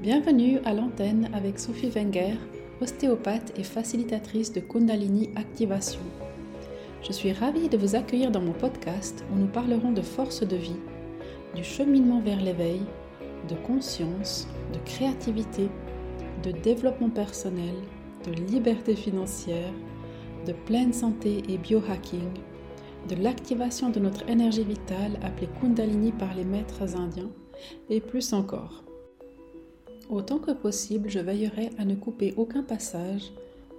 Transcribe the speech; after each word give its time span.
Bienvenue 0.00 0.60
à 0.64 0.74
l'antenne 0.74 1.28
avec 1.34 1.58
Sophie 1.58 1.90
Wenger, 1.90 2.36
ostéopathe 2.80 3.52
et 3.58 3.64
facilitatrice 3.64 4.52
de 4.52 4.60
Kundalini 4.60 5.30
Activation. 5.34 5.98
Je 7.02 7.12
suis 7.12 7.32
ravie 7.32 7.68
de 7.68 7.76
vous 7.76 7.96
accueillir 7.96 8.30
dans 8.30 8.40
mon 8.40 8.52
podcast 8.52 9.24
où 9.32 9.36
nous 9.36 9.48
parlerons 9.48 9.90
de 9.90 10.02
force 10.02 10.46
de 10.46 10.54
vie, 10.54 10.76
du 11.56 11.64
cheminement 11.64 12.20
vers 12.20 12.40
l'éveil, 12.40 12.80
de 13.48 13.56
conscience, 13.66 14.46
de 14.72 14.78
créativité, 14.88 15.68
de 16.44 16.52
développement 16.52 17.10
personnel, 17.10 17.74
de 18.24 18.30
liberté 18.52 18.94
financière, 18.94 19.72
de 20.46 20.52
pleine 20.52 20.92
santé 20.92 21.42
et 21.48 21.58
biohacking, 21.58 22.30
de 23.08 23.16
l'activation 23.16 23.90
de 23.90 23.98
notre 23.98 24.28
énergie 24.28 24.62
vitale 24.62 25.18
appelée 25.22 25.48
Kundalini 25.60 26.12
par 26.12 26.36
les 26.36 26.44
maîtres 26.44 26.96
indiens, 26.96 27.32
et 27.90 28.00
plus 28.00 28.32
encore. 28.32 28.84
Autant 30.08 30.38
que 30.38 30.52
possible, 30.52 31.10
je 31.10 31.18
veillerai 31.18 31.70
à 31.78 31.84
ne 31.84 31.94
couper 31.94 32.32
aucun 32.36 32.62
passage 32.62 33.32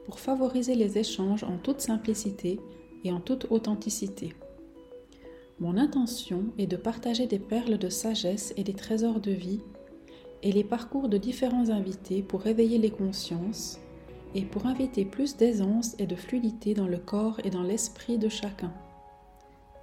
pour 0.06 0.20
favoriser 0.20 0.76
les 0.76 0.98
échanges 0.98 1.44
en 1.44 1.58
toute 1.58 1.82
simplicité 1.82 2.60
et 3.04 3.12
en 3.12 3.20
toute 3.20 3.48
authenticité. 3.50 4.34
Mon 5.60 5.78
intention 5.78 6.46
est 6.58 6.68
de 6.68 6.78
partager 6.78 7.26
des 7.26 7.40
perles 7.40 7.78
de 7.78 7.90
sagesse 7.90 8.54
et 8.58 8.64
des 8.64 8.74
trésors 8.74 9.20
de 9.20 9.32
vie 9.32 9.62
et 10.44 10.52
les 10.52 10.64
parcours 10.64 11.10
de 11.10 11.18
différents 11.18 11.70
invités 11.70 12.22
pour 12.22 12.42
réveiller 12.42 12.78
les 12.78 12.92
consciences 12.92 13.80
et 14.36 14.44
pour 14.44 14.68
inviter 14.68 15.06
plus 15.06 15.36
d'aisance 15.36 15.96
et 16.00 16.06
de 16.06 16.16
fluidité 16.16 16.76
dans 16.76 16.88
le 16.88 17.00
corps 17.00 17.40
et 17.44 17.50
dans 17.50 17.64
l'esprit 17.64 18.18
de 18.18 18.30
chacun. 18.30 18.72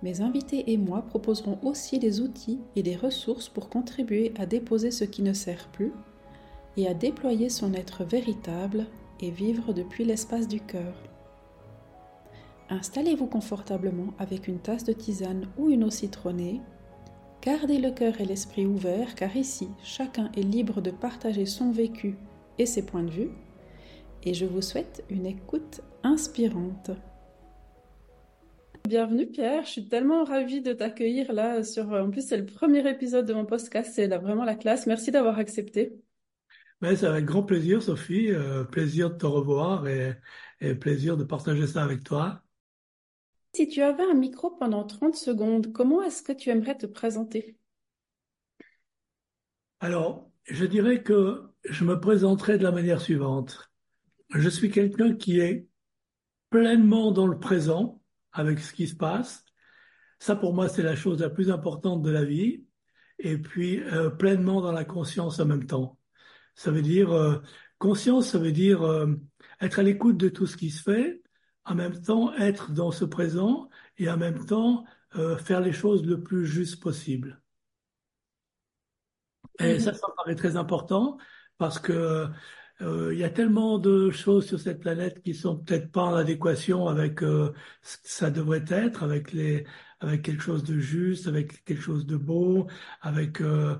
Mes 0.02 0.20
invités 0.20 0.72
et 0.72 0.76
moi 0.76 1.02
proposerons 1.02 1.58
aussi 1.62 1.98
des 1.98 2.20
outils 2.20 2.60
et 2.76 2.82
des 2.82 2.96
ressources 2.96 3.48
pour 3.48 3.68
contribuer 3.68 4.32
à 4.38 4.46
déposer 4.46 4.90
ce 4.90 5.04
qui 5.04 5.22
ne 5.22 5.32
sert 5.32 5.68
plus 5.68 5.92
et 6.76 6.88
à 6.88 6.94
déployer 6.94 7.48
son 7.48 7.74
être 7.74 8.04
véritable 8.04 8.86
et 9.20 9.30
vivre 9.30 9.72
depuis 9.72 10.04
l'espace 10.04 10.48
du 10.48 10.60
cœur. 10.60 10.94
Installez-vous 12.68 13.26
confortablement 13.26 14.12
avec 14.18 14.48
une 14.48 14.58
tasse 14.58 14.84
de 14.84 14.92
tisane 14.92 15.48
ou 15.56 15.70
une 15.70 15.84
eau 15.84 15.90
citronnée. 15.90 16.60
Gardez 17.40 17.78
le 17.78 17.92
cœur 17.92 18.20
et 18.20 18.24
l'esprit 18.24 18.66
ouverts 18.66 19.14
car 19.14 19.36
ici, 19.36 19.68
chacun 19.82 20.30
est 20.36 20.42
libre 20.42 20.80
de 20.80 20.90
partager 20.90 21.46
son 21.46 21.70
vécu 21.70 22.16
et 22.58 22.66
ses 22.66 22.84
points 22.84 23.04
de 23.04 23.10
vue. 23.10 23.30
Et 24.24 24.34
je 24.34 24.44
vous 24.44 24.62
souhaite 24.62 25.04
une 25.10 25.26
écoute 25.26 25.80
inspirante. 26.02 26.90
Bienvenue 28.88 29.26
Pierre, 29.26 29.64
je 29.64 29.70
suis 29.70 29.88
tellement 29.88 30.24
ravie 30.24 30.60
de 30.60 30.72
t'accueillir 30.72 31.32
là 31.32 31.64
sur 31.64 31.92
en 31.92 32.10
plus 32.10 32.26
c'est 32.26 32.36
le 32.36 32.46
premier 32.46 32.88
épisode 32.88 33.26
de 33.26 33.34
mon 33.34 33.44
podcast, 33.44 33.92
c'est 33.94 34.06
vraiment 34.08 34.44
la 34.44 34.54
classe. 34.54 34.86
Merci 34.86 35.10
d'avoir 35.10 35.38
accepté. 35.38 36.00
Ben, 36.80 36.94
c'est 36.94 37.06
avec 37.06 37.24
grand 37.24 37.42
plaisir 37.42 37.82
Sophie, 37.82 38.30
euh, 38.30 38.64
plaisir 38.64 39.10
de 39.10 39.16
te 39.16 39.26
revoir 39.26 39.88
et, 39.88 40.14
et 40.60 40.74
plaisir 40.74 41.16
de 41.16 41.24
partager 41.24 41.66
ça 41.66 41.82
avec 41.82 42.04
toi. 42.04 42.42
Si 43.54 43.68
tu 43.68 43.80
avais 43.80 44.04
un 44.04 44.14
micro 44.14 44.50
pendant 44.50 44.84
30 44.84 45.16
secondes, 45.16 45.72
comment 45.72 46.02
est-ce 46.02 46.22
que 46.22 46.32
tu 46.32 46.50
aimerais 46.50 46.76
te 46.76 46.84
présenter? 46.84 47.56
Alors, 49.80 50.30
je 50.44 50.66
dirais 50.66 51.02
que 51.02 51.42
je 51.64 51.84
me 51.84 51.98
présenterai 51.98 52.58
de 52.58 52.62
la 52.62 52.72
manière 52.72 53.00
suivante. 53.00 53.70
Je 54.34 54.48
suis 54.48 54.70
quelqu'un 54.70 55.14
qui 55.14 55.40
est 55.40 55.68
pleinement 56.50 57.12
dans 57.12 57.26
le 57.26 57.38
présent, 57.38 58.02
avec 58.32 58.58
ce 58.58 58.72
qui 58.72 58.86
se 58.86 58.94
passe. 58.94 59.44
Ça, 60.18 60.36
pour 60.36 60.54
moi, 60.54 60.68
c'est 60.68 60.82
la 60.82 60.96
chose 60.96 61.20
la 61.20 61.30
plus 61.30 61.50
importante 61.50 62.02
de 62.02 62.10
la 62.10 62.24
vie. 62.24 62.64
Et 63.18 63.38
puis, 63.38 63.80
euh, 63.80 64.10
pleinement 64.10 64.60
dans 64.60 64.72
la 64.72 64.84
conscience 64.84 65.40
en 65.40 65.46
même 65.46 65.66
temps. 65.66 65.98
Ça 66.56 66.72
veut 66.72 66.82
dire, 66.82 67.12
euh, 67.12 67.38
conscience, 67.78 68.30
ça 68.30 68.38
veut 68.38 68.52
dire 68.52 68.82
euh, 68.82 69.14
être 69.60 69.78
à 69.78 69.82
l'écoute 69.82 70.16
de 70.16 70.28
tout 70.28 70.46
ce 70.46 70.56
qui 70.56 70.70
se 70.70 70.82
fait, 70.82 71.22
en 71.64 71.76
même 71.76 72.00
temps 72.00 72.34
être 72.34 72.72
dans 72.72 72.90
ce 72.90 73.04
présent 73.04 73.68
et 73.98 74.10
en 74.10 74.16
même 74.16 74.44
temps 74.44 74.84
faire 75.38 75.60
les 75.62 75.72
choses 75.72 76.04
le 76.04 76.22
plus 76.22 76.44
juste 76.44 76.82
possible. 76.82 77.40
Et 79.58 79.80
ça, 79.80 79.94
ça 79.94 80.06
me 80.08 80.14
paraît 80.14 80.34
très 80.34 80.56
important 80.56 81.16
parce 81.56 81.78
que 81.78 82.28
euh, 82.82 83.14
y 83.14 83.24
a 83.24 83.30
tellement 83.30 83.78
de 83.78 84.10
choses 84.10 84.46
sur 84.46 84.60
cette 84.60 84.80
planète 84.80 85.22
qui 85.22 85.34
sont 85.34 85.56
peut-être 85.56 85.90
pas 85.90 86.02
en 86.02 86.14
adéquation 86.14 86.88
avec 86.88 87.22
euh, 87.22 87.52
ce 87.82 87.96
que 87.96 88.08
ça 88.08 88.30
devrait 88.30 88.64
être, 88.68 89.02
avec 89.02 89.32
les, 89.32 89.66
avec 90.00 90.22
quelque 90.22 90.42
chose 90.42 90.64
de 90.64 90.78
juste, 90.78 91.26
avec 91.26 91.64
quelque 91.64 91.82
chose 91.82 92.06
de 92.06 92.16
beau, 92.16 92.66
avec 93.00 93.40
euh, 93.40 93.78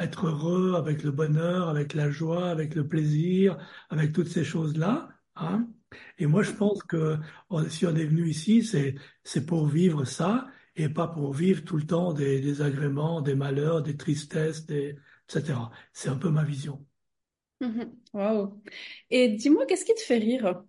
être 0.00 0.26
heureux, 0.26 0.74
avec 0.76 1.02
le 1.02 1.10
bonheur, 1.10 1.68
avec 1.68 1.94
la 1.94 2.10
joie, 2.10 2.50
avec 2.50 2.74
le 2.74 2.86
plaisir, 2.86 3.58
avec 3.90 4.12
toutes 4.12 4.28
ces 4.28 4.44
choses-là. 4.44 5.08
Hein. 5.36 5.68
Et 6.18 6.26
moi, 6.26 6.42
je 6.42 6.52
pense 6.52 6.82
que 6.82 7.18
si 7.68 7.86
on 7.86 7.94
est 7.94 8.04
venu 8.04 8.28
ici, 8.28 8.64
c'est 8.64 8.96
c'est 9.24 9.46
pour 9.46 9.66
vivre 9.66 10.04
ça 10.04 10.48
et 10.76 10.88
pas 10.88 11.08
pour 11.08 11.32
vivre 11.32 11.64
tout 11.64 11.76
le 11.76 11.86
temps 11.86 12.12
des 12.12 12.40
désagréments, 12.40 13.20
des 13.20 13.34
malheurs, 13.34 13.82
des 13.82 13.96
tristesses, 13.96 14.66
des, 14.66 14.96
etc. 15.28 15.58
C'est 15.92 16.08
un 16.08 16.16
peu 16.16 16.30
ma 16.30 16.44
vision. 16.44 16.84
Mhm. 17.60 17.92
Waouh. 18.12 18.62
Et 19.10 19.28
dis-moi, 19.28 19.66
qu'est-ce 19.66 19.84
qui 19.84 19.94
te 19.94 20.00
fait 20.00 20.18
rire? 20.18 20.62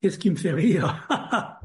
Qu'est-ce 0.00 0.18
qui 0.18 0.30
me 0.30 0.36
fait 0.36 0.52
rire? 0.52 1.06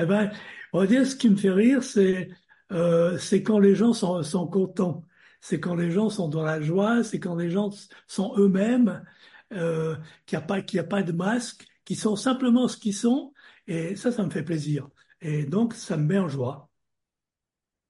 Eh 0.00 0.06
ben, 0.06 0.30
on 0.72 0.80
va 0.80 0.86
dire 0.86 1.06
ce 1.06 1.16
qui 1.16 1.28
me 1.28 1.36
fait 1.36 1.50
rire, 1.50 1.82
c'est 1.82 2.30
euh, 2.72 3.18
c'est 3.18 3.42
quand 3.42 3.58
les 3.58 3.74
gens 3.74 3.92
sont, 3.92 4.46
contents, 4.46 5.04
c'est 5.40 5.60
quand 5.60 5.74
les 5.74 5.90
gens 5.90 6.08
sont 6.08 6.28
dans 6.28 6.42
la 6.42 6.60
joie, 6.60 7.02
c'est 7.04 7.20
quand 7.20 7.34
les 7.36 7.50
gens 7.50 7.70
sont 8.06 8.32
eux-mêmes, 8.38 9.04
euh, 9.52 9.96
qu'il 10.26 10.38
n'y 10.38 10.44
a 10.44 10.46
pas 10.46 10.62
qu'il 10.62 10.78
a 10.78 10.84
pas 10.84 11.02
de 11.02 11.12
masque, 11.12 11.66
qui 11.84 11.96
sont 11.96 12.16
simplement 12.16 12.68
ce 12.68 12.76
qu'ils 12.76 12.94
sont, 12.94 13.32
et 13.66 13.96
ça, 13.96 14.12
ça 14.12 14.24
me 14.24 14.30
fait 14.30 14.44
plaisir. 14.44 14.88
Et 15.20 15.44
donc, 15.44 15.74
ça 15.74 15.96
me 15.96 16.04
met 16.06 16.18
en 16.18 16.28
joie. 16.28 16.70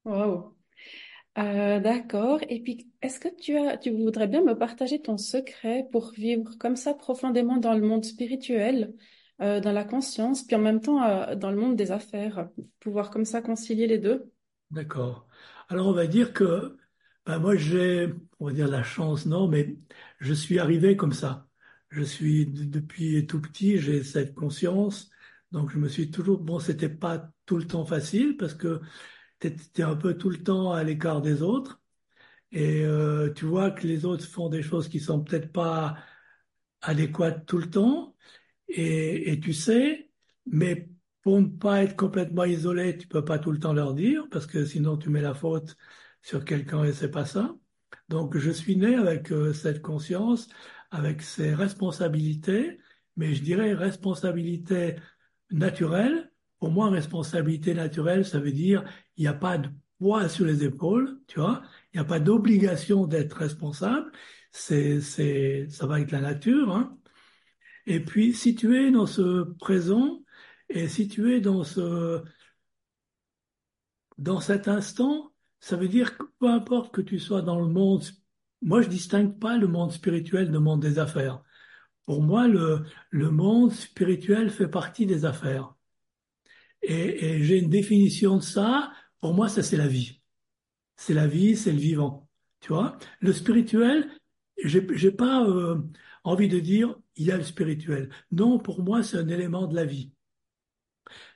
Waouh. 0.04 0.56
Euh, 1.38 1.80
d'accord. 1.80 2.40
Et 2.48 2.60
puis, 2.62 2.90
est-ce 3.02 3.20
que 3.20 3.28
tu 3.28 3.56
as, 3.56 3.78
tu 3.78 3.90
voudrais 3.90 4.26
bien 4.26 4.42
me 4.42 4.58
partager 4.58 5.00
ton 5.00 5.16
secret 5.16 5.86
pour 5.92 6.10
vivre 6.12 6.56
comme 6.58 6.76
ça 6.76 6.94
profondément 6.94 7.58
dans 7.58 7.74
le 7.74 7.82
monde 7.86 8.04
spirituel, 8.04 8.94
euh, 9.40 9.60
dans 9.60 9.72
la 9.72 9.84
conscience, 9.84 10.42
puis 10.42 10.56
en 10.56 10.60
même 10.60 10.80
temps 10.80 11.02
euh, 11.02 11.34
dans 11.34 11.50
le 11.50 11.56
monde 11.56 11.76
des 11.76 11.92
affaires, 11.92 12.48
pouvoir 12.80 13.10
comme 13.10 13.24
ça 13.24 13.42
concilier 13.42 13.86
les 13.86 13.98
deux? 13.98 14.30
D'accord. 14.70 15.26
Alors, 15.68 15.88
on 15.88 15.92
va 15.92 16.06
dire 16.06 16.32
que 16.32 16.76
ben 17.26 17.38
moi, 17.38 17.56
j'ai, 17.56 18.12
on 18.38 18.46
va 18.46 18.52
dire 18.52 18.68
la 18.68 18.82
chance, 18.82 19.26
non, 19.26 19.48
mais 19.48 19.76
je 20.18 20.32
suis 20.34 20.58
arrivé 20.58 20.96
comme 20.96 21.12
ça. 21.12 21.48
Je 21.90 22.02
suis 22.02 22.46
depuis 22.46 23.26
tout 23.26 23.40
petit, 23.40 23.78
j'ai 23.78 24.02
cette 24.04 24.34
conscience. 24.34 25.10
Donc, 25.52 25.70
je 25.70 25.78
me 25.78 25.88
suis 25.88 26.10
toujours, 26.10 26.38
bon, 26.38 26.58
c'était 26.58 26.88
pas 26.88 27.30
tout 27.46 27.56
le 27.56 27.66
temps 27.66 27.84
facile 27.84 28.36
parce 28.36 28.54
que 28.54 28.80
tu 29.40 29.48
es, 29.48 29.82
un 29.82 29.96
peu 29.96 30.16
tout 30.16 30.30
le 30.30 30.42
temps 30.42 30.72
à 30.72 30.84
l'écart 30.84 31.22
des 31.22 31.42
autres 31.42 31.80
et 32.52 32.84
euh, 32.84 33.32
tu 33.32 33.46
vois 33.46 33.70
que 33.70 33.86
les 33.86 34.04
autres 34.04 34.24
font 34.26 34.48
des 34.48 34.62
choses 34.62 34.88
qui 34.88 35.00
sont 35.00 35.22
peut-être 35.22 35.52
pas 35.52 35.96
adéquates 36.82 37.46
tout 37.46 37.58
le 37.58 37.70
temps 37.70 38.16
et, 38.70 39.40
tu 39.40 39.52
sais, 39.52 40.10
mais 40.46 40.88
pour 41.22 41.40
ne 41.40 41.46
pas 41.48 41.82
être 41.82 41.96
complètement 41.96 42.44
isolé, 42.44 42.96
tu 42.96 43.06
peux 43.08 43.24
pas 43.24 43.38
tout 43.38 43.52
le 43.52 43.58
temps 43.58 43.72
leur 43.72 43.94
dire 43.94 44.26
parce 44.30 44.46
que 44.46 44.64
sinon 44.64 44.96
tu 44.96 45.10
mets 45.10 45.20
la 45.20 45.34
faute 45.34 45.76
sur 46.22 46.44
quelqu'un 46.44 46.84
et 46.84 46.92
c'est 46.92 47.10
pas 47.10 47.26
ça. 47.26 47.54
Donc 48.08 48.36
je 48.38 48.50
suis 48.50 48.76
né 48.76 48.94
avec 48.96 49.32
euh, 49.32 49.52
cette 49.52 49.82
conscience, 49.82 50.48
avec 50.90 51.22
ces 51.22 51.54
responsabilités, 51.54 52.78
mais 53.16 53.34
je 53.34 53.42
dirais 53.42 53.74
responsabilités 53.74 54.96
naturelles. 55.50 56.32
Pour 56.58 56.70
moi, 56.70 56.90
responsabilité 56.90 57.74
naturelle, 57.74 58.24
ça 58.24 58.38
veut 58.38 58.52
dire 58.52 58.84
il 59.16 59.22
n'y 59.22 59.28
a 59.28 59.34
pas 59.34 59.58
de 59.58 59.68
poids 59.98 60.28
sur 60.28 60.46
les 60.46 60.64
épaules, 60.64 61.18
tu 61.26 61.40
vois, 61.40 61.62
il 61.92 61.98
n'y 61.98 62.00
a 62.00 62.08
pas 62.08 62.20
d'obligation 62.20 63.06
d'être 63.06 63.34
responsable, 63.36 64.10
c'est, 64.50 65.00
c'est, 65.00 65.66
ça 65.70 65.86
va 65.86 65.96
avec 65.96 66.10
la 66.10 66.20
nature, 66.20 66.74
hein. 66.74 66.96
Et 67.90 67.98
puis, 67.98 68.34
si 68.34 68.54
tu 68.54 68.76
es 68.76 68.92
dans 68.92 69.06
ce 69.06 69.42
présent, 69.58 70.22
et 70.68 70.86
si 70.86 71.08
tu 71.08 71.34
es 71.34 71.40
dans 71.40 71.64
ce, 71.64 72.22
dans 74.16 74.38
cet 74.38 74.68
instant, 74.68 75.32
ça 75.58 75.76
veut 75.76 75.88
dire 75.88 76.16
que 76.16 76.22
peu 76.38 76.48
importe 76.48 76.94
que 76.94 77.00
tu 77.00 77.18
sois 77.18 77.42
dans 77.42 77.58
le 77.58 77.66
monde, 77.66 78.04
moi 78.62 78.80
je 78.80 78.88
distingue 78.88 79.36
pas 79.40 79.58
le 79.58 79.66
monde 79.66 79.90
spirituel 79.90 80.52
du 80.52 80.58
monde 80.60 80.80
des 80.80 81.00
affaires. 81.00 81.42
Pour 82.04 82.22
moi, 82.22 82.46
le, 82.46 82.84
le 83.10 83.30
monde 83.32 83.72
spirituel 83.72 84.50
fait 84.50 84.68
partie 84.68 85.04
des 85.04 85.24
affaires. 85.24 85.74
Et, 86.82 87.42
j'ai 87.42 87.58
une 87.58 87.70
définition 87.70 88.36
de 88.36 88.42
ça 88.42 88.92
pour 89.20 89.34
moi, 89.34 89.48
ça 89.48 89.64
c'est 89.64 89.76
la 89.76 89.88
vie. 89.88 90.22
C'est 90.96 91.14
la 91.14 91.26
vie, 91.26 91.56
c'est 91.56 91.72
le 91.72 91.78
vivant. 91.78 92.28
Tu 92.60 92.68
vois? 92.68 92.96
Le 93.18 93.32
spirituel, 93.32 94.08
j'ai 94.62 95.10
pas 95.10 95.44
euh, 95.44 95.82
envie 96.24 96.48
de 96.48 96.58
dire 96.58 96.96
il 97.16 97.26
y 97.26 97.32
a 97.32 97.36
le 97.36 97.44
spirituel. 97.44 98.10
Non, 98.32 98.58
pour 98.58 98.82
moi, 98.82 99.02
c'est 99.02 99.18
un 99.18 99.28
élément 99.28 99.66
de 99.66 99.74
la 99.74 99.84
vie. 99.84 100.12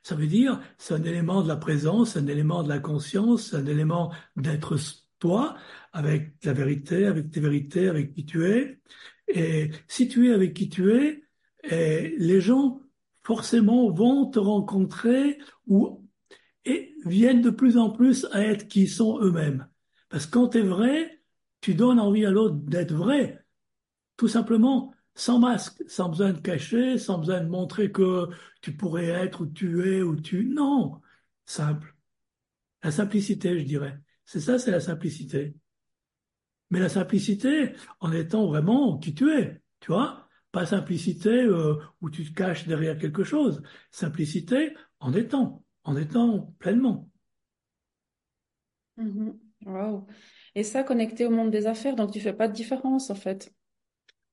Ça 0.03 0.15
veut 0.15 0.27
dire 0.27 0.61
c'est 0.79 0.95
un 0.95 1.03
élément 1.05 1.43
de 1.43 1.49
la 1.49 1.57
présence, 1.57 2.17
un 2.17 2.27
élément 2.27 2.63
de 2.63 2.69
la 2.69 2.79
conscience, 2.79 3.55
un 3.55 3.67
élément 3.67 4.13
d'être 4.37 4.77
toi, 5.19 5.57
avec 5.93 6.35
la 6.45 6.53
vérité, 6.53 7.07
avec 7.07 7.31
tes 7.31 7.41
vérités, 7.41 7.89
avec 7.89 8.15
qui 8.15 8.27
tu 8.27 8.47
es. 8.47 8.81
Et 9.29 9.71
si 9.89 10.09
tu 10.09 10.29
es 10.29 10.35
avec 10.35 10.55
qui 10.55 10.69
tu 10.69 10.93
es, 10.93 11.25
et 11.65 12.15
les 12.19 12.41
gens 12.41 12.81
forcément 13.23 13.91
vont 13.91 14.27
te 14.27 14.39
rencontrer 14.39 15.39
ou 15.67 16.07
et 16.67 16.95
viennent 17.05 17.43
de 17.43 17.51
plus 17.51 17.77
en 17.77 17.91
plus 17.91 18.27
à 18.33 18.43
être 18.43 18.69
qui 18.69 18.87
sont 18.87 19.19
eux-mêmes. 19.21 19.67
Parce 20.09 20.27
que 20.27 20.33
quand 20.33 20.49
tu 20.49 20.59
es 20.59 20.63
vrai, 20.63 21.23
tu 21.61 21.75
donnes 21.75 22.01
envie 22.01 22.27
à 22.27 22.31
l'autre 22.31 22.57
d'être 22.57 22.95
vrai. 22.95 23.44
Tout 24.17 24.29
simplement, 24.29 24.95
sans 25.15 25.39
masque, 25.39 25.83
sans 25.89 26.09
besoin 26.09 26.33
de 26.33 26.41
cacher, 26.41 26.99
sans 26.99 27.19
besoin 27.19 27.41
de 27.41 27.49
montrer 27.49 27.93
que 27.93 28.29
tu 28.61 28.77
pourrais 28.77 29.07
être 29.07 29.43
où 29.43 29.47
tu 29.47 29.89
es, 29.89 30.03
ou 30.03 30.17
tu... 30.17 30.45
Non, 30.45 31.01
simple. 31.47 31.95
La 32.83 32.91
simplicité, 32.91 33.59
je 33.59 33.65
dirais. 33.65 33.99
C'est 34.25 34.41
ça, 34.41 34.59
c'est 34.59 34.71
la 34.71 34.81
simplicité. 34.81 35.55
Mais 36.71 36.81
la 36.81 36.89
simplicité 36.89 37.73
en 38.01 38.13
étant 38.13 38.47
vraiment 38.47 38.99
qui 38.99 39.15
tu 39.15 39.31
es, 39.31 39.61
tu 39.81 39.93
vois 39.93 40.29
Pas 40.53 40.67
simplicité 40.67 41.31
euh, 41.31 41.77
où 42.01 42.11
tu 42.11 42.25
te 42.25 42.35
caches 42.35 42.67
derrière 42.67 42.99
quelque 42.99 43.25
chose. 43.25 43.63
Simplicité 43.91 44.75
en 45.01 45.13
étant, 45.13 45.65
en 45.85 45.97
étant 45.97 46.55
pleinement. 46.59 47.09
Mm-hmm. 48.99 49.39
Wow. 49.67 50.07
Et 50.55 50.63
ça, 50.63 50.83
connecté 50.83 51.27
au 51.27 51.31
monde 51.31 51.51
des 51.51 51.67
affaires, 51.67 51.97
donc 51.97 52.13
tu 52.13 52.21
fais 52.21 52.33
pas 52.33 52.49
de 52.49 52.53
différence 52.53 53.11
en 53.11 53.15
fait. 53.15 53.53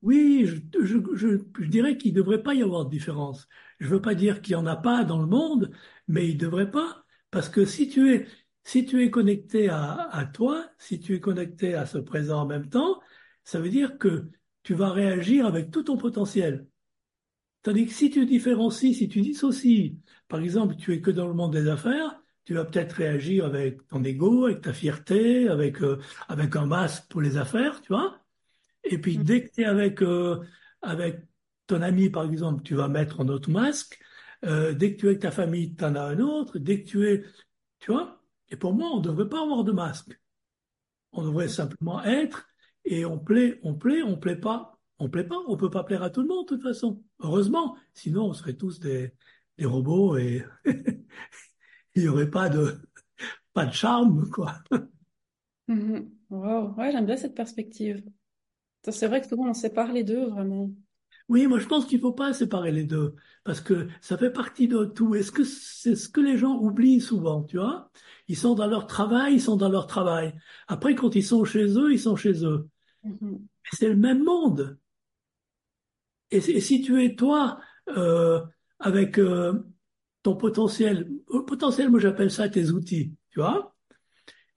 Oui, 0.01 0.45
je, 0.47 1.65
dirais 1.65 1.97
qu'il 1.97 2.13
ne 2.13 2.17
devrait 2.17 2.41
pas 2.41 2.53
y 2.55 2.63
avoir 2.63 2.85
de 2.85 2.89
différence. 2.89 3.47
Je 3.79 3.87
ne 3.87 3.91
veux 3.91 4.01
pas 4.01 4.15
dire 4.15 4.41
qu'il 4.41 4.55
n'y 4.55 4.61
en 4.61 4.65
a 4.65 4.75
pas 4.75 5.03
dans 5.03 5.19
le 5.19 5.27
monde, 5.27 5.71
mais 6.07 6.27
il 6.27 6.35
ne 6.35 6.39
devrait 6.39 6.71
pas. 6.71 7.05
Parce 7.29 7.49
que 7.49 7.65
si 7.65 7.87
tu 7.87 8.13
es, 8.13 8.27
si 8.63 8.85
tu 8.85 9.03
es 9.03 9.11
connecté 9.11 9.69
à, 9.69 10.09
à 10.11 10.25
toi, 10.25 10.65
si 10.79 10.99
tu 10.99 11.15
es 11.15 11.19
connecté 11.19 11.75
à 11.75 11.85
ce 11.85 11.99
présent 11.99 12.41
en 12.41 12.45
même 12.47 12.69
temps, 12.69 12.99
ça 13.43 13.59
veut 13.59 13.69
dire 13.69 13.97
que 13.97 14.29
tu 14.63 14.73
vas 14.73 14.91
réagir 14.91 15.45
avec 15.45 15.71
tout 15.71 15.83
ton 15.83 15.97
potentiel. 15.97 16.67
Tandis 17.63 17.85
que 17.87 17.93
si 17.93 18.09
tu 18.09 18.25
différencies, 18.25 18.93
si 18.95 19.07
tu 19.07 19.21
dissocies, 19.21 19.97
par 20.27 20.39
exemple, 20.41 20.75
tu 20.77 20.93
es 20.93 21.01
que 21.01 21.11
dans 21.11 21.27
le 21.27 21.33
monde 21.33 21.53
des 21.53 21.67
affaires, 21.67 22.21
tu 22.45 22.55
vas 22.55 22.65
peut-être 22.65 22.93
réagir 22.93 23.45
avec 23.45 23.87
ton 23.87 24.03
ego, 24.03 24.45
avec 24.45 24.61
ta 24.61 24.73
fierté, 24.73 25.47
avec, 25.47 25.81
euh, 25.81 25.99
avec 26.27 26.55
un 26.55 26.65
masque 26.65 27.05
pour 27.09 27.21
les 27.21 27.37
affaires, 27.37 27.81
tu 27.81 27.89
vois. 27.93 28.20
Et 28.83 28.97
puis 28.97 29.17
mm. 29.17 29.23
dès 29.23 29.43
que 29.43 29.53
tu 29.53 29.61
es 29.61 29.65
avec, 29.65 30.01
euh, 30.01 30.39
avec 30.81 31.21
ton 31.67 31.81
ami, 31.81 32.09
par 32.09 32.25
exemple, 32.25 32.63
tu 32.63 32.75
vas 32.75 32.87
mettre 32.87 33.21
un 33.21 33.27
autre 33.27 33.49
masque. 33.49 33.99
Euh, 34.43 34.73
dès 34.73 34.95
que 34.95 34.99
tu 34.99 35.05
es 35.05 35.09
avec 35.09 35.21
ta 35.21 35.31
famille, 35.31 35.75
tu 35.75 35.83
en 35.83 35.95
as 35.95 36.03
un 36.03 36.19
autre. 36.19 36.59
Dès 36.59 36.83
que 36.83 36.89
tu 36.89 37.07
es... 37.07 37.23
Tu 37.79 37.91
vois 37.91 38.21
Et 38.49 38.55
pour 38.55 38.73
moi, 38.73 38.89
on 38.93 38.97
ne 38.97 39.03
devrait 39.03 39.29
pas 39.29 39.41
avoir 39.41 39.63
de 39.63 39.71
masque. 39.71 40.19
On 41.11 41.23
devrait 41.23 41.49
simplement 41.49 42.03
être 42.03 42.47
et 42.85 43.05
on 43.05 43.19
plaît, 43.19 43.59
on 43.63 43.75
plaît, 43.75 44.01
on 44.03 44.17
plaît 44.17 44.35
pas. 44.35 44.79
On 44.99 45.09
plaît 45.09 45.23
pas, 45.23 45.37
on 45.47 45.57
peut 45.57 45.71
pas 45.71 45.83
plaire 45.83 46.03
à 46.03 46.11
tout 46.11 46.21
le 46.21 46.27
monde 46.27 46.45
de 46.45 46.55
toute 46.55 46.61
façon. 46.61 47.03
Heureusement, 47.19 47.75
sinon 47.93 48.25
on 48.25 48.33
serait 48.33 48.53
tous 48.53 48.79
des, 48.79 49.11
des 49.57 49.65
robots 49.65 50.15
et 50.17 50.45
il 51.95 52.03
n'y 52.03 52.07
aurait 52.07 52.29
pas 52.29 52.49
de, 52.49 52.79
pas 53.53 53.65
de 53.65 53.73
charme, 53.73 54.29
quoi. 54.29 54.59
Mm-hmm. 55.67 56.07
Wow. 56.29 56.75
Ouais, 56.75 56.91
j'aime 56.91 57.05
bien 57.05 57.17
cette 57.17 57.35
perspective. 57.35 58.03
C'est 58.83 59.07
vrai 59.07 59.21
que 59.21 59.27
souvent 59.27 59.49
on 59.49 59.53
sépare 59.53 59.91
les 59.91 60.03
deux, 60.03 60.25
vraiment. 60.27 60.71
Oui, 61.29 61.47
moi 61.47 61.59
je 61.59 61.67
pense 61.67 61.85
qu'il 61.85 61.97
ne 61.97 62.01
faut 62.01 62.13
pas 62.13 62.33
séparer 62.33 62.71
les 62.71 62.83
deux, 62.83 63.15
parce 63.43 63.61
que 63.61 63.87
ça 64.01 64.17
fait 64.17 64.31
partie 64.31 64.67
de 64.67 64.85
tout. 64.85 65.15
Est-ce 65.15 65.31
que 65.31 65.43
c'est 65.43 65.95
ce 65.95 66.09
que 66.09 66.19
les 66.19 66.37
gens 66.37 66.57
oublient 66.57 66.99
souvent, 66.99 67.43
tu 67.43 67.57
vois 67.57 67.91
Ils 68.27 68.37
sont 68.37 68.55
dans 68.55 68.67
leur 68.67 68.87
travail, 68.87 69.35
ils 69.35 69.41
sont 69.41 69.55
dans 69.55 69.69
leur 69.69 69.87
travail. 69.87 70.33
Après, 70.67 70.95
quand 70.95 71.15
ils 71.15 71.23
sont 71.23 71.45
chez 71.45 71.77
eux, 71.77 71.93
ils 71.93 71.99
sont 71.99 72.15
chez 72.15 72.43
eux. 72.43 72.67
Mm-hmm. 73.05 73.39
C'est 73.71 73.89
le 73.89 73.95
même 73.95 74.23
monde. 74.23 74.77
Et, 76.31 76.39
si 76.41 76.81
tu 76.81 77.03
es 77.03 77.15
toi 77.15 77.59
euh, 77.89 78.41
avec 78.79 79.19
euh, 79.19 79.53
ton 80.23 80.35
potentiel, 80.35 81.09
euh, 81.31 81.43
potentiel, 81.45 81.89
moi 81.89 81.99
j'appelle 81.99 82.31
ça 82.31 82.49
tes 82.49 82.69
outils, 82.69 83.13
tu 83.29 83.39
vois 83.39 83.75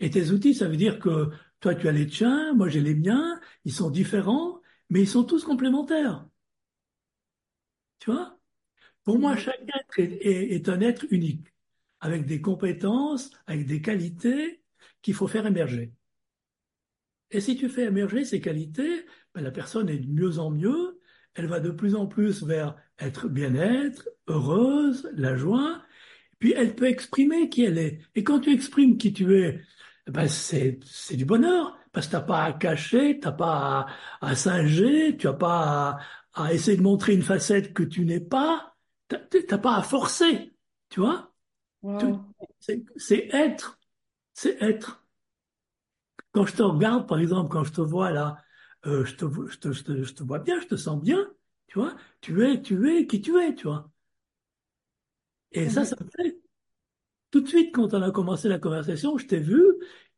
Et 0.00 0.10
tes 0.10 0.30
outils, 0.30 0.54
ça 0.54 0.68
veut 0.68 0.76
dire 0.76 0.98
que 0.98 1.30
toi, 1.64 1.74
tu 1.74 1.88
as 1.88 1.92
les 1.92 2.06
tiens, 2.06 2.52
moi 2.52 2.68
j'ai 2.68 2.82
les 2.82 2.94
miens, 2.94 3.40
ils 3.64 3.72
sont 3.72 3.88
différents, 3.88 4.60
mais 4.90 5.00
ils 5.00 5.08
sont 5.08 5.24
tous 5.24 5.44
complémentaires. 5.44 6.28
Tu 8.00 8.10
vois? 8.10 8.38
Pour 9.02 9.18
moi, 9.18 9.34
chaque 9.34 9.62
être 9.62 9.98
est, 9.98 10.68
un 10.68 10.80
être 10.82 11.06
unique, 11.10 11.46
avec 12.00 12.26
des 12.26 12.42
compétences, 12.42 13.30
avec 13.46 13.66
des 13.66 13.80
qualités 13.80 14.62
qu'il 15.00 15.14
faut 15.14 15.26
faire 15.26 15.46
émerger. 15.46 15.94
Et 17.30 17.40
si 17.40 17.56
tu 17.56 17.70
fais 17.70 17.84
émerger 17.84 18.26
ces 18.26 18.42
qualités, 18.42 19.06
ben, 19.34 19.40
la 19.40 19.50
personne 19.50 19.88
est 19.88 19.98
de 19.98 20.06
mieux 20.06 20.38
en 20.38 20.50
mieux, 20.50 21.00
elle 21.32 21.46
va 21.46 21.60
de 21.60 21.70
plus 21.70 21.94
en 21.94 22.06
plus 22.06 22.42
vers 22.44 22.76
être 22.98 23.26
bien-être, 23.26 24.06
heureuse, 24.26 25.10
la 25.14 25.34
joie, 25.34 25.82
puis 26.38 26.52
elle 26.54 26.74
peut 26.74 26.88
exprimer 26.88 27.48
qui 27.48 27.64
elle 27.64 27.78
est. 27.78 28.00
Et 28.14 28.22
quand 28.22 28.40
tu 28.40 28.52
exprimes 28.52 28.98
qui 28.98 29.14
tu 29.14 29.34
es, 29.38 29.62
ben 30.06 30.28
c'est, 30.28 30.78
c'est 30.84 31.16
du 31.16 31.24
bonheur, 31.24 31.78
parce 31.92 32.06
que 32.06 32.12
t'as 32.12 32.20
pas 32.20 32.44
à 32.44 32.52
cacher, 32.52 33.18
t'as 33.20 33.32
pas 33.32 33.88
à, 34.20 34.28
à 34.30 34.36
singer, 34.36 35.16
tu 35.16 35.26
n'as 35.26 35.32
pas 35.34 35.98
à, 36.34 36.44
à, 36.44 36.52
essayer 36.54 36.76
de 36.76 36.82
montrer 36.82 37.14
une 37.14 37.22
facette 37.22 37.72
que 37.72 37.82
tu 37.82 38.04
n'es 38.04 38.20
pas, 38.20 38.76
t'as 39.08 39.58
pas 39.58 39.76
à 39.76 39.82
forcer, 39.82 40.54
tu 40.90 41.00
vois? 41.00 41.32
C'est 42.96 43.28
être, 43.32 43.78
c'est 44.34 44.62
être. 44.62 45.04
Quand 46.32 46.44
je 46.46 46.54
te 46.56 46.62
regarde, 46.62 47.08
par 47.08 47.18
exemple, 47.18 47.50
quand 47.50 47.64
je 47.64 47.72
te 47.72 47.80
vois 47.80 48.10
là, 48.10 48.42
euh, 48.86 49.04
je, 49.06 49.14
te, 49.16 49.24
je, 49.50 49.58
te, 49.58 49.72
je, 49.72 49.82
te, 49.84 50.02
je 50.02 50.12
te 50.14 50.22
vois 50.22 50.38
bien, 50.40 50.60
je 50.60 50.66
te 50.66 50.76
sens 50.76 51.00
bien, 51.00 51.32
tu 51.66 51.78
vois? 51.78 51.96
Tu 52.20 52.44
es, 52.44 52.60
tu 52.62 52.90
es 52.90 53.06
qui 53.06 53.20
tu 53.22 53.38
es, 53.40 53.54
tu 53.54 53.66
vois? 53.68 53.90
Et 55.52 55.70
ça, 55.70 55.84
ça 55.86 55.96
me 56.00 56.10
fait 56.10 56.36
tout 57.34 57.40
de 57.40 57.48
suite, 57.48 57.74
quand 57.74 57.92
on 57.94 58.02
a 58.02 58.12
commencé 58.12 58.48
la 58.48 58.60
conversation, 58.60 59.18
je 59.18 59.26
t'ai 59.26 59.40
vu 59.40 59.60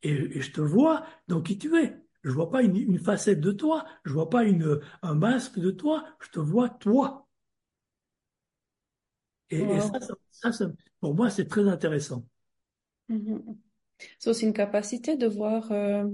et, 0.03 0.39
je 0.39 0.51
te 0.51 0.61
vois 0.61 1.03
donc 1.27 1.47
qui 1.47 1.57
tu 1.57 1.75
es? 1.75 1.97
Je 2.21 2.29
vois 2.29 2.51
pas 2.51 2.61
une, 2.61 2.99
facette 2.99 3.41
de 3.41 3.51
toi, 3.51 3.85
je 4.05 4.13
vois 4.13 4.29
pas 4.29 4.43
une, 4.43 4.79
un 5.01 5.15
masque 5.15 5.57
de 5.57 5.71
toi, 5.71 6.05
je 6.21 6.29
te 6.29 6.39
vois 6.39 6.69
toi. 6.69 7.27
Et, 9.49 9.65
ça, 10.31 10.51
ça, 10.51 10.71
pour 10.99 11.15
moi, 11.15 11.31
c'est 11.31 11.47
très 11.47 11.67
intéressant. 11.67 12.23
Mm-hmm. 13.09 13.57
C'est 14.19 14.29
aussi 14.29 14.45
une 14.45 14.53
capacité 14.53 15.17
de 15.17 15.25
voir 15.25 15.71
euh, 15.71 16.05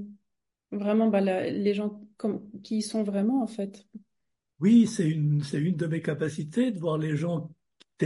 vraiment 0.72 1.10
bah, 1.10 1.20
les 1.20 1.74
gens 1.74 2.02
comme, 2.16 2.50
qui 2.62 2.82
sont 2.82 3.04
vraiment, 3.04 3.44
en 3.44 3.48
fait. 3.48 3.86
Oui, 4.62 4.88
c'est 4.88 5.10
une, 5.10 5.44
c'est 5.44 5.60
une 5.60 5.76
de 5.76 5.86
mes 5.86 6.02
capacités 6.02 6.72
de 6.72 6.80
voir 6.80 6.98
les 6.98 7.18
gens 7.18 7.52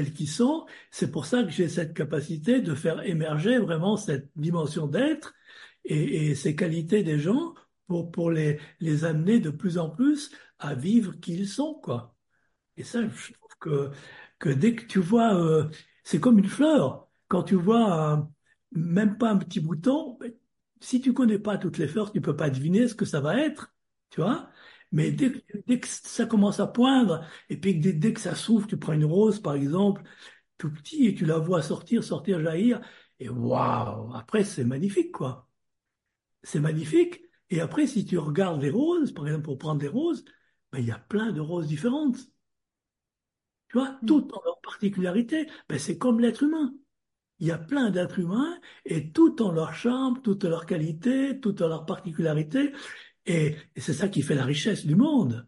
qu'ils 0.05 0.29
sont. 0.29 0.65
C'est 0.91 1.11
pour 1.11 1.25
ça 1.25 1.43
que 1.43 1.49
j'ai 1.49 1.69
cette 1.69 1.93
capacité 1.93 2.61
de 2.61 2.75
faire 2.75 3.01
émerger 3.05 3.57
vraiment 3.59 3.97
cette 3.97 4.29
dimension 4.35 4.87
d'être 4.87 5.33
et, 5.85 6.35
ces 6.35 6.55
qualités 6.55 7.03
des 7.03 7.19
gens 7.19 7.53
pour, 7.87 8.31
les, 8.31 8.59
amener 9.05 9.39
de 9.39 9.49
plus 9.49 9.77
en 9.77 9.89
plus 9.89 10.31
à 10.59 10.75
vivre 10.75 11.13
qui 11.19 11.35
ils 11.35 11.47
sont, 11.47 11.75
quoi. 11.75 12.15
Et 12.77 12.83
ça, 12.83 13.01
je 13.07 13.33
trouve 13.33 13.57
que, 13.59 13.91
que 14.39 14.49
dès 14.49 14.75
que 14.75 14.85
tu 14.85 14.99
vois, 14.99 15.35
euh, 15.35 15.69
c'est 16.03 16.19
comme 16.19 16.39
une 16.39 16.45
fleur. 16.47 17.07
Quand 17.27 17.43
tu 17.43 17.55
vois 17.55 18.29
même 18.71 19.17
pas 19.17 19.31
un 19.31 19.37
petit 19.37 19.59
bouton, 19.59 20.17
ben, 20.19 20.33
si 20.81 21.01
tu 21.01 21.13
connais 21.13 21.39
pas 21.39 21.57
toutes 21.57 21.77
les 21.77 21.87
fleurs, 21.87 22.11
tu 22.11 22.21
peux 22.21 22.35
pas 22.35 22.49
deviner 22.49 22.87
ce 22.87 22.95
que 22.95 23.05
ça 23.05 23.21
va 23.21 23.39
être, 23.39 23.73
tu 24.09 24.21
vois. 24.21 24.49
Mais 24.91 25.11
dès, 25.11 25.31
que 25.79 25.87
ça 25.87 26.25
commence 26.25 26.59
à 26.59 26.67
poindre, 26.67 27.25
et 27.49 27.57
puis 27.57 27.75
dès, 27.75 28.13
que 28.13 28.21
ça 28.21 28.35
s'ouvre, 28.35 28.67
tu 28.67 28.77
prends 28.77 28.93
une 28.93 29.05
rose 29.05 29.39
par 29.41 29.55
exemple, 29.55 30.03
tout 30.57 30.71
petit, 30.71 31.07
et 31.07 31.15
tu 31.15 31.25
la 31.25 31.37
vois 31.39 31.61
sortir, 31.61 32.03
sortir, 32.03 32.41
jaillir, 32.41 32.81
et 33.19 33.29
waouh, 33.29 34.13
après 34.15 34.43
c'est 34.43 34.63
magnifique 34.63 35.11
quoi. 35.11 35.49
C'est 36.43 36.59
magnifique. 36.59 37.21
Et 37.49 37.61
après, 37.61 37.87
si 37.87 38.05
tu 38.05 38.17
regardes 38.17 38.61
les 38.61 38.69
roses, 38.69 39.11
par 39.13 39.27
exemple 39.27 39.45
pour 39.45 39.57
prendre 39.57 39.79
des 39.79 39.87
roses, 39.87 40.23
ben, 40.71 40.79
il 40.79 40.85
y 40.85 40.91
a 40.91 40.99
plein 40.99 41.31
de 41.31 41.41
roses 41.41 41.67
différentes. 41.67 42.17
Tu 43.69 43.77
vois, 43.77 43.91
mm. 44.01 44.05
toutes 44.05 44.33
ont 44.33 44.41
leur 44.45 44.59
particularité. 44.61 45.47
Ben, 45.69 45.79
c'est 45.79 45.97
comme 45.97 46.19
l'être 46.19 46.43
humain. 46.43 46.73
Il 47.39 47.47
y 47.47 47.51
a 47.51 47.57
plein 47.57 47.91
d'êtres 47.91 48.19
humains 48.19 48.59
et 48.85 49.11
tout 49.11 49.41
ont 49.43 49.51
leur 49.51 49.73
charme, 49.73 50.21
toutes 50.23 50.43
leurs 50.43 50.65
qualités, 50.65 51.39
toutes 51.39 51.61
leurs 51.61 51.85
particularités. 51.85 52.73
Et, 53.27 53.55
c'est 53.75 53.93
ça 53.93 54.07
qui 54.07 54.21
fait 54.21 54.35
la 54.35 54.45
richesse 54.45 54.85
du 54.85 54.95
monde. 54.95 55.47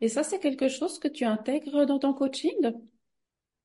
Et 0.00 0.08
ça, 0.08 0.22
c'est 0.22 0.38
quelque 0.38 0.68
chose 0.68 0.98
que 0.98 1.08
tu 1.08 1.24
intègres 1.24 1.86
dans 1.86 1.98
ton 1.98 2.14
coaching? 2.14 2.72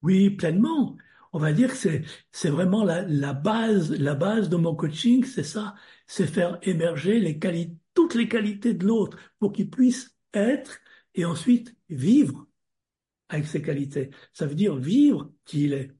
Oui, 0.01 0.31
pleinement. 0.31 0.95
On 1.33 1.39
va 1.39 1.53
dire 1.53 1.69
que 1.69 1.75
c'est, 1.75 2.03
c'est 2.31 2.49
vraiment 2.49 2.83
la, 2.83 3.03
la, 3.03 3.33
base, 3.33 3.91
la 3.91 4.15
base 4.15 4.49
de 4.49 4.57
mon 4.57 4.75
coaching, 4.75 5.23
c'est 5.23 5.43
ça, 5.43 5.75
c'est 6.07 6.27
faire 6.27 6.57
émerger 6.63 7.19
les 7.19 7.39
toutes 7.93 8.15
les 8.15 8.27
qualités 8.27 8.73
de 8.73 8.85
l'autre 8.85 9.17
pour 9.39 9.51
qu'il 9.51 9.69
puisse 9.69 10.15
être 10.33 10.79
et 11.13 11.25
ensuite 11.25 11.75
vivre 11.89 12.47
avec 13.29 13.45
ses 13.45 13.61
qualités. 13.61 14.11
Ça 14.33 14.45
veut 14.45 14.55
dire 14.55 14.75
vivre 14.75 15.31
qui 15.45 15.65
il 15.65 15.73
est. 15.73 15.91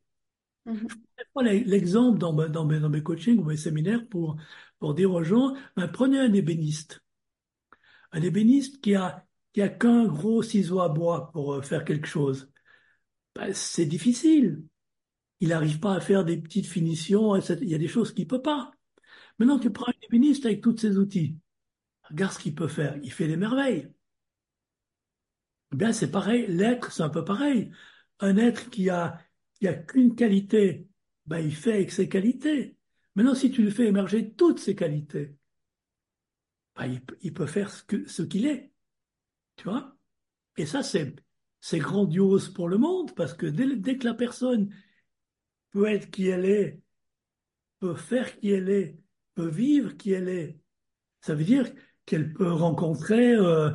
Mhm. 0.65 0.88
Je 1.17 1.24
prends 1.34 1.41
l'exemple 1.43 2.17
dans, 2.17 2.34
mes- 2.34 2.50
dans 2.50 2.65
mes, 2.65 2.79
dans 2.79 2.89
mes 2.89 3.03
coachings 3.03 3.39
ou 3.39 3.43
mes 3.43 3.58
séminaires 3.58 4.08
pour, 4.10 4.38
pour 4.81 4.95
dire 4.95 5.13
aux 5.13 5.23
gens, 5.23 5.55
ben, 5.77 5.88
prenez 5.88 6.19
un 6.19 6.33
ébéniste. 6.33 7.03
Un 8.11 8.23
ébéniste 8.23 8.81
qui 8.81 8.95
a, 8.95 9.27
qui 9.53 9.61
a 9.61 9.69
qu'un 9.69 10.07
gros 10.07 10.41
ciseau 10.41 10.81
à 10.81 10.89
bois 10.89 11.31
pour 11.31 11.53
euh, 11.53 11.61
faire 11.61 11.85
quelque 11.85 12.07
chose. 12.07 12.51
Ben, 13.35 13.53
c'est 13.53 13.85
difficile. 13.85 14.63
Il 15.39 15.50
n'arrive 15.50 15.79
pas 15.79 15.93
à 15.93 16.00
faire 16.00 16.25
des 16.25 16.35
petites 16.35 16.65
finitions. 16.65 17.35
Il 17.35 17.69
y 17.69 17.75
a 17.75 17.77
des 17.77 17.88
choses 17.88 18.11
qu'il 18.11 18.27
peut 18.27 18.41
pas. 18.41 18.71
Maintenant, 19.38 19.59
tu 19.59 19.69
prends 19.71 19.88
un 19.88 20.05
ébéniste 20.07 20.47
avec 20.47 20.61
tous 20.61 20.75
ses 20.75 20.97
outils. 20.97 21.38
Regarde 22.09 22.33
ce 22.33 22.39
qu'il 22.39 22.55
peut 22.55 22.67
faire. 22.67 22.97
Il 23.03 23.11
fait 23.11 23.27
des 23.27 23.38
merveilles. 23.38 23.88
Bien, 25.71 25.93
c'est 25.93 26.09
pareil. 26.09 26.47
L'être, 26.47 26.91
c'est 26.91 27.03
un 27.03 27.09
peu 27.09 27.23
pareil. 27.23 27.71
Un 28.19 28.35
être 28.38 28.71
qui 28.71 28.89
a, 28.89 29.19
qui 29.59 29.67
a 29.67 29.75
qu'une 29.75 30.15
qualité, 30.15 30.88
ben, 31.27 31.38
il 31.38 31.55
fait 31.55 31.73
avec 31.73 31.91
ses 31.91 32.09
qualités. 32.09 32.77
Maintenant, 33.15 33.36
si 33.36 33.51
tu 33.51 33.63
lui 33.63 33.72
fais 33.72 33.88
émerger 33.88 34.34
toutes 34.34 34.60
ses 34.60 34.75
qualités, 34.75 35.36
ben, 36.75 36.86
il, 37.22 37.34
peut- 37.34 37.46
faire 37.46 37.70
ce 37.72 38.22
qu'il 38.24 38.46
est. 38.46 38.72
Tu 39.58 39.65
vois? 39.65 39.96
Et 40.58 40.65
ça, 40.65 40.84
c'est, 40.84 41.15
grandiose 41.74 42.50
pour 42.50 42.70
le 42.70 42.77
monde 42.77 43.13
parce 43.15 43.34
que 43.34 43.46
dès, 43.46 43.98
que 43.98 44.06
la 44.06 44.13
personne 44.13 44.74
peut 45.72 45.88
être 45.88 46.12
qui 46.12 46.27
elle 46.27 46.46
est, 46.46 46.82
peut 47.80 47.96
faire 47.96 48.39
qui 48.39 48.51
elle 48.51 48.70
est, 48.70 48.98
peut 49.36 49.50
vivre 49.50 49.98
qui 49.98 50.12
elle 50.13 50.30
est, 50.30 50.60
Ça 51.22 51.36
veut 51.36 51.44
dire 51.46 51.72
qu'elle 52.06 52.34
peut 52.34 52.51
rencontrer 52.51 53.34
euh, 53.36 53.72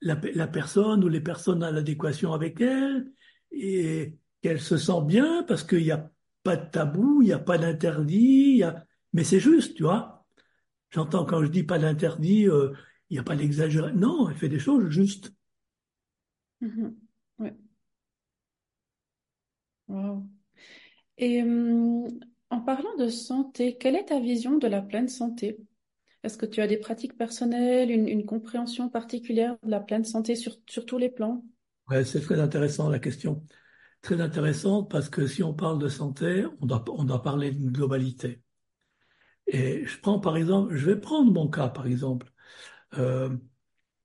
la, 0.00 0.20
la 0.34 0.48
personne 0.48 1.04
ou 1.04 1.08
les 1.08 1.20
personnes 1.20 1.62
à 1.62 1.70
l'adéquation 1.70 2.32
avec 2.32 2.60
elle 2.60 3.12
et 3.52 4.18
qu'elle 4.42 4.60
se 4.60 4.76
sent 4.76 5.02
bien 5.06 5.44
parce 5.44 5.64
qu'il 5.64 5.82
n'y 5.84 5.90
a 5.92 6.10
pas 6.42 6.56
de 6.56 6.70
tabou, 6.70 7.22
il 7.22 7.26
n'y 7.26 7.32
a 7.32 7.38
pas 7.38 7.58
d'interdit, 7.58 8.62
a... 8.62 8.86
mais 9.12 9.24
c'est 9.24 9.40
juste, 9.40 9.76
tu 9.76 9.82
vois. 9.84 10.26
J'entends 10.90 11.24
quand 11.24 11.44
je 11.44 11.50
dis 11.50 11.64
pas 11.64 11.78
d'interdit, 11.78 12.48
euh, 12.48 12.72
il 13.10 13.14
n'y 13.14 13.18
a 13.20 13.22
pas 13.24 13.36
d'exagération. 13.36 13.96
Non, 13.98 14.28
elle 14.28 14.36
fait 14.36 14.48
des 14.48 14.58
choses 14.58 14.88
justes. 14.90 15.32
Mhm. 16.60 16.96
Ouais. 17.38 17.54
Wow. 19.88 20.26
Et 21.18 21.42
hum, 21.42 22.08
en 22.50 22.60
parlant 22.60 22.96
de 22.96 23.08
santé, 23.08 23.76
quelle 23.76 23.96
est 23.96 24.06
ta 24.06 24.20
vision 24.20 24.58
de 24.58 24.66
la 24.66 24.82
pleine 24.82 25.08
santé? 25.08 25.58
Est-ce 26.22 26.36
que 26.36 26.46
tu 26.46 26.60
as 26.60 26.66
des 26.66 26.76
pratiques 26.76 27.16
personnelles, 27.16 27.90
une, 27.90 28.08
une 28.08 28.26
compréhension 28.26 28.88
particulière 28.88 29.56
de 29.62 29.70
la 29.70 29.80
pleine 29.80 30.04
santé 30.04 30.34
sur, 30.34 30.56
sur 30.66 30.84
tous 30.86 30.98
les 30.98 31.08
plans? 31.08 31.44
Ouais, 31.88 32.04
c'est 32.04 32.20
très 32.20 32.40
intéressant 32.40 32.88
la 32.88 32.98
question. 32.98 33.44
Très 34.02 34.20
intéressante 34.20 34.90
parce 34.90 35.08
que 35.08 35.26
si 35.26 35.42
on 35.42 35.54
parle 35.54 35.78
de 35.78 35.88
santé, 35.88 36.46
on 36.60 36.66
doit, 36.66 37.22
parler 37.22 37.50
d'une 37.50 37.70
globalité. 37.70 38.42
Et 39.46 39.84
je 39.84 40.00
prends 40.00 40.20
par 40.20 40.36
exemple, 40.36 40.74
je 40.74 40.86
vais 40.86 41.00
prendre 41.00 41.32
mon 41.32 41.48
cas 41.48 41.68
par 41.68 41.86
exemple. 41.86 42.32
Euh, 42.98 43.36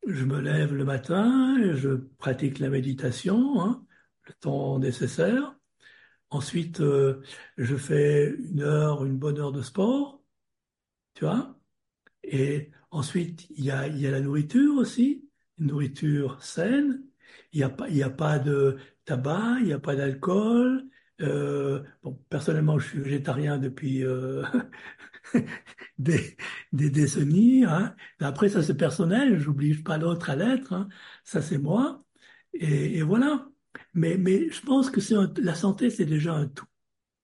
Je 0.08 0.26
me 0.26 0.40
lève 0.42 0.74
le 0.76 0.86
matin, 0.86 1.58
je 1.76 1.90
pratique 2.20 2.60
la 2.60 2.70
méditation, 2.70 3.62
hein, 3.62 3.86
le 4.28 4.34
temps 4.36 4.80
nécessaire. 4.80 5.56
Ensuite, 6.30 6.82
euh, 6.82 7.22
je 7.58 7.76
fais 7.78 8.30
une 8.32 8.62
heure, 8.62 9.06
une 9.06 9.18
bonne 9.18 9.40
heure 9.40 9.52
de 9.52 9.62
sport, 9.62 10.24
tu 11.16 11.26
vois. 11.26 11.58
Et 12.24 12.72
ensuite, 12.92 13.48
il 13.52 13.66
y 13.66 13.72
a 13.72 13.88
la 13.90 14.22
nourriture 14.22 14.78
aussi, 14.78 15.30
une 15.60 15.68
nourriture 15.68 16.42
saine. 16.44 17.04
Il 17.54 17.58
n'y 17.58 17.64
a 17.64 17.70
pas, 17.70 17.88
a 17.88 18.10
pas 18.10 18.40
de 18.40 18.78
tabac, 19.06 19.58
il 19.62 19.66
n'y 19.68 19.74
a 19.74 19.80
pas 19.80 19.96
d'alcool. 19.96 20.84
Euh, 21.22 21.84
bon, 22.04 22.14
personnellement, 22.30 22.80
je 22.80 22.88
suis 22.90 23.00
végétarien 23.00 23.58
depuis 23.58 24.04
euh, 24.04 24.44
des, 25.98 26.38
décennies. 26.72 27.66
Hein. 27.66 27.96
Après, 28.20 28.50
ça 28.50 28.64
c'est 28.64 28.78
personnel, 28.78 29.40
j'oblige 29.40 29.84
pas 29.84 29.98
l'autre 29.98 30.30
à 30.30 30.36
l'être. 30.36 30.74
hein. 30.74 30.88
Ça 31.24 31.42
c'est 31.42 31.58
moi. 31.58 32.04
Et, 32.54 33.02
voilà. 33.02 33.48
Mais, 33.94 34.18
mais 34.18 34.50
je 34.50 34.62
pense 34.62 34.90
que 34.90 35.02
c'est 35.02 35.16
la 35.42 35.56
santé, 35.56 35.90
c'est 35.90 36.06
déjà 36.06 36.34
un 36.36 36.48
tout. 36.48 36.66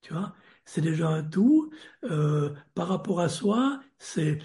Tu 0.01 0.13
vois, 0.13 0.35
c'est 0.65 0.81
déjà 0.81 1.09
un 1.09 1.23
tout. 1.23 1.71
Euh, 2.05 2.53
par 2.75 2.87
rapport 2.89 3.19
à 3.21 3.29
soi, 3.29 3.81
c'est, 3.97 4.39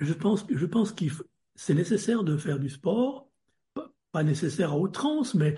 je 0.00 0.12
pense, 0.14 0.46
je 0.50 0.66
pense 0.66 0.92
qu'il 0.92 1.12
c'est 1.56 1.74
nécessaire 1.74 2.24
de 2.24 2.36
faire 2.36 2.58
du 2.58 2.68
sport. 2.70 3.23
Pas 4.14 4.22
nécessaire 4.22 4.72
à 4.72 4.78
outrance, 4.78 5.34
mais 5.34 5.56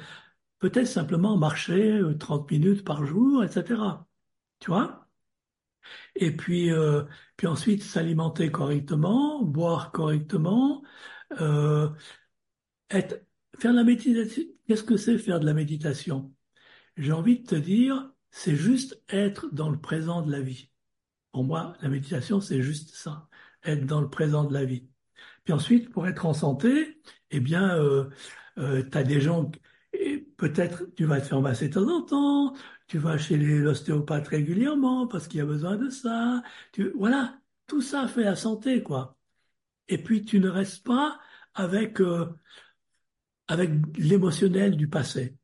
peut-être 0.60 0.86
simplement 0.86 1.36
marcher 1.36 1.92
euh, 1.92 2.16
30 2.16 2.50
minutes 2.50 2.84
par 2.84 3.04
jour, 3.04 3.44
etc. 3.44 4.06
Tu 4.60 4.70
vois? 4.70 5.08
Et 6.14 6.34
puis, 6.34 6.72
euh, 6.72 7.04
puis 7.36 7.46
ensuite 7.46 7.82
s'alimenter 7.82 8.50
correctement, 8.50 9.42
boire 9.44 9.92
correctement, 9.92 10.82
euh, 11.40 11.90
être, 12.90 13.22
faire 13.58 13.72
de 13.72 13.76
la 13.76 13.84
méditation. 13.84 14.44
Qu'est-ce 14.66 14.84
que 14.84 14.96
c'est 14.96 15.18
faire 15.18 15.38
de 15.38 15.44
la 15.46 15.52
méditation? 15.52 16.32
J'ai 16.96 17.12
envie 17.12 17.40
de 17.40 17.46
te 17.46 17.56
dire, 17.56 18.10
c'est 18.30 18.56
juste 18.56 19.02
être 19.10 19.52
dans 19.52 19.68
le 19.68 19.78
présent 19.78 20.22
de 20.22 20.32
la 20.32 20.40
vie. 20.40 20.70
Pour 21.32 21.44
moi, 21.44 21.76
la 21.82 21.90
méditation, 21.90 22.40
c'est 22.40 22.62
juste 22.62 22.94
ça, 22.94 23.28
être 23.64 23.84
dans 23.84 24.00
le 24.00 24.08
présent 24.08 24.44
de 24.44 24.54
la 24.54 24.64
vie. 24.64 24.88
Puis 25.44 25.52
ensuite, 25.52 25.90
pour 25.90 26.06
être 26.08 26.26
en 26.26 26.34
santé, 26.34 27.02
eh 27.30 27.40
bien, 27.40 27.76
euh, 27.78 28.10
euh, 28.58 28.82
tu 28.90 28.98
as 28.98 29.04
des 29.04 29.20
gens, 29.20 29.50
et 29.92 30.18
peut-être 30.36 30.84
tu 30.96 31.04
vas 31.04 31.20
te 31.20 31.26
faire 31.26 31.40
masser 31.40 31.68
de 31.68 31.74
temps 31.74 31.88
en 31.88 32.02
temps, 32.02 32.54
tu 32.88 32.98
vas 32.98 33.18
chez 33.18 33.36
l'ostéopathe 33.36 34.28
régulièrement 34.28 35.06
parce 35.06 35.28
qu'il 35.28 35.38
y 35.38 35.40
a 35.42 35.46
besoin 35.46 35.76
de 35.76 35.88
ça. 35.90 36.42
Tu, 36.72 36.90
voilà, 36.96 37.38
tout 37.66 37.80
ça 37.82 38.06
fait 38.08 38.24
la 38.24 38.36
santé, 38.36 38.82
quoi. 38.82 39.16
Et 39.88 39.98
puis 39.98 40.24
tu 40.24 40.40
ne 40.40 40.48
restes 40.50 40.84
pas 40.86 41.20
avec, 41.54 42.00
euh, 42.00 42.26
avec 43.48 43.70
l'émotionnel 43.98 44.76
du 44.76 44.88
passé. 44.88 45.36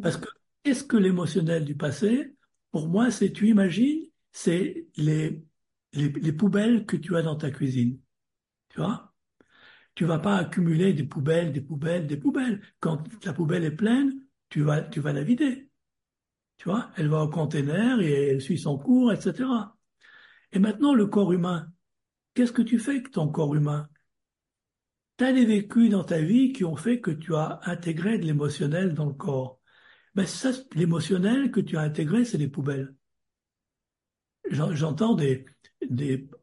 Parce 0.00 0.16
Mhm. 0.16 0.22
que 0.22 0.28
qu'est-ce 0.62 0.84
que 0.84 0.96
l'émotionnel 0.96 1.64
du 1.64 1.76
passé? 1.76 2.34
Pour 2.70 2.88
moi, 2.88 3.10
c'est, 3.10 3.32
tu 3.32 3.48
imagines, 3.48 4.04
c'est 4.32 4.86
les, 4.96 5.44
les, 5.92 6.08
les 6.10 6.32
poubelles 6.32 6.86
que 6.86 6.96
tu 6.96 7.16
as 7.16 7.22
dans 7.22 7.36
ta 7.36 7.50
cuisine. 7.50 8.00
Tu 8.70 8.78
vois? 8.80 9.05
Tu 9.96 10.04
vas 10.04 10.20
pas 10.20 10.36
accumuler 10.36 10.92
des 10.92 11.04
poubelles, 11.04 11.52
des 11.52 11.60
poubelles, 11.60 12.06
des 12.06 12.16
poubelles. 12.18 12.60
Quand 12.80 13.02
la 13.24 13.32
poubelle 13.32 13.64
est 13.64 13.72
pleine, 13.72 14.14
tu 14.50 14.62
vas, 14.62 14.82
tu 14.82 15.00
la 15.02 15.24
vider. 15.24 15.68
Tu 16.58 16.68
vois, 16.68 16.90
elle 16.96 17.08
va 17.08 17.22
au 17.24 17.30
conteneur 17.30 18.00
et 18.00 18.30
elle 18.30 18.40
suit 18.42 18.58
son 18.58 18.78
cours, 18.78 19.12
etc. 19.12 19.76
Et 20.52 20.58
maintenant, 20.58 20.94
le 20.94 21.06
corps 21.06 21.32
humain. 21.32 21.72
Qu'est-ce 22.34 22.52
que 22.52 22.62
tu 22.62 22.78
fais 22.78 22.92
avec 22.92 23.10
ton 23.10 23.28
corps 23.28 23.54
humain? 23.54 23.88
Tu 25.18 25.24
as 25.24 25.32
des 25.32 25.44
vécus 25.44 25.90
dans 25.90 26.04
ta 26.04 26.20
vie 26.20 26.52
qui 26.52 26.64
ont 26.64 26.76
fait 26.76 27.00
que 27.00 27.10
tu 27.10 27.34
as 27.34 27.60
intégré 27.64 28.18
de 28.18 28.24
l'émotionnel 28.24 28.94
dans 28.94 29.06
le 29.06 29.14
corps. 29.14 29.60
Ben 30.14 30.26
ça, 30.26 30.50
l'émotionnel 30.74 31.50
que 31.50 31.60
tu 31.60 31.76
as 31.78 31.82
intégré, 31.82 32.24
c'est 32.24 32.38
des 32.38 32.48
poubelles. 32.48 32.94
J'en- 34.50 34.74
J'entends 34.74 35.14
des, 35.14 35.46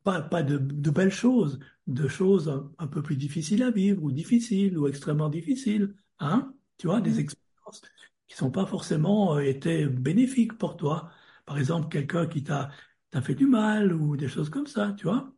pas, 0.04 0.22
de 0.44 0.90
belles 0.92 1.12
choses, 1.12 1.60
de 1.88 2.08
choses 2.08 2.50
un, 2.50 2.72
un 2.80 2.88
peu 2.88 3.02
plus 3.04 3.18
difficiles 3.18 3.64
à 3.64 3.72
vivre, 3.72 4.04
ou 4.04 4.12
difficiles, 4.12 4.78
ou 4.78 4.88
extrêmement 4.88 5.30
difficiles, 5.30 5.96
hein? 6.20 6.54
Tu 6.78 6.88
vois, 6.88 7.02
des 7.02 7.12
Mhm. 7.12 7.20
expériences 7.20 7.82
qui 8.28 8.36
sont 8.38 8.52
pas 8.52 8.66
forcément 8.66 9.36
euh, 9.38 9.42
été 9.42 9.86
bénéfiques 9.88 10.58
pour 10.58 10.78
toi. 10.78 11.12
Par 11.46 11.58
exemple, 11.58 11.90
quelqu'un 11.90 12.28
qui 12.28 12.44
t'a, 12.44 12.72
t'a 13.12 13.22
fait 13.22 13.36
du 13.36 13.48
mal, 13.48 13.94
ou 13.94 14.18
des 14.18 14.28
choses 14.30 14.50
comme 14.50 14.68
ça, 14.68 14.94
tu 14.98 15.06
vois? 15.08 15.34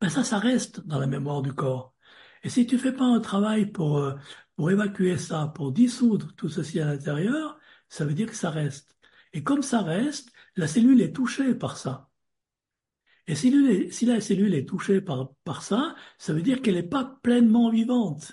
Ben 0.00 0.08
ça, 0.08 0.24
ça 0.24 0.38
reste 0.38 0.80
dans 0.86 0.98
la 0.98 1.06
mémoire 1.06 1.42
du 1.42 1.52
corps. 1.52 1.94
Et 2.42 2.48
si 2.50 2.66
tu 2.66 2.78
fais 2.78 2.92
pas 2.92 3.04
un 3.04 3.20
travail 3.20 3.66
pour, 3.66 3.98
euh, 3.98 4.14
pour 4.56 4.70
évacuer 4.70 5.16
ça, 5.18 5.48
pour 5.54 5.72
dissoudre 5.72 6.34
tout 6.36 6.48
ceci 6.48 6.80
à 6.80 6.86
l'intérieur, 6.86 7.58
ça 7.88 8.04
veut 8.04 8.14
dire 8.14 8.28
que 8.28 8.36
ça 8.36 8.50
reste. 8.50 8.96
Et 9.32 9.42
comme 9.42 9.62
ça 9.62 9.82
reste, 9.82 10.30
la 10.56 10.66
cellule 10.68 11.00
est 11.00 11.12
touchée 11.14 11.54
par 11.54 11.76
ça. 11.76 12.10
Et 13.26 13.34
si, 13.34 13.50
la 14.06 14.20
cellule 14.20 14.54
est 14.54 14.68
touchée 14.68 15.00
par, 15.00 15.62
ça, 15.62 15.94
ça 16.18 16.32
veut 16.34 16.42
dire 16.42 16.60
qu'elle 16.62 16.74
n'est 16.74 16.82
pas 16.82 17.04
pleinement 17.22 17.70
vivante. 17.70 18.32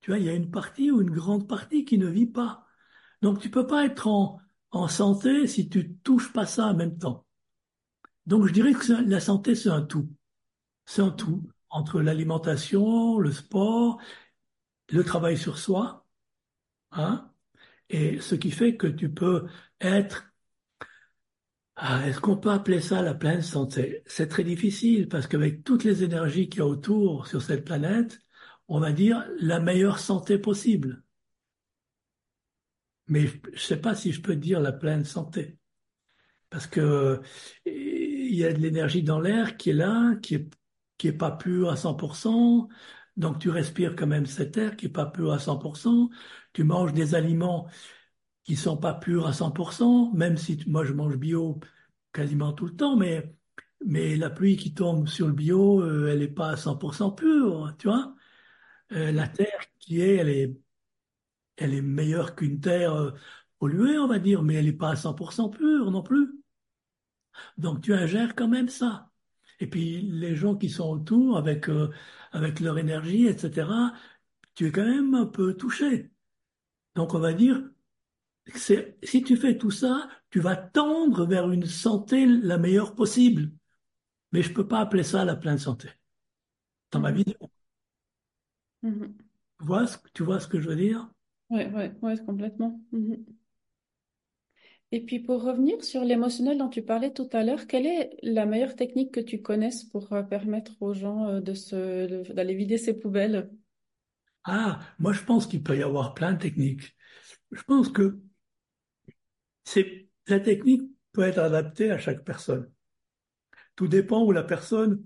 Tu 0.00 0.10
vois, 0.10 0.18
il 0.18 0.24
y 0.26 0.28
a 0.28 0.34
une 0.34 0.50
partie 0.50 0.90
ou 0.90 1.00
une 1.02 1.10
grande 1.10 1.48
partie 1.48 1.84
qui 1.84 1.98
ne 1.98 2.06
vit 2.08 2.26
pas. 2.26 2.66
Donc 3.22 3.40
tu 3.40 3.50
peux 3.50 3.66
pas 3.66 3.84
être 3.84 4.06
en, 4.08 4.40
en 4.70 4.88
santé 4.88 5.46
si 5.46 5.68
tu 5.68 5.96
touches 5.98 6.32
pas 6.32 6.46
ça 6.46 6.66
en 6.68 6.74
même 6.76 6.98
temps. 6.98 7.26
Donc 8.26 8.46
je 8.46 8.52
dirais 8.52 8.72
que 8.72 8.92
la 9.08 9.20
santé, 9.20 9.54
c'est 9.54 9.68
un 9.70 9.82
tout. 9.82 10.08
C'est 10.86 11.02
un 11.02 11.10
tout 11.10 11.42
entre 11.70 12.00
l'alimentation, 12.00 13.18
le 13.18 13.32
sport, 13.32 14.00
le 14.90 15.04
travail 15.04 15.38
sur 15.38 15.58
soi, 15.58 16.06
hein, 16.92 17.30
et 17.90 18.20
ce 18.20 18.34
qui 18.34 18.50
fait 18.50 18.76
que 18.76 18.86
tu 18.86 19.12
peux 19.12 19.46
être 19.80 20.29
Ah, 21.82 22.06
est-ce 22.06 22.20
qu'on 22.20 22.36
peut 22.36 22.50
appeler 22.50 22.80
ça 22.80 23.02
la 23.02 23.14
pleine 23.14 23.42
santé? 23.42 24.02
C'est 24.06 24.28
très 24.28 24.44
difficile 24.44 25.08
parce 25.08 25.26
qu'avec 25.26 25.64
toutes 25.64 25.84
les 25.84 26.04
énergies 26.04 26.48
qu'il 26.48 26.60
y 26.60 26.62
a 26.62 26.66
autour 26.66 27.26
sur 27.26 27.42
cette 27.42 27.64
planète, 27.64 28.20
on 28.68 28.80
va 28.80 28.92
dire 28.92 29.26
la 29.40 29.60
meilleure 29.60 29.98
santé 29.98 30.38
possible. 30.38 31.02
mais 33.10 33.26
je 33.26 33.52
ne 33.52 33.58
sais 33.58 33.80
pas 33.80 33.94
si 33.94 34.12
je 34.12 34.22
peux 34.22 34.36
dire 34.36 34.60
la 34.60 34.72
pleine 34.72 35.04
santé. 35.04 35.58
Parce 36.50 36.66
que 36.66 37.20
il 37.66 38.34
y 38.34 38.44
a 38.44 38.52
de 38.52 38.58
l'énergie 38.60 39.02
dans 39.02 39.20
l'air 39.20 39.56
qui 39.56 39.70
est 39.70 39.74
là, 39.74 40.16
qui 40.22 40.36
est, 40.36 41.12
pas 41.12 41.32
pure 41.32 41.70
à 41.70 41.76
100%. 41.76 42.68
Donc 43.16 43.38
tu 43.40 43.50
respires 43.50 43.96
quand 43.96 44.06
même 44.06 44.26
cet 44.26 44.56
air 44.56 44.76
qui 44.76 44.86
est 44.86 44.88
pas 44.90 45.06
pur 45.06 45.32
à 45.32 45.38
100%. 45.38 46.10
Tu 46.52 46.64
manges 46.64 46.92
des 46.94 47.14
aliments 47.14 47.68
qui 48.44 48.56
sont 48.56 48.76
pas 48.76 48.94
purs 48.94 49.26
à 49.26 49.32
100%, 49.32 50.12
même 50.14 50.36
si 50.36 50.62
moi 50.66 50.84
je 50.84 50.92
mange 50.92 51.16
bio 51.16 51.60
quasiment 52.12 52.52
tout 52.52 52.66
le 52.66 52.76
temps, 52.76 52.96
mais, 52.96 53.34
mais 53.84 54.16
la 54.16 54.30
pluie 54.30 54.56
qui 54.56 54.74
tombe 54.74 55.08
sur 55.08 55.26
le 55.28 55.32
bio, 55.32 55.82
euh, 55.82 56.08
elle 56.10 56.20
n'est 56.20 56.28
pas 56.28 56.50
à 56.50 56.56
100% 56.56 57.14
pure, 57.14 57.74
tu 57.78 57.88
vois. 57.88 58.14
Euh, 58.92 59.12
la 59.12 59.28
terre 59.28 59.60
qui 59.78 60.00
est, 60.00 60.16
elle 60.16 60.28
est, 60.30 60.56
elle 61.56 61.74
est 61.74 61.82
meilleure 61.82 62.34
qu'une 62.34 62.60
terre 62.60 62.94
euh, 62.94 63.12
polluée, 63.58 63.98
on 63.98 64.08
va 64.08 64.18
dire, 64.18 64.42
mais 64.42 64.54
elle 64.54 64.66
n'est 64.66 64.72
pas 64.72 64.90
à 64.90 64.96
100% 64.96 65.50
pure 65.50 65.90
non 65.90 66.02
plus. 66.02 66.30
Donc 67.58 67.82
tu 67.82 67.94
ingères 67.94 68.34
quand 68.34 68.48
même 68.48 68.68
ça. 68.68 69.10
Et 69.60 69.66
puis 69.68 70.00
les 70.02 70.34
gens 70.36 70.56
qui 70.56 70.68
sont 70.70 70.88
autour 70.90 71.36
avec, 71.38 71.68
avec 72.32 72.60
leur 72.60 72.78
énergie, 72.78 73.26
etc., 73.26 73.68
tu 74.54 74.66
es 74.68 74.72
quand 74.72 74.84
même 74.84 75.14
un 75.14 75.26
peu 75.26 75.54
touché. 75.56 76.10
Donc 76.94 77.14
on 77.14 77.18
va 77.20 77.32
dire, 77.32 77.62
si 78.56 79.22
tu 79.22 79.36
fais 79.36 79.56
tout 79.56 79.70
ça, 79.70 80.08
tu 80.30 80.40
vas 80.40 80.56
tendre 80.56 81.26
vers 81.26 81.50
une 81.50 81.66
santé 81.66 82.26
la 82.26 82.58
meilleure 82.58 82.94
possible. 82.94 83.50
Mais 84.32 84.42
je 84.42 84.50
ne 84.50 84.54
peux 84.54 84.68
pas 84.68 84.80
appeler 84.80 85.02
ça 85.02 85.24
la 85.24 85.36
pleine 85.36 85.58
santé. 85.58 85.88
Dans 86.90 87.00
ma 87.00 87.12
vidéo. 87.12 87.36
Mhm. 88.82 89.16
Tu, 89.58 89.66
vois 89.66 89.86
ce, 89.86 89.98
tu 90.14 90.22
vois 90.22 90.40
ce 90.40 90.48
que 90.48 90.60
je 90.60 90.68
veux 90.68 90.76
dire? 90.76 91.08
Oui, 91.50 91.64
ouais, 91.66 91.92
ouais, 92.02 92.16
complètement. 92.24 92.80
Mhm. 92.92 93.24
Et 94.92 95.00
puis 95.00 95.20
pour 95.20 95.42
revenir 95.42 95.84
sur 95.84 96.04
l'émotionnel 96.04 96.58
dont 96.58 96.68
tu 96.68 96.82
parlais 96.82 97.12
tout 97.12 97.28
à 97.32 97.44
l'heure, 97.44 97.66
quelle 97.66 97.86
est 97.86 98.16
la 98.22 98.44
meilleure 98.44 98.74
technique 98.74 99.12
que 99.12 99.20
tu 99.20 99.40
connaisses 99.40 99.84
pour 99.84 100.12
euh, 100.12 100.22
permettre 100.22 100.82
aux 100.82 100.94
gens 100.94 101.28
euh, 101.28 101.40
de 101.40 102.32
d'aller 102.32 102.54
vider 102.54 102.76
ces 102.76 102.98
poubelles? 102.98 103.50
Ah, 104.44 104.80
moi 104.98 105.12
je 105.12 105.22
pense 105.22 105.46
qu'il 105.46 105.62
peut 105.62 105.76
y 105.76 105.82
avoir 105.82 106.14
plein 106.14 106.32
de 106.32 106.38
techniques. 106.38 106.96
Je 107.52 107.62
pense 107.62 107.88
que 107.88 108.18
la 110.26 110.40
technique 110.40 110.90
peut 111.12 111.22
être 111.22 111.38
adaptée 111.38 111.90
à 111.90 111.98
chaque 111.98 112.24
personne. 112.24 112.70
Tout 113.76 113.88
dépend 113.88 114.22
où 114.24 114.32
la 114.32 114.42
personne, 114.42 115.02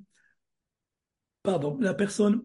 pardon, 1.43 1.79
la 1.81 1.95
personne 1.95 2.43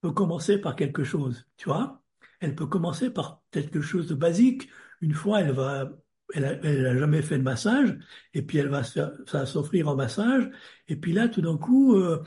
peut 0.00 0.12
commencer 0.12 0.58
par 0.58 0.76
quelque 0.76 1.04
chose, 1.04 1.46
tu 1.56 1.68
vois. 1.68 2.02
Elle 2.40 2.54
peut 2.54 2.66
commencer 2.66 3.10
par 3.10 3.42
quelque 3.50 3.80
chose 3.80 4.08
de 4.08 4.14
basique. 4.14 4.68
Une 5.00 5.14
fois, 5.14 5.40
elle 5.40 5.52
va, 5.52 5.90
elle 6.34 6.44
a, 6.44 6.98
jamais 6.98 7.22
fait 7.22 7.38
de 7.38 7.42
massage, 7.42 7.96
et 8.34 8.42
puis 8.42 8.58
elle 8.58 8.68
va 8.68 8.82
s'offrir 8.84 9.88
en 9.88 9.96
massage, 9.96 10.50
et 10.88 10.96
puis 10.96 11.12
là, 11.12 11.28
tout 11.28 11.42
d'un 11.42 11.56
coup, 11.56 11.96
euh, 11.96 12.22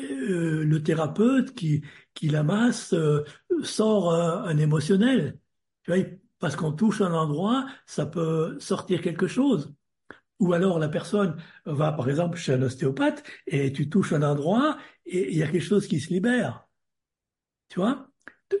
euh, 0.00 0.64
le 0.64 0.82
thérapeute 0.82 1.54
qui, 1.54 1.82
qui 2.14 2.28
la 2.28 2.42
masse 2.42 2.92
euh, 2.94 3.24
sort 3.62 4.12
un 4.14 4.56
émotionnel. 4.58 5.38
Tu 5.82 5.92
vois, 5.92 6.04
parce 6.44 6.56
qu'on 6.56 6.72
touche 6.72 7.00
un 7.00 7.14
endroit, 7.14 7.66
ça 7.86 8.04
peut 8.04 8.58
sortir 8.60 9.00
quelque 9.00 9.26
chose. 9.26 9.74
Ou 10.40 10.52
alors 10.52 10.78
la 10.78 10.90
personne 10.90 11.42
va, 11.64 11.90
par 11.90 12.06
exemple, 12.10 12.36
chez 12.36 12.52
un 12.52 12.60
ostéopathe 12.60 13.24
et 13.46 13.72
tu 13.72 13.88
touches 13.88 14.12
un 14.12 14.22
endroit 14.22 14.76
et 15.06 15.32
il 15.32 15.38
y 15.38 15.42
a 15.42 15.46
quelque 15.48 15.62
chose 15.62 15.86
qui 15.86 16.00
se 16.00 16.10
libère. 16.12 16.68
Tu 17.70 17.80
vois? 17.80 18.10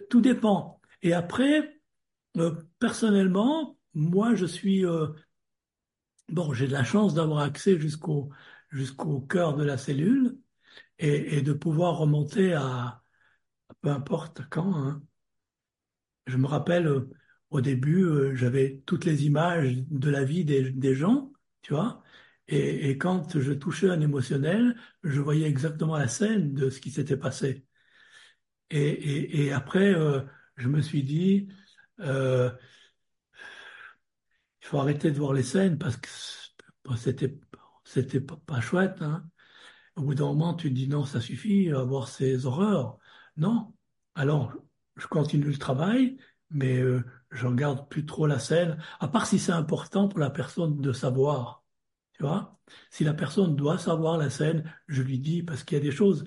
Tout 0.08 0.22
dépend. 0.22 0.80
Et 1.02 1.12
après, 1.12 1.78
euh, 2.38 2.54
personnellement, 2.78 3.78
moi, 3.92 4.34
je 4.34 4.46
suis... 4.46 4.86
Euh, 4.86 5.08
bon, 6.30 6.54
j'ai 6.54 6.66
de 6.66 6.72
la 6.72 6.84
chance 6.84 7.12
d'avoir 7.12 7.40
accès 7.40 7.78
jusqu'au 7.78 9.20
cœur 9.28 9.56
de 9.56 9.64
la 9.64 9.76
cellule 9.76 10.38
et, 10.98 11.42
de 11.42 11.52
pouvoir 11.52 11.98
remonter 11.98 12.54
à, 12.54 13.02
peu 13.82 13.90
importe 13.90 14.40
quand. 14.48 14.74
Hein. 14.74 15.02
Je 16.26 16.38
me 16.38 16.46
rappelle 16.46 16.86
euh, 16.86 17.10
au 17.54 17.60
début, 17.60 18.04
euh, 18.04 18.34
j'avais 18.34 18.82
toutes 18.86 19.04
les 19.04 19.26
images 19.26 19.76
de 19.90 20.10
la 20.10 20.24
vie 20.24 20.44
des, 20.44 20.94
gens, 20.94 21.32
tu 21.62 21.72
vois. 21.74 22.02
Et, 22.48 22.98
quand 22.98 23.38
je 23.40 23.52
touchais 23.52 23.88
un 23.90 24.00
émotionnel, 24.00 24.76
je 25.04 25.20
voyais 25.20 25.46
exactement 25.48 25.96
la 25.96 26.08
scène 26.08 26.54
de 26.54 26.68
ce 26.70 26.80
qui 26.80 26.90
s'était 26.90 27.16
passé. 27.16 27.64
Et, 28.70 29.52
après, 29.52 29.94
euh, 29.94 30.22
je 30.56 30.68
me 30.68 30.80
suis 30.80 31.04
dit, 31.04 31.48
euh, 32.00 32.50
il 34.62 34.66
faut 34.66 34.78
arrêter 34.78 35.10
de 35.12 35.18
voir 35.18 35.32
les 35.32 35.42
scènes 35.44 35.78
parce 35.78 35.96
que 35.96 36.08
c'était 36.96 37.38
c'était 37.84 38.20
pas, 38.20 38.60
chouette. 38.60 39.00
Hein. 39.02 39.28
Au 39.96 40.02
bout 40.02 40.14
d'un 40.14 40.26
moment, 40.26 40.54
tu 40.54 40.70
te 40.70 40.74
dis 40.74 40.88
non, 40.88 41.04
ça 41.04 41.20
suffit, 41.20 41.70
à 41.70 41.82
voir 41.84 42.08
ces 42.08 42.46
horreurs. 42.46 42.98
Non. 43.36 43.74
Alors, 44.16 44.54
je 44.96 45.06
continue 45.06 45.46
le 45.46 45.58
travail, 45.58 46.18
mais 46.50 46.82
je 47.34 47.46
regarde 47.46 47.88
plus 47.88 48.06
trop 48.06 48.26
la 48.26 48.38
scène, 48.38 48.78
à 49.00 49.08
part 49.08 49.26
si 49.26 49.38
c'est 49.38 49.52
important 49.52 50.08
pour 50.08 50.20
la 50.20 50.30
personne 50.30 50.80
de 50.80 50.92
savoir. 50.92 51.64
Tu 52.12 52.22
vois 52.22 52.60
Si 52.90 53.04
la 53.04 53.12
personne 53.12 53.56
doit 53.56 53.76
savoir 53.76 54.16
la 54.16 54.30
scène, 54.30 54.72
je 54.86 55.02
lui 55.02 55.18
dis, 55.18 55.42
parce 55.42 55.64
qu'il 55.64 55.76
y 55.76 55.80
a 55.80 55.84
des 55.84 55.90
choses 55.90 56.24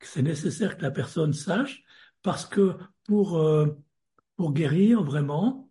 que 0.00 0.06
c'est 0.06 0.22
nécessaire 0.22 0.76
que 0.76 0.82
la 0.82 0.90
personne 0.90 1.32
sache, 1.32 1.84
parce 2.22 2.44
que 2.44 2.76
pour, 3.04 3.38
euh, 3.38 3.68
pour 4.36 4.52
guérir 4.52 5.02
vraiment, 5.04 5.70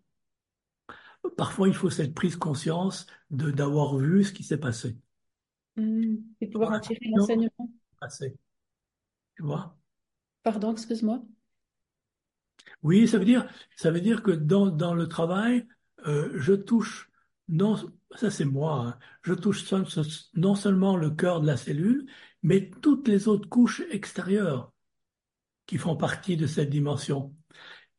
parfois 1.36 1.68
il 1.68 1.74
faut 1.74 1.90
cette 1.90 2.14
prise 2.14 2.36
conscience 2.36 3.06
de 3.30 3.50
d'avoir 3.50 3.96
vu 3.98 4.24
ce 4.24 4.32
qui 4.32 4.42
s'est 4.42 4.58
passé. 4.58 4.96
Mmh. 5.76 6.16
Et 6.40 6.46
pouvoir 6.48 6.80
tirer 6.80 7.10
l'enseignement. 7.14 7.70
Tu 9.36 9.42
vois? 9.42 9.76
Pardon, 10.42 10.72
excuse-moi. 10.72 11.22
Oui, 12.82 13.06
ça 13.06 13.18
veut 13.18 13.24
dire, 13.24 13.48
ça 13.76 13.90
veut 13.90 14.00
dire 14.00 14.22
que 14.22 14.32
dans, 14.32 14.66
dans 14.66 14.94
le 14.94 15.08
travail, 15.08 15.66
euh, 16.06 16.30
je 16.34 16.52
touche, 16.52 17.10
non, 17.48 17.76
ça 18.16 18.30
c'est 18.30 18.44
moi, 18.44 18.86
hein, 18.86 18.98
je 19.22 19.34
touche 19.34 19.64
non 20.34 20.54
seulement 20.56 20.96
le 20.96 21.10
cœur 21.10 21.40
de 21.40 21.46
la 21.46 21.56
cellule, 21.56 22.06
mais 22.42 22.70
toutes 22.82 23.06
les 23.06 23.28
autres 23.28 23.48
couches 23.48 23.82
extérieures 23.90 24.72
qui 25.66 25.78
font 25.78 25.96
partie 25.96 26.36
de 26.36 26.46
cette 26.46 26.70
dimension. 26.70 27.34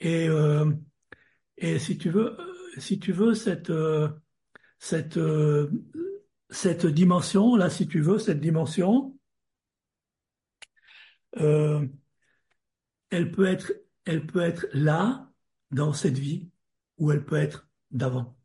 Et, 0.02 0.28
euh, 0.28 0.70
et 1.58 1.80
si 1.80 1.98
tu 1.98 2.10
veux, 2.10 2.36
si 2.78 3.00
tu 3.00 3.14
veux 3.14 3.36
cette, 3.36 3.70
euh, 3.70 4.10
cette, 4.80 5.20
cette 6.50 6.86
dimension, 6.86 7.56
là, 7.56 7.70
si 7.70 7.88
tu 7.88 8.02
veux, 8.02 8.20
cette 8.20 8.42
dimension, 8.42 9.18
elle 11.36 13.32
peut 13.32 13.46
être 13.46 13.72
elle 14.06 14.26
peut 14.26 14.42
être 14.42 14.68
là, 14.74 15.30
dans 15.72 15.94
cette 15.94 16.18
vie, 16.18 16.50
ou 16.98 17.12
elle 17.12 17.26
peut 17.26 17.38
être 17.38 17.68
d'avant. 17.92 18.36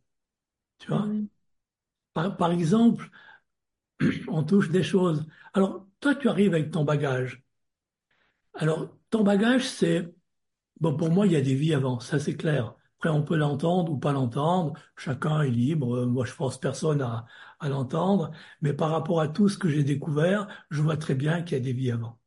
Tu 0.78 0.88
vois? 0.88 1.06
Par, 2.14 2.50
exemple, 2.50 3.10
on 4.28 4.42
touche 4.44 4.70
des 4.70 4.82
choses. 4.82 5.26
Alors, 5.54 5.86
toi, 6.00 6.14
tu 6.14 6.28
arrives 6.28 6.54
avec 6.54 6.70
ton 6.70 6.84
bagage. 6.84 7.42
Alors, 8.54 8.96
ton 9.10 9.22
bagage, 9.22 9.68
c'est... 9.68 10.12
Bon, 10.80 10.96
pour 10.96 11.10
moi, 11.10 11.26
il 11.26 11.32
y 11.32 11.36
a 11.36 11.40
des 11.40 11.54
vies 11.54 11.74
avant, 11.74 11.98
ça 12.00 12.20
c'est 12.20 12.36
clair. 12.36 12.74
Après, 12.98 13.10
on 13.10 13.22
peut 13.22 13.36
l'entendre 13.36 13.92
ou 13.92 13.98
pas 13.98 14.12
l'entendre. 14.12 14.74
Chacun 14.96 15.42
est 15.42 15.50
libre. 15.50 16.04
Moi, 16.06 16.24
je 16.24 16.32
force 16.32 16.58
personne 16.58 17.00
à, 17.02 17.26
à 17.60 17.68
l'entendre. 17.68 18.32
Mais 18.60 18.72
par 18.72 18.90
rapport 18.90 19.20
à 19.20 19.28
tout 19.28 19.48
ce 19.48 19.58
que 19.58 19.68
j'ai 19.68 19.84
découvert, 19.84 20.48
je 20.70 20.82
vois 20.82 20.96
très 20.96 21.14
bien 21.14 21.42
qu'il 21.42 21.56
y 21.58 21.60
a 21.60 21.64
des 21.64 21.72
vies 21.72 21.92
avant. 21.92 22.18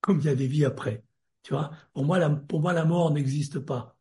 Comme 0.00 0.20
il 0.20 0.26
y 0.26 0.28
a 0.28 0.34
des 0.34 0.48
vies 0.48 0.64
après. 0.64 1.04
Tu 1.42 1.52
vois, 1.54 1.70
pour 1.92 2.04
moi, 2.04 2.18
la, 2.18 2.84
mort 2.84 3.12
n'existe 3.12 3.58
pas. 3.60 3.96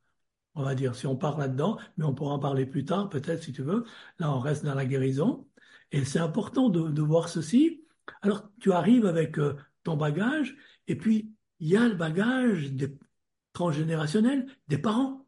On 0.55 0.63
va 0.63 0.75
dire, 0.75 0.95
si 0.95 1.07
on 1.07 1.15
part 1.15 1.37
là-dedans, 1.37 1.77
mais 1.97 2.05
on 2.05 2.13
pourra 2.13 2.33
en 2.33 2.39
parler 2.39 2.65
plus 2.65 2.85
tard, 2.85 3.09
peut-être, 3.09 3.43
si 3.43 3.53
tu 3.53 3.63
veux. 3.63 3.85
Là, 4.19 4.31
on 4.31 4.39
reste 4.39 4.65
dans 4.65 4.75
la 4.75 4.85
guérison. 4.85 5.47
Et 5.91 6.03
c'est 6.05 6.19
important 6.19 6.69
de, 6.69 7.01
voir 7.01 7.29
ceci. 7.29 7.83
Alors, 8.21 8.49
tu 8.59 8.71
arrives 8.73 9.05
avec 9.05 9.39
euh, 9.39 9.55
ton 9.83 9.97
bagage, 9.97 10.55
et 10.87 10.95
puis, 10.97 11.33
il 11.59 11.69
y 11.69 11.77
a 11.77 11.87
le 11.87 11.95
bagage 11.95 12.71
des 12.73 12.97
transgénérationnel 13.57 14.45
des 14.67 14.77
parents. 14.77 15.25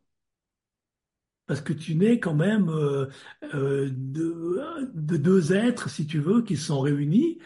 Parce 1.47 1.61
que 1.61 1.73
tu 1.73 1.95
nais 1.95 2.19
quand 2.19 2.35
même 2.35 2.69
euh, 2.69 3.07
euh, 3.55 3.89
de, 3.91 5.17
deux 5.17 5.51
êtres, 5.51 5.89
si 5.89 6.05
tu 6.05 6.19
veux, 6.19 6.43
qui 6.43 6.55
sont 6.55 6.79
réunis, 6.79 7.39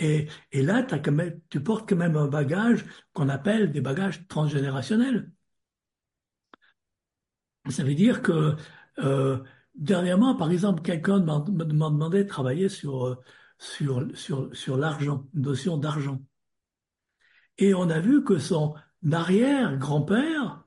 et, 0.00 0.28
là, 0.62 0.86
tu 1.50 1.62
portes 1.62 1.88
quand 1.88 1.96
même 1.96 2.16
un 2.16 2.26
bagage 2.26 2.84
qu'on 3.12 3.28
appelle 3.28 3.70
des 3.70 3.80
bagages 3.80 4.26
transgénérationnels. 4.28 5.30
Ça 7.68 7.84
veut 7.84 7.94
dire 7.94 8.22
que 8.22 8.56
euh, 8.98 9.38
dernièrement, 9.74 10.34
par 10.36 10.50
exemple, 10.50 10.82
quelqu'un 10.82 11.20
m'a 11.20 11.40
demandé 11.40 12.24
de 12.24 12.28
travailler 12.28 12.68
sur, 12.68 13.20
sur, 13.58 14.06
sur, 14.14 14.54
sur 14.56 14.76
l'argent, 14.76 15.28
notion 15.34 15.76
d'argent. 15.76 16.22
Et 17.58 17.74
on 17.74 17.90
a 17.90 18.00
vu 18.00 18.24
que 18.24 18.38
son 18.38 18.74
arrière-grand-père 19.12 20.64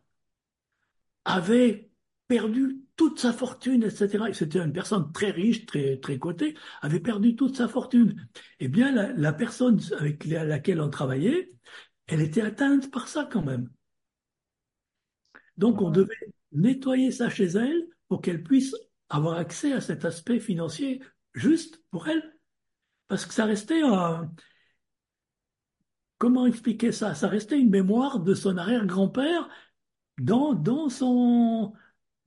avait 1.25 1.91
perdu 2.27 2.82
toute 3.03 3.19
sa 3.19 3.33
fortune, 3.33 3.83
etc. 3.83 4.31
C'était 4.31 4.59
une 4.59 4.71
personne 4.71 5.11
très 5.11 5.29
riche, 5.29 5.65
très, 5.65 5.97
très 5.97 6.17
cotée, 6.19 6.55
avait 6.81 7.01
perdu 7.01 7.35
toute 7.35 7.57
sa 7.57 7.67
fortune. 7.67 8.29
Eh 8.61 8.69
bien, 8.69 8.93
la, 8.93 9.11
la 9.11 9.33
personne 9.33 9.77
avec 9.99 10.23
laquelle 10.23 10.79
on 10.79 10.89
travaillait, 10.89 11.51
elle 12.07 12.21
était 12.21 12.41
atteinte 12.41 12.91
par 12.91 13.09
ça 13.09 13.27
quand 13.29 13.43
même. 13.43 13.69
Donc, 15.57 15.81
on 15.81 15.89
devait 15.89 16.33
nettoyer 16.53 17.11
ça 17.11 17.29
chez 17.29 17.47
elle 17.47 17.87
pour 18.07 18.21
qu'elle 18.21 18.41
puisse 18.41 18.73
avoir 19.09 19.37
accès 19.37 19.73
à 19.73 19.81
cet 19.81 20.05
aspect 20.05 20.39
financier 20.39 21.01
juste 21.33 21.83
pour 21.91 22.07
elle. 22.07 22.37
Parce 23.09 23.25
que 23.25 23.33
ça 23.33 23.43
restait 23.43 23.81
un... 23.81 24.31
Comment 26.19 26.45
expliquer 26.45 26.93
ça? 26.93 27.15
Ça 27.15 27.27
restait 27.27 27.59
une 27.59 27.69
mémoire 27.69 28.21
de 28.21 28.33
son 28.33 28.55
arrière-grand-père 28.55 29.49
dans, 30.17 30.53
dans, 30.53 30.87
son, 30.87 31.73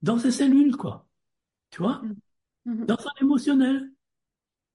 dans 0.01 0.19
ses 0.19 0.31
cellules, 0.31 0.75
quoi. 0.75 1.07
Tu 1.69 1.81
vois? 1.81 2.01
Mm-hmm. 2.65 2.85
Dans 2.85 2.97
son 2.97 3.09
émotionnel. 3.21 3.91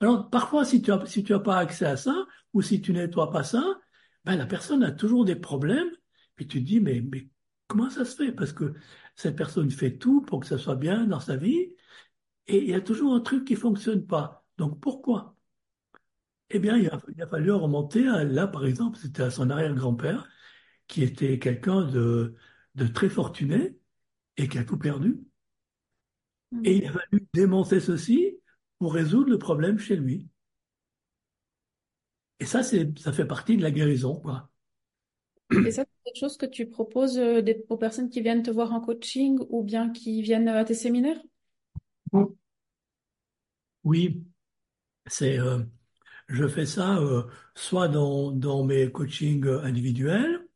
Alors, 0.00 0.30
parfois, 0.30 0.64
si 0.64 0.82
tu 0.82 0.90
n'as 0.90 1.06
si 1.06 1.22
tu 1.24 1.34
as 1.34 1.40
pas 1.40 1.58
accès 1.58 1.86
à 1.86 1.96
ça, 1.96 2.26
ou 2.52 2.62
si 2.62 2.80
tu 2.80 2.92
nettoies 2.92 3.30
pas 3.30 3.44
ça, 3.44 3.62
ben, 4.24 4.36
la 4.36 4.46
personne 4.46 4.82
a 4.82 4.92
toujours 4.92 5.24
des 5.24 5.36
problèmes, 5.36 5.90
puis 6.36 6.46
tu 6.46 6.60
te 6.60 6.66
dis, 6.66 6.80
mais, 6.80 7.00
mais 7.00 7.28
comment 7.68 7.90
ça 7.90 8.04
se 8.04 8.16
fait? 8.16 8.32
Parce 8.32 8.52
que 8.52 8.74
cette 9.16 9.36
personne 9.36 9.70
fait 9.70 9.96
tout 9.98 10.22
pour 10.22 10.40
que 10.40 10.46
ça 10.46 10.58
soit 10.58 10.76
bien 10.76 11.06
dans 11.06 11.20
sa 11.20 11.36
vie, 11.36 11.74
et 12.46 12.58
il 12.58 12.68
y 12.70 12.74
a 12.74 12.80
toujours 12.80 13.14
un 13.14 13.20
truc 13.20 13.44
qui 13.46 13.56
fonctionne 13.56 14.06
pas. 14.06 14.44
Donc, 14.58 14.80
pourquoi? 14.80 15.36
Eh 16.50 16.58
bien, 16.58 16.76
il 16.76 16.88
a, 16.88 17.00
il 17.14 17.22
a 17.22 17.26
fallu 17.26 17.50
remonter 17.52 18.06
à, 18.08 18.24
là, 18.24 18.46
par 18.46 18.66
exemple, 18.66 18.98
c'était 18.98 19.22
à 19.22 19.30
son 19.30 19.50
arrière-grand-père, 19.50 20.28
qui 20.88 21.02
était 21.02 21.38
quelqu'un 21.38 21.82
de, 21.82 22.34
de 22.74 22.86
très 22.86 23.08
fortuné 23.08 23.78
et 24.42 24.48
qui 24.48 24.58
a 24.58 24.64
tout 24.64 24.76
perdu. 24.76 25.20
Mm. 26.50 26.60
Et 26.64 26.76
il 26.78 26.86
a 26.86 26.92
fallu 26.92 27.26
démonter 27.32 27.80
ceci 27.80 28.36
pour 28.78 28.92
résoudre 28.92 29.30
le 29.30 29.38
problème 29.38 29.78
chez 29.78 29.96
lui. 29.96 30.28
Et 32.40 32.44
ça, 32.44 32.64
c'est, 32.64 32.98
ça 32.98 33.12
fait 33.12 33.24
partie 33.24 33.56
de 33.56 33.62
la 33.62 33.70
guérison, 33.70 34.16
quoi. 34.16 34.50
Et 35.52 35.70
ça, 35.70 35.84
c'est 35.84 36.04
quelque 36.04 36.18
chose 36.18 36.36
que 36.36 36.46
tu 36.46 36.66
proposes 36.66 37.18
euh, 37.18 37.42
aux 37.68 37.76
personnes 37.76 38.08
qui 38.08 38.20
viennent 38.20 38.42
te 38.42 38.50
voir 38.50 38.72
en 38.72 38.80
coaching 38.80 39.38
ou 39.50 39.62
bien 39.62 39.90
qui 39.90 40.22
viennent 40.22 40.48
à 40.48 40.64
tes 40.64 40.74
séminaires? 40.74 41.20
Oui, 43.84 44.24
c'est, 45.06 45.38
euh, 45.38 45.62
je 46.28 46.48
fais 46.48 46.66
ça 46.66 46.98
euh, 46.98 47.24
soit 47.54 47.88
dans, 47.88 48.32
dans 48.32 48.64
mes 48.64 48.90
coachings 48.90 49.46
individuels, 49.46 50.48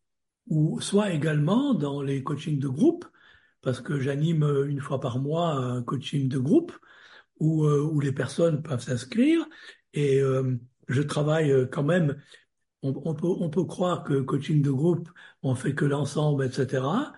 ou 0.48 0.80
soit 0.80 1.12
également 1.12 1.74
dans 1.74 2.02
les 2.02 2.22
coachings 2.22 2.58
de 2.58 2.68
groupe, 2.68 3.04
parce 3.62 3.80
que 3.80 3.98
j'anime 4.00 4.44
une 4.68 4.80
fois 4.80 5.00
par 5.00 5.18
mois 5.18 5.52
un 5.54 5.82
coaching 5.82 6.28
de 6.28 6.38
groupe 6.38 6.72
où, 7.40 7.64
euh, 7.64 7.82
où 7.82 8.00
les 8.00 8.12
personnes 8.12 8.62
peuvent 8.62 8.82
s'inscrire 8.82 9.46
et 9.92 10.20
euh, 10.20 10.56
je 10.88 11.02
travaille 11.02 11.50
euh, 11.52 11.66
quand 11.66 11.82
même. 11.84 12.20
On, 12.82 12.94
on, 13.04 13.14
peut, 13.14 13.26
on 13.28 13.50
peut 13.50 13.64
croire 13.64 14.04
que 14.04 14.20
coaching 14.20 14.62
de 14.62 14.70
groupe, 14.70 15.10
on 15.42 15.54
fait 15.54 15.74
que 15.74 15.84
l'ensemble, 15.84 16.44
etc. 16.44 17.12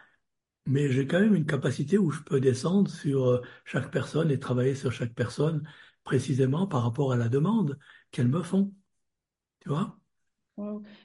Mais 0.67 0.91
j'ai 0.91 1.07
quand 1.07 1.21
même 1.21 1.35
une 1.35 1.47
capacité 1.47 1.99
où 1.99 2.11
je 2.11 2.23
peux 2.23 2.41
descendre 2.41 2.91
sur 2.91 3.43
chaque 3.65 3.91
personne 3.91 4.31
et 4.31 4.39
travailler 4.39 4.75
sur 4.75 4.93
chaque 4.93 5.15
personne 5.15 5.69
précisément 6.05 6.67
par 6.67 6.83
rapport 6.85 7.13
à 7.13 7.17
la 7.17 7.29
demande 7.29 7.79
qu'elles 8.11 8.29
me 8.29 8.43
font. 8.43 8.73
Tu 9.61 9.69
vois? 9.71 9.99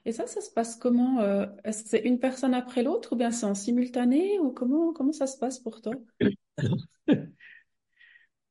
Et 0.06 0.12
ça, 0.12 0.28
ça 0.28 0.42
se 0.42 0.52
passe 0.52 0.76
comment? 0.76 1.20
euh, 1.20 1.46
est-ce 1.64 1.84
que 1.84 1.90
c'est 1.90 2.02
une 2.02 2.20
personne 2.20 2.54
après 2.54 2.84
l'autre 2.84 3.14
ou 3.14 3.16
bien 3.16 3.32
c'est 3.32 3.46
en 3.46 3.56
simultané 3.56 4.40
ou 4.40 4.52
comment, 4.52 4.94
comment 4.94 5.12
ça 5.12 5.28
se 5.28 5.38
passe 5.38 5.60
pour 5.60 5.82
toi? 5.82 5.94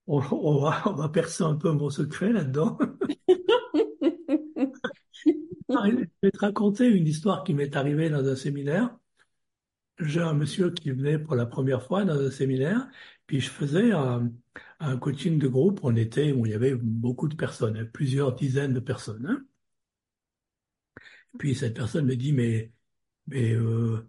on, 0.07 0.59
va, 0.59 1.09
percer 1.09 1.45
un 1.45 1.57
peu 1.57 1.73
mon 1.73 1.91
secret 1.91 2.33
là-dedans. 2.33 2.79
Je 5.69 6.07
vais 6.23 6.31
te 6.31 6.38
raconter 6.38 6.87
une 6.87 7.07
histoire 7.07 7.45
qui 7.45 7.55
m'est 7.55 7.77
arrivée 7.77 8.11
dans 8.11 8.27
un 8.27 8.37
séminaire. 8.37 8.97
J'ai 9.99 10.21
un 10.21 10.35
monsieur 10.35 10.71
qui 10.71 10.91
venait 10.91 11.19
pour 11.19 11.35
la 11.35 11.47
première 11.47 11.83
fois 11.83 12.05
dans 12.05 12.19
un 12.19 12.31
séminaire, 12.31 12.88
puis 13.27 13.41
je 13.41 13.51
faisais 13.51 13.93
un, 13.93 14.31
coaching 15.01 15.38
de 15.38 15.49
groupe. 15.49 15.81
On 15.83 15.97
était, 15.97 16.33
où 16.33 16.45
il 16.47 16.53
y 16.53 16.55
avait 16.55 16.75
beaucoup 16.75 17.29
de 17.29 17.37
personnes, 17.37 17.88
plusieurs 17.93 18.35
dizaines 18.35 18.75
de 18.75 18.81
personnes. 18.81 19.27
hein. 19.27 19.45
Puis 21.38 21.55
cette 21.55 21.75
personne 21.75 22.07
me 22.07 22.16
dit, 22.16 22.33
mais, 22.33 22.73
mais 23.27 23.53
euh, 23.55 24.09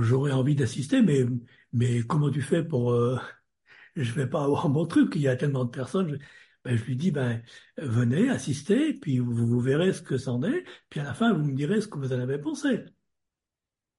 j'aurais 0.00 0.32
envie 0.32 0.54
d'assister, 0.54 1.02
mais, 1.02 1.24
mais 1.72 2.02
comment 2.02 2.30
tu 2.30 2.42
fais 2.42 2.64
pour... 2.64 2.92
Euh, 2.92 3.18
je 3.96 4.12
vais 4.12 4.28
pas 4.28 4.44
avoir 4.44 4.68
mon 4.68 4.86
truc, 4.86 5.12
il 5.16 5.22
y 5.22 5.28
a 5.28 5.36
tellement 5.36 5.64
de 5.64 5.70
personnes. 5.70 6.08
Je, 6.10 6.16
ben, 6.64 6.76
je 6.76 6.84
lui 6.84 6.96
dis, 6.96 7.10
ben, 7.10 7.42
venez 7.76 8.30
assister, 8.30 8.94
puis 8.94 9.18
vous, 9.18 9.60
verrez 9.60 9.92
ce 9.92 10.02
que 10.02 10.16
c'en 10.16 10.42
est, 10.42 10.64
puis 10.88 11.00
à 11.00 11.04
la 11.04 11.14
fin, 11.14 11.32
vous 11.34 11.44
me 11.44 11.54
direz 11.54 11.80
ce 11.80 11.88
que 11.88 11.98
vous 11.98 12.12
en 12.12 12.20
avez 12.20 12.38
pensé. 12.38 12.84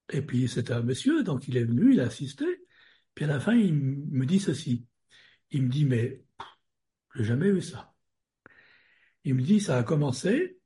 Et 0.10 0.22
puis 0.22 0.48
c'était 0.48 0.74
un 0.74 0.82
monsieur, 0.84 1.24
donc 1.24 1.48
il 1.48 1.58
est 1.58 1.64
venu, 1.64 1.94
il 1.94 2.00
a 2.00 2.06
assisté, 2.06 2.46
puis 3.16 3.26
à 3.26 3.28
la 3.28 3.40
fin, 3.40 3.56
il 3.56 3.74
me 3.76 4.26
dit 4.26 4.40
ceci. 4.40 4.88
Il 5.52 5.64
me 5.64 5.70
dit, 5.70 5.86
mais 5.86 6.24
j'ai 7.16 7.24
jamais 7.24 7.52
vu 7.52 7.62
ça. 7.62 7.94
Il 9.24 9.36
me 9.36 9.42
dit, 9.42 9.60
ça 9.60 9.78
a 9.78 9.84
commencé, 9.84 10.60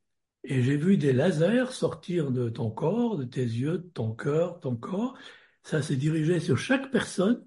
et 0.43 0.63
j'ai 0.63 0.78
vu 0.78 0.97
des 0.97 1.13
lasers 1.13 1.71
sortir 1.71 2.32
de 2.32 2.49
ton 2.49 2.71
corps, 2.71 3.17
de 3.17 3.25
tes 3.25 3.43
yeux, 3.43 3.80
de 3.80 3.89
ton 3.89 4.13
cœur, 4.13 4.60
ton 4.60 4.75
corps. 4.75 5.17
Ça 5.63 5.82
s'est 5.82 5.97
dirigé 5.97 6.39
sur 6.39 6.58
chaque 6.58 6.91
personne 6.91 7.45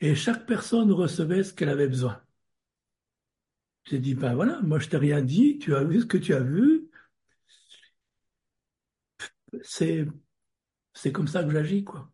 et 0.00 0.14
chaque 0.14 0.46
personne 0.46 0.92
recevait 0.92 1.42
ce 1.42 1.54
qu'elle 1.54 1.70
avait 1.70 1.88
besoin. 1.88 2.22
J'ai 3.84 3.98
dit, 3.98 4.14
ben 4.14 4.34
voilà, 4.34 4.60
moi 4.60 4.78
je 4.78 4.88
t'ai 4.88 4.98
rien 4.98 5.22
dit, 5.22 5.58
tu 5.58 5.74
as 5.74 5.82
vu 5.82 6.00
ce 6.02 6.06
que 6.06 6.18
tu 6.18 6.34
as 6.34 6.40
vu. 6.40 6.90
C'est, 9.62 10.06
c'est 10.92 11.10
comme 11.10 11.28
ça 11.28 11.42
que 11.42 11.50
j'agis, 11.50 11.84
quoi. 11.84 12.12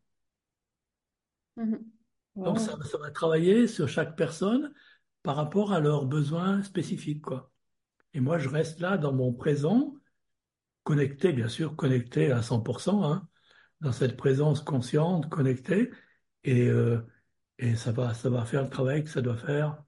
Mm-hmm. 1.57 1.83
Donc 2.37 2.61
ça, 2.61 2.77
ça 2.85 2.99
va 2.99 3.11
travailler 3.11 3.67
sur 3.67 3.89
chaque 3.89 4.17
personne 4.17 4.73
par 5.25 5.35
rapport 5.35 5.73
à 5.73 5.81
leurs 5.81 6.07
besoins 6.07 6.63
spécifiques, 6.63 7.23
quoi. 7.23 7.53
Et 8.13 8.21
moi, 8.21 8.39
je 8.39 8.49
reste 8.49 8.79
là 8.79 8.97
dans 8.97 9.13
mon 9.13 9.33
présent 9.33 9.97
connecté, 10.85 11.33
bien 11.33 11.49
sûr, 11.49 11.77
connecté 11.77 12.33
à 12.33 12.43
100%, 12.43 13.05
hein, 13.05 13.29
dans 13.81 13.93
cette 13.93 14.17
présence 14.17 14.63
consciente, 14.63 15.29
connectée, 15.31 15.91
et, 16.45 16.69
euh, 16.69 17.01
et 17.59 17.77
ça 17.77 17.93
va, 17.93 18.15
ça 18.15 18.31
va 18.31 18.45
faire 18.47 18.65
le 18.65 18.71
travail 18.71 19.05
que 19.05 19.11
ça 19.11 19.23
doit 19.23 19.37
faire, 19.37 19.83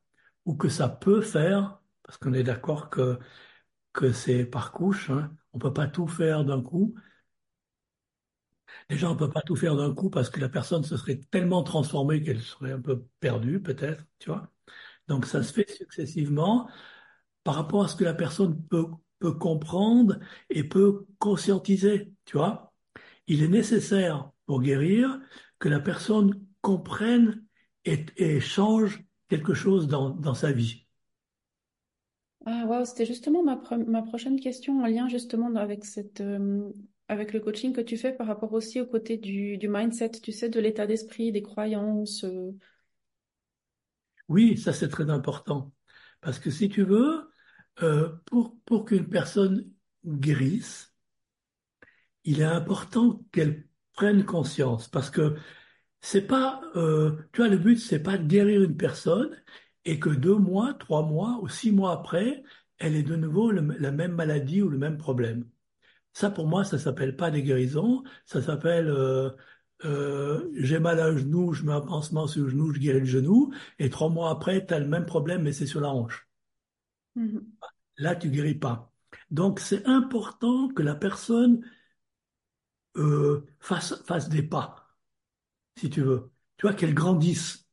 ou 0.47 0.57
que 0.57 0.69
ça 0.69 0.89
peut 0.89 1.23
faire, 1.23 1.81
parce 2.05 2.19
qu'on 2.19 2.35
est 2.35 2.45
d'accord 2.45 2.91
que, 2.91 3.19
que 3.95 4.13
c'est 4.13 4.45
par 4.47 4.73
couche, 4.73 5.11
hein, 5.11 5.37
on 5.55 5.59
peut 5.61 5.73
pas 5.75 5.89
tout 5.89 6.09
faire 6.09 6.45
d'un 6.45 6.63
coup. 6.63 6.95
Déjà, 8.89 9.11
on 9.11 9.17
peut 9.17 9.31
pas 9.31 9.43
tout 9.43 9.57
faire 9.57 9.77
d'un 9.77 9.95
coup 9.95 10.11
parce 10.11 10.31
que 10.31 10.41
la 10.41 10.49
personne 10.49 10.85
se 10.85 10.97
serait 10.97 11.21
tellement 11.31 11.63
transformée 11.63 12.23
qu'elle 12.23 12.41
serait 12.43 12.73
un 12.73 12.81
peu 12.81 13.05
perdue, 13.21 13.61
peut-être, 13.63 14.05
tu 14.19 14.31
vois. 14.31 14.51
Donc, 15.09 15.27
ça 15.27 15.43
se 15.43 15.53
fait 15.53 15.71
successivement 15.71 16.69
par 17.45 17.55
rapport 17.57 17.85
à 17.85 17.89
ce 17.89 17.97
que 17.97 18.05
la 18.05 18.15
personne 18.15 18.63
peut 18.69 18.87
peut 19.18 19.33
comprendre 19.33 20.18
et 20.50 20.64
peut 20.64 21.07
conscientiser, 21.18 22.12
tu 22.24 22.37
vois. 22.37 22.72
Il 23.26 23.42
est 23.42 23.48
nécessaire 23.48 24.31
pour 24.46 24.62
guérir 24.62 25.20
que 25.59 25.68
la 25.68 25.81
personne 25.81 26.46
comprenne 26.61 27.44
et, 27.85 28.40
change 28.40 29.05
quelque 29.29 29.55
chose 29.55 29.87
dans, 29.87 30.11
dans 30.11 30.35
sa 30.35 30.52
vie. 30.52 30.87
Ah 32.44 32.64
wow, 32.66 32.85
c'était 32.85 33.07
justement 33.07 33.42
ma, 33.42 33.61
ma 33.87 34.02
prochaine 34.02 34.38
question 34.38 34.81
en 34.81 34.87
lien 34.87 35.09
justement 35.09 35.55
avec 35.57 35.85
cette 35.85 36.20
euh, 36.20 36.70
avec 37.09 37.33
le 37.33 37.40
coaching 37.40 37.72
que 37.72 37.81
tu 37.81 37.96
fais 37.96 38.12
par 38.12 38.26
rapport 38.26 38.52
aussi 38.52 38.81
au 38.81 38.87
côté 38.87 39.16
du, 39.16 39.59
du 39.59 39.68
mindset, 39.68 40.11
tu 40.22 40.33
sais, 40.33 40.48
de 40.48 40.61
l'état 40.61 40.87
d'esprit, 40.87 41.33
des 41.33 41.42
croyances. 41.42 42.24
Euh. 42.24 42.52
Oui, 44.29 44.57
ça 44.57 44.72
c'est 44.72 44.88
très 44.88 45.11
important 45.11 45.72
parce 46.20 46.38
que 46.38 46.50
si 46.50 46.68
tu 46.68 46.83
veux, 46.83 47.31
euh, 47.83 48.11
pour, 48.27 48.85
qu'une 48.85 49.09
personne 49.09 49.71
guérisse, 50.05 50.95
il 52.25 52.41
est 52.41 52.45
important 52.45 53.25
qu'elle 53.33 53.67
prenne 53.95 54.25
conscience 54.25 54.89
parce 54.89 55.11
que 55.11 55.37
c'est 56.01 56.27
pas, 56.27 56.61
euh, 56.77 57.17
tu 57.33 57.43
vois, 57.43 57.49
le 57.49 57.59
but 57.59 57.79
c'est 57.79 58.03
pas 58.03 58.19
de 58.19 58.27
guérir 58.27 58.62
une 58.62 58.77
personne 58.77 59.31
et 59.85 59.99
que 60.01 60.11
deux 60.11 60.37
mois, 60.37 60.75
trois 60.75 61.03
mois 61.03 61.39
ou 61.43 61.49
six 61.49 61.73
mois 61.73 61.93
après, 61.93 62.43
elle 62.79 62.97
ait 62.97 63.03
de 63.03 63.17
nouveau 63.17 63.51
la 63.53 63.62
même 63.93 64.12
maladie 64.12 64.62
ou 64.62 64.69
le 64.69 64.79
même 64.79 64.99
problème. 64.99 65.49
Ça, 66.12 66.31
pour 66.31 66.47
moi, 66.47 66.65
ça 66.65 66.79
s'appelle 66.79 67.17
pas 67.17 67.31
des 67.31 67.43
guérisons, 67.43 68.05
ça 68.27 68.43
s'appelle 68.43 68.89
euh, 69.85 70.51
j'ai 70.55 70.79
mal 70.79 71.01
à 71.01 71.07
un 71.07 71.17
genou, 71.17 71.53
je 71.53 71.65
mets 71.65 71.73
un 71.73 71.81
pansement 71.81 72.27
sur 72.27 72.45
le 72.45 72.49
genou, 72.51 72.73
je 72.73 72.81
guéris 72.81 73.01
le 73.01 73.07
genou, 73.07 73.53
et 73.79 73.91
trois 73.91 74.09
mois 74.09 74.31
après, 74.31 74.65
tu 74.67 74.75
as 74.75 74.79
le 74.79 74.87
même 74.87 75.07
problème, 75.07 75.43
mais 75.43 75.53
c'est 75.53 75.67
sur 75.67 75.81
la 75.81 75.91
hanche. 75.91 76.29
Mhm. 77.16 77.52
Là, 77.98 78.14
tu 78.16 78.31
guéris 78.31 78.55
pas. 78.55 78.92
Donc, 79.31 79.59
c'est 79.61 79.85
important 79.87 80.68
que 80.68 80.83
la 80.83 80.94
personne 80.94 81.62
euh, 82.96 83.46
fasse, 83.61 84.29
des 84.29 84.42
pas, 84.42 84.96
si 85.79 85.90
tu 85.90 86.02
veux. 86.02 86.33
Tu 86.59 86.66
vois, 86.66 86.74
qu'elle 86.76 86.94
grandisse. 86.94 87.66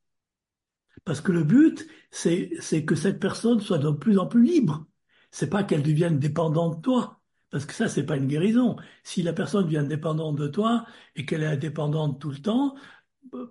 Parce 1.04 1.20
que 1.20 1.32
le 1.32 1.44
but, 1.44 1.86
c'est, 2.10 2.50
c'est 2.60 2.84
que 2.84 2.94
cette 2.94 3.20
personne 3.20 3.60
soit 3.60 3.78
de 3.78 3.90
plus 3.90 4.18
en 4.18 4.26
plus 4.26 4.42
libre. 4.44 4.86
C'est 5.30 5.50
pas 5.50 5.64
qu'elle 5.64 5.82
devienne 5.82 6.18
dépendante 6.18 6.76
de 6.78 6.82
toi. 6.82 7.20
Parce 7.50 7.66
que 7.66 7.72
ça, 7.74 7.88
c'est 7.88 8.06
pas 8.06 8.16
une 8.16 8.26
guérison. 8.26 8.76
Si 9.02 9.22
la 9.22 9.32
personne 9.32 9.64
devient 9.66 9.84
dépendante 9.88 10.36
de 10.36 10.48
toi 10.48 10.86
et 11.14 11.24
qu'elle 11.26 11.42
est 11.42 11.46
indépendante 11.46 12.20
tout 12.20 12.30
le 12.30 12.38
temps, 12.38 12.74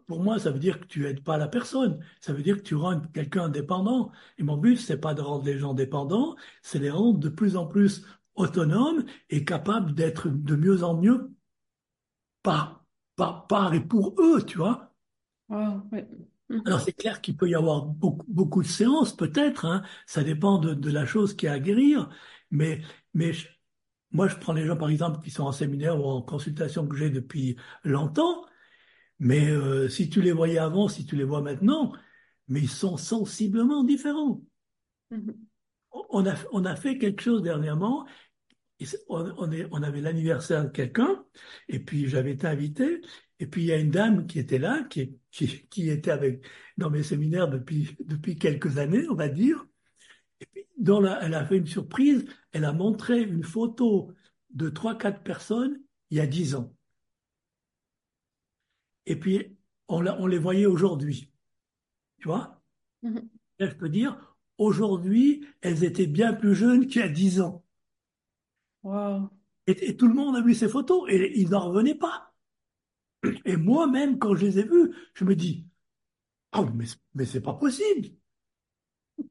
pour 0.08 0.22
moi, 0.22 0.40
ça 0.40 0.52
veut 0.52 0.60
dire 0.60 0.80
que 0.80 0.86
tu 0.86 1.08
aides 1.08 1.24
pas 1.24 1.38
la 1.38 1.48
personne. 1.48 2.00
Ça 2.22 2.34
veut 2.34 2.44
dire 2.44 2.58
que 2.58 2.64
tu 2.64 2.76
rends 2.76 3.00
quelqu'un 3.00 3.50
dépendant. 3.50 4.12
Et 4.38 4.44
mon 4.44 4.58
but, 4.58 4.78
c'est 4.78 5.00
pas 5.00 5.14
de 5.14 5.22
rendre 5.22 5.46
les 5.46 5.58
gens 5.58 5.74
dépendants, 5.74 6.36
c'est 6.62 6.80
les 6.80 6.90
rendre 6.90 7.20
de 7.20 7.30
plus 7.30 7.58
en 7.58 7.66
plus 7.66 8.06
autonomes 8.36 9.06
et 9.30 9.46
capables 9.46 9.94
d'être 9.94 10.30
de 10.30 10.56
mieux 10.56 10.84
en 10.84 11.00
mieux 11.00 11.32
par, 12.42 12.86
par, 13.16 13.48
par 13.48 13.74
et 13.74 13.82
pour 13.82 14.16
eux, 14.20 14.44
tu 14.46 14.58
vois. 14.58 14.94
Alors 16.66 16.82
c'est 16.82 16.94
clair 16.94 17.22
qu'il 17.22 17.36
peut 17.38 17.50
y 17.50 17.56
avoir 17.56 17.86
beaucoup, 17.86 18.26
beaucoup 18.28 18.62
de 18.62 18.68
séances, 18.68 19.16
peut-être, 19.16 19.66
hein. 19.66 19.84
ça 20.06 20.24
dépend 20.24 20.60
de, 20.60 20.74
de, 20.74 20.92
la 20.92 21.06
chose 21.06 21.36
qui 21.36 21.46
est 21.46 21.50
à 21.50 21.60
guérir, 21.60 22.10
mais, 22.52 22.82
mais 23.14 23.32
moi 24.12 24.28
je 24.28 24.36
prends 24.36 24.54
les 24.54 24.66
gens 24.66 24.78
par 24.78 24.90
exemple 24.90 25.20
qui 25.24 25.32
sont 25.32 25.44
en 25.44 25.52
séminaire 25.52 26.00
ou 26.00 26.06
en 26.06 26.22
consultation 26.22 26.88
que 26.88 26.96
j'ai 26.96 27.10
depuis 27.10 27.56
longtemps, 27.84 28.46
mais 29.24 29.50
euh, 29.50 29.88
si 29.88 30.10
tu 30.10 30.22
les 30.22 30.34
voyais 30.34 30.58
avant, 30.58 30.90
si 30.90 31.06
tu 31.06 31.16
les 31.16 31.24
vois 31.24 31.42
maintenant, 31.42 31.94
mais 32.50 32.60
ils 32.60 32.70
sont 32.70 32.98
sensiblement 32.98 33.86
différents. 33.86 34.44
Mm-hmm. 35.12 35.36
On, 36.10 36.28
a, 36.28 36.36
on 36.52 36.66
a 36.66 36.76
fait 36.76 36.98
quelque 36.98 37.22
chose 37.22 37.42
dernièrement. 37.42 38.06
On, 39.08 39.34
on, 39.38 39.50
est, 39.50 39.66
on 39.72 39.82
avait 39.82 40.02
l'anniversaire 40.02 40.66
de 40.66 40.70
quelqu'un, 40.70 41.24
et 41.70 41.80
puis 41.80 42.10
j'avais 42.10 42.34
été 42.34 42.48
invité, 42.48 43.00
et 43.40 43.48
puis 43.48 43.62
il 43.62 43.68
y 43.68 43.72
a 43.72 43.78
une 43.78 43.92
dame 43.92 44.28
qui 44.28 44.40
était 44.40 44.60
là, 44.60 44.84
qui, 44.90 45.18
qui, 45.32 45.70
qui 45.70 45.90
était 45.90 46.12
avec 46.12 46.46
dans 46.78 46.90
mes 46.90 47.04
séminaires 47.04 47.48
depuis, 47.48 47.96
depuis 48.04 48.38
quelques 48.38 48.78
années, 48.78 49.08
on 49.10 49.16
va 49.16 49.30
dire. 49.30 49.66
Et 50.42 50.48
puis, 50.48 50.66
la, 50.86 51.24
elle 51.24 51.34
a 51.34 51.46
fait 51.46 51.58
une 51.58 51.68
surprise, 51.68 52.26
elle 52.52 52.66
a 52.66 52.74
montré 52.74 53.22
une 53.22 53.44
photo 53.44 54.12
de 54.50 54.68
trois, 54.68 54.98
quatre 54.98 55.24
personnes 55.24 55.80
il 56.10 56.18
y 56.18 56.20
a 56.20 56.28
dix 56.28 56.56
ans 56.56 56.76
et 59.06 59.16
puis 59.16 59.58
on, 59.88 60.06
on 60.06 60.28
les 60.28 60.38
voyait 60.38 60.66
aujourd'hui. 60.66 61.32
Tu 62.20 62.28
vois? 62.28 62.62
Mm-hmm. 63.04 63.28
Je 63.60 63.76
peux 63.76 63.90
dire, 63.90 64.36
aujourd'hui, 64.58 65.46
elles 65.62 65.84
étaient 65.84 66.08
bien 66.08 66.34
plus 66.34 66.56
jeunes 66.56 66.88
qu'il 66.88 67.02
y 67.02 67.04
a 67.04 67.10
dix 67.10 67.42
ans. 67.42 67.64
Et, 69.68 69.96
tout 69.96 70.08
le 70.08 70.14
monde 70.14 70.36
a 70.36 70.42
vu 70.42 70.54
ces 70.54 70.68
photos 70.68 71.10
et 71.10 71.40
ils 71.40 71.50
n'en 71.50 71.70
revenaient 71.70 71.96
pas. 71.96 72.34
Et 73.46 73.56
moi-même, 73.56 74.20
quand 74.20 74.36
je 74.36 74.46
les 74.46 74.60
ai 74.60 74.64
vues, 74.64 74.94
je 75.14 75.24
me 75.24 75.36
dis, 75.36 75.66
oh, 76.54 76.66
mais, 76.76 76.86
mais 77.14 77.26
c'est 77.26 77.42
pas 77.42 77.54
possible. 77.54 78.10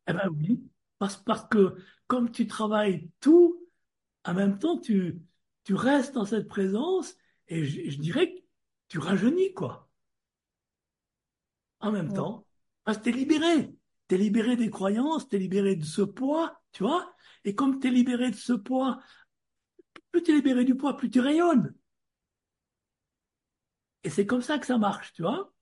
Eh 0.06 0.12
ben 0.12 0.28
oui, 0.30 0.62
parce, 0.98 1.16
parce 1.16 1.46
que 1.48 1.76
comme 2.06 2.30
tu 2.30 2.46
travailles 2.46 3.10
tout, 3.20 3.60
en 4.24 4.34
même 4.34 4.58
temps, 4.58 4.78
tu, 4.78 5.20
tu 5.64 5.74
restes 5.74 6.14
dans 6.14 6.24
cette 6.24 6.48
présence 6.48 7.16
et 7.48 7.64
je, 7.64 7.90
je 7.90 7.98
dirais 7.98 8.32
que 8.32 8.41
tu 8.92 8.98
rajeunis, 8.98 9.54
quoi. 9.54 9.88
En 11.80 11.90
même 11.92 12.12
temps, 12.12 12.46
parce 12.84 12.98
que 12.98 13.04
tu 13.04 13.08
es 13.08 13.12
libéré. 13.12 13.74
Tu 14.06 14.16
es 14.16 14.18
libéré 14.18 14.54
des 14.54 14.68
croyances, 14.68 15.30
tu 15.30 15.36
es 15.36 15.38
libéré 15.38 15.76
de 15.76 15.84
ce 15.84 16.02
poids, 16.02 16.60
tu 16.72 16.82
vois. 16.82 17.14
Et 17.44 17.54
comme 17.54 17.80
tu 17.80 17.88
es 17.88 17.90
libéré 17.90 18.30
de 18.30 18.36
ce 18.36 18.52
poids, 18.52 19.02
plus 20.10 20.22
tu 20.22 20.32
es 20.32 20.34
libéré 20.34 20.66
du 20.66 20.76
poids, 20.76 20.94
plus 20.94 21.08
tu 21.08 21.20
rayonnes. 21.20 21.74
Et 24.04 24.10
c'est 24.10 24.26
comme 24.26 24.42
ça 24.42 24.58
que 24.58 24.66
ça 24.66 24.76
marche, 24.76 25.14
tu 25.14 25.22
vois. 25.22 25.54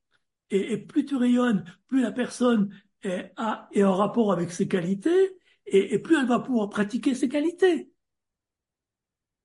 Et, 0.50 0.76
plus 0.76 1.04
tu 1.04 1.14
rayonnes, 1.14 1.64
plus 1.86 2.02
la 2.02 2.10
personne 2.10 2.76
est, 3.02 3.32
en 3.38 3.94
rapport 3.94 4.32
avec 4.32 4.50
ses 4.50 4.66
qualités, 4.66 5.38
et, 5.66 5.94
et 5.94 6.00
plus 6.00 6.16
elle 6.18 6.26
va 6.26 6.40
pouvoir 6.40 6.68
pratiquer 6.68 7.14
ses 7.14 7.28
qualités. 7.28 7.92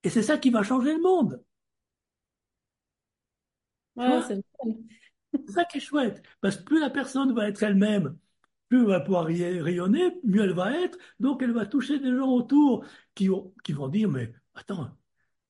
Et 0.02 0.10
c'est 0.10 0.24
ça 0.24 0.40
qui 0.40 0.50
va 0.50 0.64
changer 0.64 0.96
le 0.96 1.04
monde 1.04 1.45
c'est 3.98 5.52
ça 5.52 5.66
qui 5.66 5.78
est 5.78 5.82
chouette. 5.82 6.22
Parce 6.42 6.58
que 6.58 6.64
plus 6.64 6.80
la 6.80 6.90
personne 6.90 7.34
va 7.34 7.48
être 7.48 7.62
elle-même, 7.64 8.18
plus 8.70 8.82
elle 8.82 8.88
va 8.88 9.00
pouvoir 9.00 9.26
rayonner, 9.26 10.12
mieux 10.24 10.44
elle 10.44 10.54
va 10.54 10.80
être. 10.80 10.98
Donc 11.20 11.42
elle 11.42 11.52
va 11.52 11.66
toucher 11.66 12.00
des 12.00 12.16
gens 12.16 12.30
autour 12.30 12.86
qui, 13.14 13.30
qui 13.64 13.74
vont 13.74 13.88
dire, 13.88 14.10
mais 14.10 14.34
attends, 14.56 14.90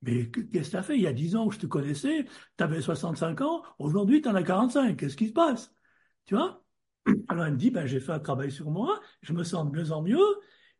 mais 0.01 0.29
qu'est-ce 0.29 0.67
que 0.67 0.71
tu 0.71 0.77
as 0.77 0.83
fait? 0.83 0.95
Il 0.97 1.01
y 1.01 1.07
a 1.07 1.13
10 1.13 1.35
ans 1.35 1.47
que 1.47 1.55
je 1.55 1.59
te 1.59 1.65
connaissais, 1.65 2.25
tu 2.57 2.63
avais 2.63 2.81
65 2.81 3.41
ans, 3.41 3.63
aujourd'hui 3.79 4.21
tu 4.21 4.29
en 4.29 4.35
as 4.35 4.43
45, 4.43 4.97
qu'est-ce 4.97 5.17
qui 5.17 5.27
se 5.27 5.33
passe? 5.33 5.73
Tu 6.25 6.35
vois? 6.35 6.63
Alors 7.27 7.45
elle 7.45 7.53
me 7.53 7.57
dit, 7.57 7.71
ben, 7.71 7.85
j'ai 7.85 7.99
fait 7.99 8.11
un 8.11 8.19
travail 8.19 8.51
sur 8.51 8.71
moi, 8.71 8.99
je 9.21 9.33
me 9.33 9.43
sens 9.43 9.71
de 9.71 9.77
mieux 9.77 9.91
en 9.91 10.01
mieux, 10.01 10.25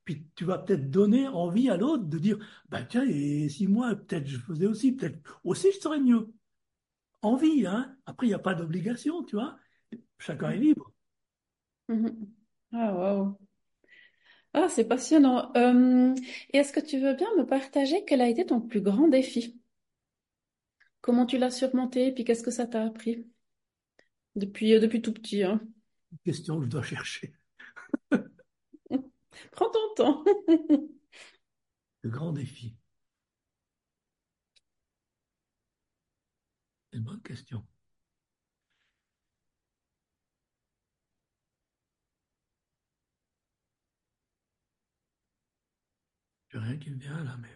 puis 0.06 0.28
tu 0.36 0.45
vas 0.45 0.60
peut-être 0.60 0.89
donner 0.91 1.28
envie 1.28 1.69
à 1.69 1.78
l'autre 1.78 2.04
de 2.06 2.17
dire, 2.19 2.38
ben 2.69 2.86
tiens, 2.86 3.06
et 3.08 3.49
si 3.49 3.67
moi, 3.67 3.95
peut-être 3.95 4.28
je 4.28 4.38
faisais 4.38 4.67
aussi, 4.67 4.91
peut-être 4.93 5.19
aussi 5.43 5.71
je 5.71 5.80
serais 5.80 5.99
mieux 5.99 6.32
envie. 7.25 7.65
Hein 7.65 7.95
Après, 8.05 8.27
il 8.27 8.29
n'y 8.29 8.35
a 8.35 8.39
pas 8.39 8.55
d'obligation, 8.55 9.23
tu 9.23 9.35
vois. 9.35 9.57
Chacun 10.19 10.51
est 10.51 10.57
libre. 10.57 10.91
Mhm. 11.88 12.27
Ah. 12.73 13.35
Ah, 14.53 14.69
c'est 14.69 14.88
passionnant. 14.88 15.51
Euh, 15.57 16.15
et 16.53 16.59
est-ce 16.59 16.71
que 16.71 16.79
tu 16.79 16.99
veux 16.99 17.13
bien 17.13 17.27
me 17.38 17.45
partager 17.45 18.05
quel 18.05 18.21
a 18.21 18.29
été 18.29 18.45
ton 18.45 18.61
plus 18.61 18.81
grand 18.81 19.07
défi? 19.09 19.59
Comment 21.01 21.25
tu 21.25 21.38
l'as 21.38 21.51
surmonté, 21.51 22.11
puis 22.13 22.23
qu'est-ce 22.23 22.41
que 22.41 22.51
ça 22.51 22.65
t'a 22.65 22.83
appris? 22.83 23.27
Depuis, 24.35 24.73
euh, 24.73 24.79
depuis 24.79 25.01
tout 25.01 25.13
petit, 25.13 25.43
hein? 25.43 25.61
Question 26.23 26.59
que 26.59 26.65
je 26.65 26.69
dois 26.69 26.83
chercher. 26.83 27.35
Prends 29.51 29.69
ton 29.69 29.93
temps. 29.95 30.23
Le 32.01 32.09
grand 32.09 32.31
défi. 32.31 32.75
Une 36.95 37.03
bonne 37.03 37.21
question. 37.21 37.63
J'ai 46.49 46.58
rien 46.58 46.77
qui 46.77 46.89
me 46.89 46.97
vient 46.97 47.23
là, 47.23 47.38
mais. 47.39 47.49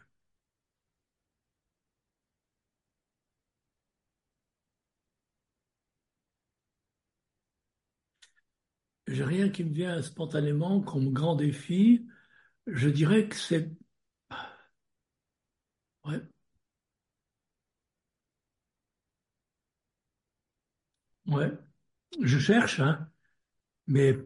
J'ai 9.08 9.24
rien 9.26 9.50
qui 9.50 9.64
me 9.66 9.74
vient 9.74 10.02
spontanément 10.02 10.80
comme 10.82 11.12
grand 11.12 11.36
défi. 11.36 12.08
Je 12.68 12.90
dirais 12.90 13.28
que 13.30 13.36
c'est. 13.36 13.72
Ouais. 16.04 16.20
Ouais, 21.30 21.52
je 22.22 22.40
cherche, 22.40 22.80
hein, 22.82 23.10
mais 23.88 24.18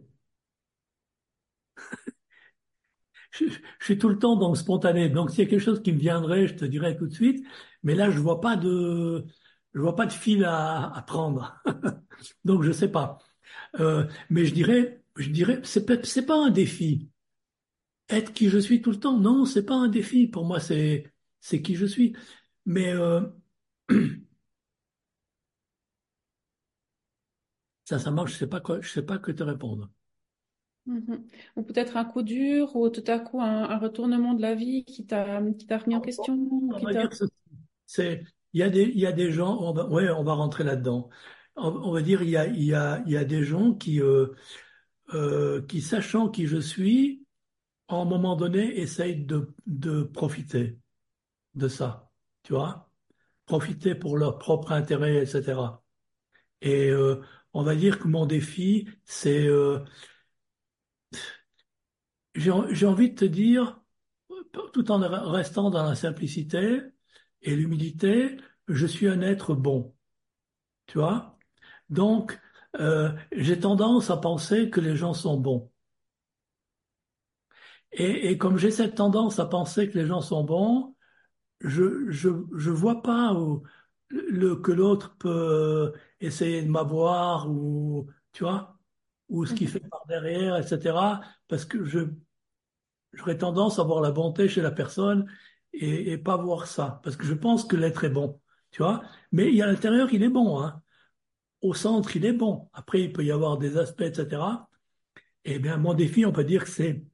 je, 3.32 3.46
suis 3.82 3.98
tout 3.98 4.10
le 4.10 4.18
temps 4.20 4.36
dans 4.36 4.50
le 4.50 4.56
spontané. 4.56 5.10
Donc, 5.10 5.32
s'il 5.32 5.44
y 5.44 5.48
a 5.48 5.50
quelque 5.50 5.60
chose 5.62 5.82
qui 5.82 5.92
me 5.94 6.00
viendrait, 6.00 6.48
je 6.48 6.56
te 6.56 6.66
dirais 6.66 6.96
tout 6.98 7.08
de 7.08 7.14
suite. 7.14 7.46
Mais 7.84 7.96
là, 7.96 8.10
je 8.12 8.20
vois 8.20 8.42
pas 8.42 8.56
de, 8.56 9.26
je 9.74 9.80
vois 9.80 9.96
pas 9.96 10.06
de 10.06 10.14
fil 10.14 10.44
à, 10.46 11.04
prendre. 11.08 11.62
Donc, 12.46 12.64
je 12.64 12.72
sais 12.72 12.92
pas. 12.92 13.20
Euh, 13.80 14.08
mais 14.30 14.46
je 14.46 14.54
dirais, 14.54 15.04
je 15.18 15.30
dirais, 15.30 15.62
c'est 15.64 16.06
c'est 16.06 16.26
pas 16.26 16.38
un 16.38 16.50
défi. 16.52 17.10
Être 18.10 18.34
qui 18.34 18.50
je 18.50 18.60
suis 18.60 18.82
tout 18.82 18.92
le 18.92 19.00
temps, 19.00 19.18
non, 19.20 19.46
c'est 19.46 19.66
pas 19.66 19.76
un 19.76 19.88
défi. 19.90 20.28
Pour 20.28 20.46
moi, 20.46 20.60
c'est, 20.60 21.14
c'est 21.42 21.62
qui 21.62 21.76
je 21.76 21.86
suis. 21.86 22.16
Mais 22.66 22.94
euh, 22.94 23.22
Ça, 27.86 28.00
ça 28.00 28.12
marche, 28.12 28.34
je 28.34 28.38
sais 28.38 28.48
pas 28.48 28.62
quoi, 28.62 28.80
je 28.82 28.90
sais 28.90 29.04
pas 29.04 29.18
que 29.18 29.32
te 29.32 29.44
répondre. 29.44 29.90
Mhm. 30.86 31.26
Ou 31.56 31.64
peut-être 31.64 31.96
un 31.96 32.06
coup 32.06 32.24
dur, 32.24 32.76
ou 32.76 32.90
tout 32.90 33.04
à 33.08 33.20
coup 33.20 33.42
un, 33.42 33.78
retournement 33.78 34.34
de 34.34 34.42
la 34.42 34.54
vie 34.54 34.84
qui 34.84 35.06
t'a 35.06 35.42
qui 35.58 35.66
t'a 35.66 35.78
remis 35.78 35.96
en 35.96 36.02
question. 36.02 36.38
c'est, 37.86 38.24
il 38.54 38.60
y 38.60 38.64
a 38.64 38.70
des 38.70 38.84
il 38.84 39.00
y 39.00 39.06
a 39.06 39.14
des 39.14 39.32
gens, 39.32 39.58
on 39.62 39.74
va, 39.74 39.88
ouais, 39.88 40.10
on 40.10 40.24
va 40.24 40.34
rentrer 40.34 40.64
là-dedans. 40.64 41.10
On, 41.56 41.92
va 41.92 42.02
dire 42.02 42.22
il 42.24 42.30
y 42.30 42.38
a 42.38 42.48
il 42.48 42.64
y 42.64 42.74
a 42.74 43.04
il 43.06 43.12
y 43.12 43.18
a 43.18 43.24
des 43.24 43.44
gens 43.44 43.74
qui 43.74 44.02
euh, 44.02 44.28
euh, 45.14 45.62
qui 45.68 45.82
sachant 45.82 46.30
qui 46.30 46.48
je 46.48 46.58
suis, 46.58 47.26
à 47.88 47.96
un 47.96 48.06
moment 48.06 48.36
donné, 48.36 48.80
essayent 48.80 49.24
de 49.24 49.54
de 49.68 50.04
profiter 50.04 50.80
de 51.56 51.68
ça, 51.68 52.10
tu 52.44 52.54
vois, 52.54 52.90
profiter 53.46 53.96
pour 53.96 54.18
leur 54.18 54.38
propre 54.40 54.72
intérêt, 54.72 55.18
etc. 55.24 55.82
Et 56.62 56.90
euh, 56.90 57.22
on 57.54 57.64
va 57.64 57.76
dire 57.76 58.00
que 58.00 58.08
mon 58.08 58.26
défi, 58.26 58.90
c'est... 59.06 59.48
Euh, 59.48 59.80
j'ai 62.36 62.52
envie 62.86 63.12
de 63.12 63.16
te 63.16 63.26
dire, 63.26 63.80
tout 64.74 64.92
en 64.92 65.00
restant 65.32 65.70
dans 65.70 65.84
la 65.84 65.96
simplicité 65.96 66.82
et 67.42 67.56
l'humilité, 67.56 68.38
je 68.68 68.88
suis 68.88 69.08
un 69.08 69.22
être 69.22 69.54
bon. 69.56 69.96
Tu 70.88 70.98
vois? 70.98 71.38
Donc, 71.90 72.40
euh, 72.80 73.12
j'ai 73.32 73.60
tendance 73.60 74.10
à 74.10 74.18
penser 74.18 74.70
que 74.70 74.82
les 74.82 74.96
gens 74.96 75.14
sont 75.14 75.38
bons. 75.38 75.72
Et, 77.92 78.38
comme 78.38 78.58
j'ai 78.58 78.72
cette 78.72 78.96
tendance 78.96 79.40
à 79.40 79.46
penser 79.46 79.90
que 79.90 80.00
les 80.00 80.08
gens 80.08 80.22
sont 80.22 80.44
bons, 80.44 80.96
je 81.62 82.10
je 82.10 82.30
je 82.56 82.72
vois 82.72 83.04
pas 83.04 83.36
que 84.10 84.72
l'autre 84.72 85.16
peut 85.18 85.94
essayer 86.24 86.64
de 86.64 86.70
m'avoir 86.70 87.50
ou 87.50 88.08
tu 88.34 88.44
vois 88.44 88.78
ou 89.30 89.46
ce 89.46 89.54
qu'il 89.54 89.68
fait 89.70 89.80
Mhm. 89.80 89.90
par 89.90 90.06
derrière, 90.08 90.58
etc. 90.58 91.22
Parce 91.48 91.66
que 91.66 91.84
je 91.86 92.00
j'aurais 93.14 93.38
tendance 93.38 93.80
à 93.80 93.84
voir 93.84 94.02
la 94.02 94.12
bonté 94.12 94.48
chez 94.50 94.62
la 94.62 94.72
personne 94.72 95.26
et, 95.74 96.12
et 96.12 96.18
pas 96.18 96.38
voir 96.38 96.68
ça. 96.68 97.00
Parce 97.04 97.16
que 97.16 97.26
je 97.26 97.34
pense 97.34 97.66
que 97.66 97.76
l'être 97.76 98.04
est 98.04 98.10
bon, 98.10 98.42
tu 98.72 98.82
vois. 98.84 99.02
Mais 99.32 99.48
il 99.50 99.56
y 99.56 99.62
a 99.62 99.66
à 99.66 99.68
l'intérieur, 99.72 100.10
il 100.14 100.24
est 100.24 100.30
bon, 100.30 100.62
hein. 100.62 100.82
Au 101.62 101.74
centre, 101.76 102.16
il 102.18 102.26
est 102.26 102.34
bon. 102.34 102.70
Après, 102.74 103.02
il 103.04 103.14
peut 103.14 103.26
y 103.26 103.32
avoir 103.32 103.58
des 103.60 103.78
aspects, 103.78 104.02
etc. 104.04 104.70
Eh 105.46 105.60
bien, 105.60 105.78
mon 105.78 105.94
défi, 105.96 106.26
on 106.26 106.34
peut 106.34 106.46
dire 106.46 106.66
que 106.66 106.72
c'est 106.72 107.06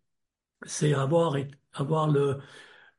c'est 0.65 0.93
avoir 0.95 1.37
avoir 1.73 2.09
le 2.11 2.39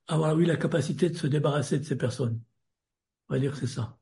avoir 0.09 0.37
oui 0.37 0.47
la 0.47 0.57
capacité 0.59 1.11
de 1.11 1.17
se 1.19 1.29
débarrasser 1.29 1.81
de 1.81 1.85
ces 1.85 1.99
personnes. 1.99 2.43
On 3.31 3.35
va 3.37 3.41
dire 3.41 3.53
que 3.55 3.59
c'est 3.61 3.69
ça. 3.69 4.00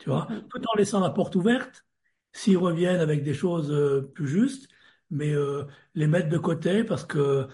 Tu 0.00 0.10
vois, 0.10 0.28
Mhm. 0.30 0.48
tout 0.50 0.60
en 0.68 0.76
laissant 0.78 1.00
la 1.00 1.10
porte 1.10 1.36
ouverte, 1.36 1.86
s'ils 2.32 2.58
reviennent 2.58 3.00
avec 3.00 3.24
des 3.24 3.34
choses 3.34 3.72
euh, 3.72 4.02
plus 4.14 4.28
justes, 4.28 4.68
mais 5.10 5.32
euh, 5.32 5.64
les 5.94 6.08
mettre 6.08 6.30
de 6.30 6.38
côté 6.38 6.84
parce 6.84 7.04
que 7.06 7.48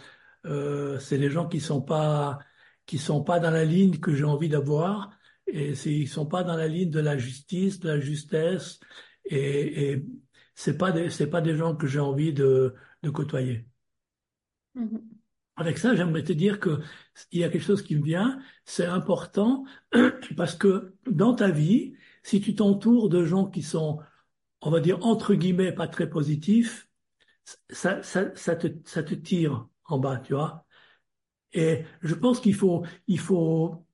euh, 0.47 0.99
c'est 1.01 1.19
des 1.19 1.31
gens 1.31 1.49
qui 1.49 1.61
sont 1.61 1.83
pas 1.83 2.41
qui 2.87 2.99
sont 2.99 3.25
pas 3.25 3.41
dans 3.41 3.51
la 3.53 3.65
ligne 3.67 3.99
que 4.01 4.15
j'ai 4.15 4.25
envie 4.25 4.49
d'avoir 4.51 5.11
et 5.49 5.73
ils 5.73 6.09
sont 6.09 6.27
pas 6.27 6.45
dans 6.45 6.57
la 6.57 6.69
ligne 6.69 6.91
de 6.91 7.01
la 7.01 7.19
justice, 7.19 7.81
de 7.81 7.89
la 7.91 8.01
justesse 8.01 8.81
et, 9.27 9.93
et 9.93 10.07
c'est 10.57 10.79
pas 10.79 10.93
des 10.93 11.11
c'est 11.11 11.29
pas 11.31 11.43
des 11.43 11.57
gens 11.57 11.77
que 11.77 11.87
j'ai 11.89 12.01
envie 12.01 12.33
de, 12.35 12.75
de 13.03 13.11
côtoyer. 13.11 13.67
Mhm. 14.75 15.17
Avec 15.57 15.79
ça, 15.79 15.95
j'aimerais 15.95 16.23
te 16.23 16.33
dire 16.35 16.61
que 16.61 16.81
il 17.33 17.41
y 17.41 17.45
a 17.45 17.49
quelque 17.49 17.63
chose 17.65 17.83
qui 17.83 17.97
me 17.97 18.03
vient, 18.05 18.39
c'est 18.67 18.85
important 18.87 19.65
parce 20.37 20.55
que 20.55 20.95
dans 21.11 21.35
ta 21.35 21.51
vie, 21.51 21.95
si 22.27 22.41
tu 22.41 22.55
t'entoures 22.55 23.09
de 23.09 23.25
gens 23.25 23.47
qui 23.47 23.63
sont 23.63 24.01
on 24.63 24.71
va 24.71 24.81
dire, 24.81 25.05
entre 25.07 25.35
guillemets, 25.35 25.73
pas 25.73 25.89
très 25.89 26.09
positif, 26.09 26.89
ça, 27.71 28.03
ça, 28.03 28.35
ça 28.37 28.57
te, 28.57 28.69
ça 28.85 29.03
te 29.03 29.15
tire 29.15 29.69
en 29.85 29.99
bas, 29.99 30.19
tu 30.19 30.35
vois. 30.35 30.67
Et 31.53 31.85
je 32.03 32.15
pense 32.15 32.41
qu'il 32.41 32.55
faut, 32.55 32.85
il 33.07 33.19
faut 33.21 33.87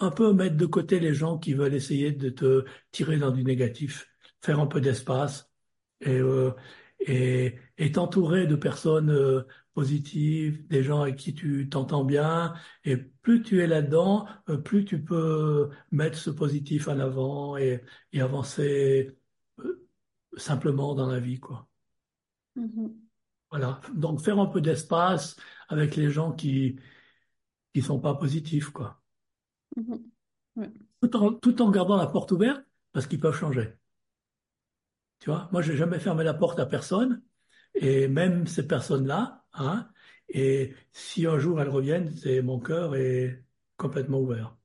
un 0.00 0.10
peu 0.10 0.32
mettre 0.32 0.56
de 0.56 0.66
côté 0.66 1.00
les 1.00 1.14
gens 1.14 1.38
qui 1.38 1.54
veulent 1.54 1.74
essayer 1.74 2.12
de 2.12 2.30
te 2.30 2.64
tirer 2.92 3.18
dans 3.18 3.30
du 3.30 3.44
négatif, 3.44 4.08
faire 4.42 4.60
un 4.60 4.66
peu 4.66 4.80
d'espace 4.80 5.50
et, 6.00 6.18
euh, 6.18 6.52
et, 7.00 7.58
et 7.78 7.92
t'entourer 7.92 8.46
de 8.46 8.56
personnes 8.56 9.10
euh, 9.10 9.42
positives, 9.74 10.66
des 10.68 10.82
gens 10.82 11.02
avec 11.02 11.16
qui 11.16 11.34
tu 11.34 11.68
t'entends 11.68 12.04
bien. 12.04 12.54
Et 12.84 12.96
plus 12.96 13.42
tu 13.42 13.62
es 13.62 13.66
là-dedans, 13.66 14.26
euh, 14.48 14.58
plus 14.58 14.84
tu 14.84 15.02
peux 15.02 15.70
mettre 15.90 16.18
ce 16.18 16.30
positif 16.30 16.88
en 16.88 16.98
avant 17.00 17.56
et, 17.56 17.82
et 18.12 18.20
avancer 18.20 19.16
euh, 19.60 19.88
simplement 20.36 20.94
dans 20.94 21.06
la 21.06 21.20
vie, 21.20 21.40
quoi. 21.40 21.68
Mhm. 22.56 22.94
Voilà. 23.50 23.80
Donc 23.94 24.20
faire 24.20 24.38
un 24.38 24.46
peu 24.46 24.60
d'espace 24.60 25.36
avec 25.68 25.96
les 25.96 26.10
gens 26.10 26.32
qui 26.32 26.76
qui 27.72 27.82
sont 27.82 28.00
pas 28.00 28.14
positifs, 28.14 28.70
quoi. 28.70 29.02
Mhm. 29.76 29.98
Ouais. 30.56 30.70
Tout 31.02 31.16
en 31.16 31.32
tout 31.34 31.60
en 31.62 31.70
gardant 31.70 31.96
la 31.96 32.06
porte 32.06 32.32
ouverte 32.32 32.64
parce 32.92 33.06
qu'ils 33.06 33.20
peuvent 33.20 33.34
changer. 33.36 33.74
Tu 35.18 35.30
vois, 35.30 35.48
moi 35.52 35.62
j'ai 35.62 35.76
jamais 35.76 35.98
fermé 35.98 36.22
la 36.24 36.34
porte 36.34 36.58
à 36.60 36.66
personne 36.66 37.22
et 37.74 38.08
même 38.08 38.46
ces 38.46 38.66
personnes-là, 38.66 39.44
hein. 39.54 39.88
Et 40.28 40.74
si 40.92 41.26
un 41.26 41.38
jour 41.38 41.60
elles 41.60 41.68
reviennent, 41.68 42.10
c'est 42.16 42.42
mon 42.42 42.58
cœur 42.60 42.96
est 42.96 43.44
complètement 43.76 44.20
ouvert. 44.20 44.56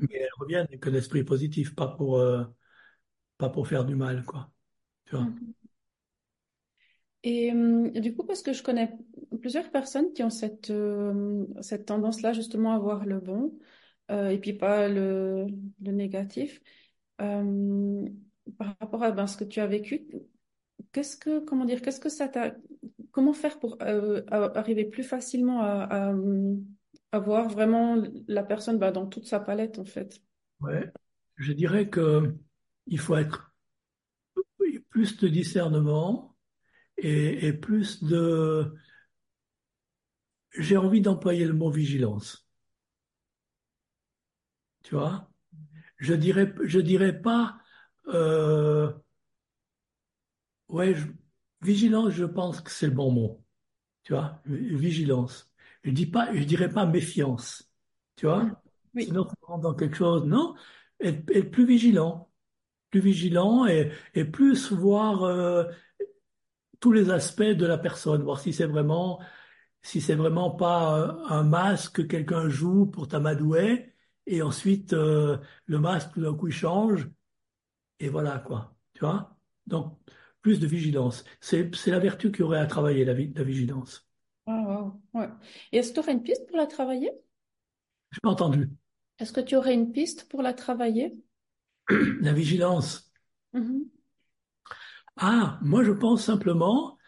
Mais 0.00 0.08
Mhm. 0.08 0.20
elles 0.20 0.28
reviennent 0.38 0.66
avec 0.66 0.86
un 0.86 0.94
esprit 0.94 1.24
positif, 1.24 1.74
pas 1.74 1.88
pour 1.88 2.18
euh, 2.18 2.44
pas 3.38 3.50
pour 3.50 3.68
faire 3.68 3.84
du 3.84 3.94
mal, 3.96 4.24
quoi. 4.24 4.52
Tu 5.06 5.16
vois. 5.16 5.32
Mhm. 5.32 5.54
Et 7.22 7.52
euh, 7.52 7.90
du 8.00 8.14
coup, 8.14 8.24
parce 8.24 8.42
que 8.42 8.52
je 8.52 8.62
connais 8.62 8.92
plusieurs 9.40 9.70
personnes 9.70 10.12
qui 10.14 10.22
ont 10.22 10.30
cette, 10.30 10.70
euh, 10.70 11.46
cette 11.60 11.86
tendance-là 11.86 12.32
justement 12.32 12.72
à 12.74 12.78
voir 12.78 13.04
le 13.04 13.20
bon 13.20 13.58
euh, 14.10 14.30
et 14.30 14.38
puis 14.38 14.54
pas 14.54 14.88
le, 14.88 15.46
le 15.82 15.92
négatif. 15.92 16.60
Par 18.58 18.76
rapport 18.80 19.02
à 19.02 19.10
ben, 19.12 19.26
ce 19.26 19.36
que 19.36 19.44
tu 19.44 19.60
as 19.60 19.66
vécu, 19.66 20.08
qu'est-ce 20.92 21.16
que, 21.16 21.40
comment 21.40 21.64
dire, 21.64 21.82
qu'est-ce 21.82 22.00
que 22.00 22.08
ça 22.08 22.28
t'a, 22.28 22.54
comment 23.10 23.32
faire 23.32 23.58
pour 23.58 23.78
euh, 23.82 24.22
arriver 24.30 24.84
plus 24.84 25.02
facilement 25.02 25.62
à, 25.62 26.12
à, 27.12 27.18
voir 27.18 27.48
vraiment 27.48 28.02
la 28.28 28.42
personne 28.42 28.78
ben, 28.78 28.92
dans 28.92 29.06
toute 29.06 29.26
sa 29.26 29.40
palette 29.40 29.78
en 29.78 29.84
fait? 29.84 30.20
Ouais. 30.60 30.90
Je 31.36 31.52
dirais 31.52 31.88
que 31.88 32.34
il 32.86 32.98
faut 32.98 33.16
être 33.16 33.54
plus 34.90 35.16
de 35.18 35.28
discernement 35.28 36.36
et, 36.98 37.46
et 37.46 37.52
plus 37.52 38.02
de, 38.02 38.74
j'ai 40.58 40.76
envie 40.76 41.00
d'employer 41.00 41.46
le 41.46 41.52
mot 41.52 41.70
vigilance. 41.70 42.46
Tu 44.82 44.94
vois? 44.94 45.30
Je 45.98 46.14
dirais, 46.14 46.54
je 46.64 46.80
dirais 46.80 47.20
pas, 47.20 47.58
euh, 48.08 48.92
ouais, 50.70 50.94
je- 50.94 51.06
vigilance, 51.62 52.12
je 52.12 52.24
pense 52.24 52.60
que 52.60 52.70
c'est 52.70 52.86
le 52.86 52.92
bon 52.94 53.10
mot. 53.12 53.44
Tu 54.04 54.14
vois? 54.14 54.42
Vigilance. 54.46 55.52
Je 55.84 55.90
dis 55.92 56.06
pas, 56.06 56.34
je 56.34 56.44
dirais 56.44 56.70
pas 56.70 56.86
méfiance. 56.86 57.70
Tu 58.16 58.26
vois? 58.26 58.50
Oui. 58.94 59.06
Sinon, 59.06 59.26
on 59.42 59.46
rentre 59.46 59.62
dans 59.62 59.74
quelque 59.74 59.96
chose. 59.96 60.24
Non, 60.26 60.54
être, 61.00 61.30
être 61.34 61.50
plus 61.50 61.66
vigilant. 61.66 62.30
Plus 62.90 63.00
vigilant 63.00 63.66
et, 63.66 63.92
et 64.14 64.24
plus 64.24 64.72
voir 64.72 65.24
euh, 65.24 65.64
tous 66.80 66.92
les 66.92 67.10
aspects 67.10 67.42
de 67.42 67.66
la 67.66 67.78
personne, 67.78 68.22
voir 68.22 68.40
si 68.40 68.52
c'est 68.52 68.66
vraiment 68.66 69.20
si 69.82 70.00
c'est 70.00 70.14
vraiment 70.16 70.50
pas 70.50 70.98
euh, 71.00 71.26
un 71.30 71.44
masque 71.44 71.96
que 71.96 72.02
quelqu'un 72.02 72.48
joue 72.50 72.86
pour 72.86 73.08
t'amadouer, 73.08 73.94
et 74.26 74.42
ensuite 74.42 74.92
euh, 74.94 75.38
le 75.66 75.78
masque 75.80 76.12
tout 76.14 76.22
d'un 76.22 76.34
coup 76.34 76.48
il 76.48 76.54
change, 76.54 77.08
et 78.00 78.08
voilà 78.10 78.38
quoi, 78.40 78.74
tu 78.94 79.00
vois? 79.00 79.36
Donc 79.66 79.98
plus 80.42 80.60
de 80.60 80.66
vigilance. 80.66 81.24
C'est 81.40 81.70
la 81.86 81.98
vertu 81.98 82.30
qu'il 82.32 82.40
y 82.40 82.42
aurait 82.44 82.58
à 82.60 82.66
travailler, 82.66 83.04
la, 83.04 83.14
vi- 83.14 83.32
la 83.34 83.44
vigilance. 83.44 84.06
Wow. 84.46 85.00
Ouais. 85.14 85.28
Et 85.72 85.78
est-ce 85.78 85.90
que 85.90 85.94
tu 85.94 86.00
aurais 86.00 86.12
une 86.12 86.22
piste 86.22 86.46
pour 86.46 86.56
la 86.58 86.66
travailler? 86.66 87.10
J'ai 88.12 88.20
pas 88.22 88.30
entendu. 88.30 88.70
Est-ce 89.20 89.32
que 89.32 89.40
tu 89.40 89.54
aurais 89.54 89.74
une 89.74 89.92
piste 89.92 90.28
pour 90.28 90.42
la 90.42 90.52
travailler? 90.52 91.16
La 92.20 92.32
vigilance. 92.32 93.12
Mhm. 93.52 93.90
Ah, 95.16 95.58
moi 95.62 95.84
je 95.84 95.92
pense 95.92 96.24
simplement 96.24 96.98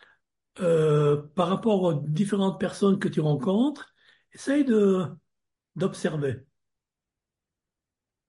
euh, 0.61 1.23
par 1.37 1.49
rapport 1.49 1.83
aux 1.83 1.95
différentes 1.95 2.61
personnes 2.61 2.99
que 3.01 3.09
tu 3.09 3.21
rencontres, 3.21 3.95
essaye 4.33 4.65
de 4.65 5.07
d'observer. 5.77 6.47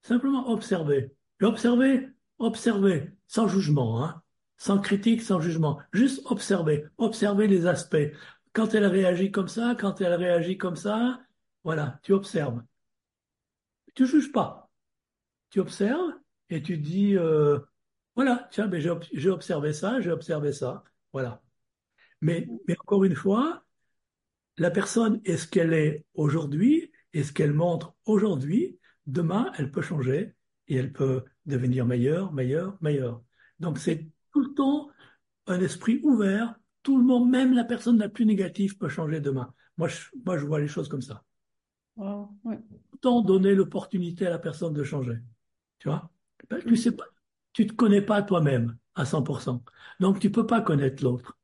Simplement 0.03 0.49
observer. 0.49 1.15
Et 1.41 1.45
observer, 1.45 2.07
observer, 2.39 3.11
sans 3.27 3.47
jugement, 3.47 4.03
hein, 4.03 4.22
sans 4.63 4.79
critique, 4.79 5.21
sans 5.21 5.41
jugement. 5.41 5.81
Juste 5.91 6.21
observer, 6.31 6.85
observer 6.97 7.47
les 7.47 7.65
aspects. 7.67 7.97
Quand 8.53 8.73
elle 8.73 8.85
réagit 8.85 9.29
comme 9.29 9.49
ça, 9.49 9.75
quand 9.77 9.99
elle 9.99 10.13
réagit 10.13 10.57
comme 10.57 10.77
ça, 10.77 11.19
voilà, 11.65 11.99
tu 12.01 12.13
observes. 12.13 12.61
Tu 13.95 14.07
juges 14.07 14.31
pas. 14.31 14.71
Tu 15.51 15.59
observes 15.59 16.13
et 16.49 16.61
tu 16.63 16.77
dis, 16.77 17.17
euh, 17.17 17.59
voilà, 18.15 18.47
tiens, 18.51 18.67
mais 18.67 18.81
j'ai 18.81 18.89
ob- 18.91 19.05
j'ai 19.13 19.29
observé 19.29 19.73
ça, 19.73 20.01
j'ai 20.01 20.11
observé 20.11 20.53
ça, 20.53 20.83
voilà. 21.13 21.41
Mais, 22.21 22.47
mais 22.67 22.75
encore 22.81 23.03
une 23.05 23.15
fois, 23.15 23.63
la 24.57 24.71
personne 24.71 25.21
est 25.25 25.37
ce 25.37 25.47
qu'elle 25.47 25.73
est 25.73 26.05
aujourd'hui 26.15 26.91
et 27.13 27.23
ce 27.23 27.33
qu'elle 27.33 27.53
montre 27.53 27.95
aujourd'hui. 28.05 28.79
Demain, 29.07 29.51
elle 29.57 29.71
peut 29.71 29.81
changer 29.83 30.35
et 30.69 30.77
elle 30.77 30.93
peut 30.93 31.25
devenir 31.45 31.85
meilleure, 31.85 32.33
meilleure, 32.33 32.77
meilleure. 32.81 33.23
Donc 33.59 33.79
c'est 33.79 34.07
tout 34.33 34.41
le 34.41 34.53
temps 34.53 34.89
un 35.47 35.59
esprit 35.61 36.01
ouvert. 36.03 36.55
Tout 36.83 36.97
le 36.97 37.03
monde, 37.05 37.29
même 37.29 37.53
la 37.53 37.63
personne 37.65 37.99
la 37.99 38.09
plus 38.09 38.25
négative, 38.25 38.77
peut 38.77 38.89
changer 38.89 39.21
demain. 39.21 39.53
Moi, 39.77 39.87
je, 39.89 39.99
moi, 40.25 40.37
je 40.37 40.45
vois 40.45 40.59
les 40.61 40.67
choses 40.67 40.89
comme 40.89 41.01
ça. 41.01 41.23
Wow. 41.95 42.29
Ouais. 42.43 42.59
Tout 42.91 42.95
le 42.95 42.99
temps 42.99 43.21
donner 43.21 43.55
l'opportunité 43.55 44.25
à 44.27 44.29
la 44.29 44.39
personne 44.39 44.73
de 44.73 44.83
changer. 44.83 45.17
Tu 45.79 45.89
vois? 45.89 46.11
Ben, 46.49 46.61
tu 46.65 46.75
sais 46.77 46.91
pas, 46.95 47.05
tu 47.53 47.67
te 47.67 47.73
connais 47.73 48.01
pas 48.01 48.21
toi-même 48.23 48.77
à 48.95 49.05
100%. 49.05 49.63
Donc 49.99 50.19
tu 50.19 50.31
peux 50.31 50.45
pas 50.47 50.61
connaître 50.61 51.03
l'autre. 51.03 51.37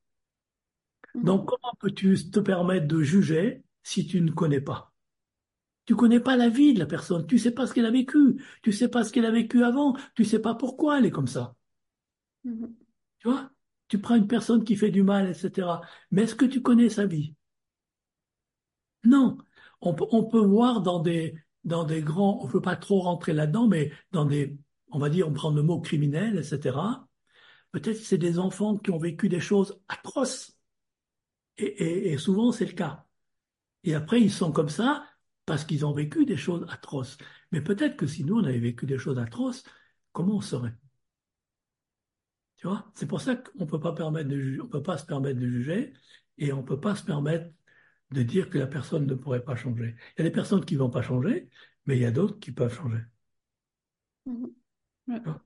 Donc 1.24 1.46
Mhm. 1.46 1.48
comment 1.48 1.74
peux-tu 1.80 2.30
te 2.32 2.40
permettre 2.40 2.88
de 2.88 3.02
juger 3.02 3.64
si 3.84 4.06
tu 4.08 4.22
ne 4.22 4.32
connais 4.32 4.62
pas? 4.62 4.94
Tu 5.86 5.96
connais 5.96 6.20
pas 6.22 6.38
la 6.38 6.50
vie 6.50 6.74
de 6.74 6.80
la 6.80 6.86
personne, 6.88 7.28
tu 7.28 7.40
sais 7.40 7.52
pas 7.52 7.68
ce 7.68 7.74
qu'elle 7.74 7.86
a 7.88 7.92
vécu, 7.92 8.42
tu 8.64 8.72
sais 8.74 8.90
pas 8.90 9.04
ce 9.04 9.12
qu'elle 9.14 9.26
a 9.26 9.32
vécu 9.32 9.64
avant, 9.64 9.96
tu 10.16 10.26
sais 10.26 10.40
pas 10.42 10.56
pourquoi 10.56 11.00
elle 11.00 11.06
est 11.08 11.12
comme 11.12 11.28
ça. 11.28 11.56
Mhm. 12.44 12.79
Tu 13.20 13.30
vois? 13.30 13.49
Tu 13.88 13.99
prends 13.99 14.15
une 14.15 14.28
personne 14.28 14.63
qui 14.65 14.76
fait 14.76 14.91
du 14.91 15.03
mal, 15.03 15.30
etc. 15.30 15.82
Mais 16.11 16.24
est-ce 16.24 16.36
que 16.36 16.45
tu 16.45 16.61
connais 16.61 16.89
sa 16.89 17.05
vie? 17.05 17.34
Non. 19.03 19.38
On 19.82 19.93
peut, 19.93 20.39
voir 20.39 20.82
dans 20.82 20.99
des, 20.99 21.36
dans 21.63 21.84
des 21.86 22.01
grands, 22.01 22.39
on 22.41 22.47
ne 22.47 22.51
peut 22.51 22.61
pas 22.61 22.76
trop 22.76 22.99
rentrer 23.01 23.34
là-dedans, 23.34 23.67
mais 23.67 23.91
dans 24.11 24.26
des, 24.26 24.57
on 24.91 24.99
va 24.99 25.09
dire, 25.09 25.28
on 25.28 25.34
prend 25.34 25.51
le 25.51 25.63
mot 25.63 25.80
criminel, 25.80 26.38
etc. 26.38 27.07
Peut-être 27.72 27.97
c'est 27.97 28.17
des 28.17 28.39
enfants 28.39 28.78
qui 28.78 28.91
ont 28.91 28.97
vécu 28.99 29.30
des 29.30 29.39
choses 29.41 29.82
atroces. 29.89 30.57
Et, 31.57 31.65
et- 31.65 32.13
et 32.13 32.17
souvent, 32.17 32.51
c'est 32.51 32.65
le 32.65 32.74
cas. 32.74 33.05
Et 33.86 33.95
après, 33.95 34.22
ils 34.22 34.32
sont 34.32 34.51
comme 34.53 34.70
ça 34.70 35.05
parce 35.45 35.65
qu'ils 35.65 35.86
ont 35.86 35.93
vécu 35.93 36.26
des 36.26 36.38
choses 36.38 36.65
atroces. 36.70 37.17
Mais 37.51 37.61
peut-être 37.61 37.97
que 37.97 38.07
si 38.07 38.24
nous, 38.26 38.38
on 38.39 38.43
avait 38.45 38.59
vécu 38.59 38.86
des 38.88 38.97
choses 38.99 39.20
atroces, 39.20 39.63
comment 40.13 40.38
on 40.38 40.41
serait? 40.41 40.76
Tu 42.60 42.68
vois? 42.68 42.91
C'est 42.95 43.07
pour 43.07 43.22
ça 43.22 43.36
qu'on 43.38 43.66
peut 43.68 43.80
pas 43.80 43.93
permettre 43.93 44.30
de 44.30 44.39
juger, 44.39 44.62
on 44.62 44.68
peut 44.68 44.84
pas 44.84 44.97
se 44.99 45.05
permettre 45.05 45.39
de 45.39 45.47
juger 45.49 45.93
et 46.38 46.53
on 46.53 46.64
peut 46.64 46.80
pas 46.80 46.95
se 46.95 47.03
permettre 47.03 47.51
de 48.12 48.24
dire 48.24 48.49
que 48.49 48.57
la 48.60 48.68
personne 48.68 49.07
ne 49.07 49.16
pourrait 49.16 49.43
pas 49.43 49.55
changer. 49.57 49.95
Il 50.18 50.20
y 50.20 50.22
a 50.24 50.30
des 50.30 50.32
personnes 50.36 50.66
qui 50.66 50.76
vont 50.76 50.89
pas 50.91 51.01
changer, 51.03 51.49
mais 51.88 51.97
il 51.97 52.01
y 52.01 52.05
a 52.05 52.12
d'autres 52.12 52.39
qui 52.39 52.51
peuvent 52.53 52.74
changer. 52.76 52.99
Mhm. 54.26 54.55
Ouais. 55.07 55.22
Vois? 55.24 55.41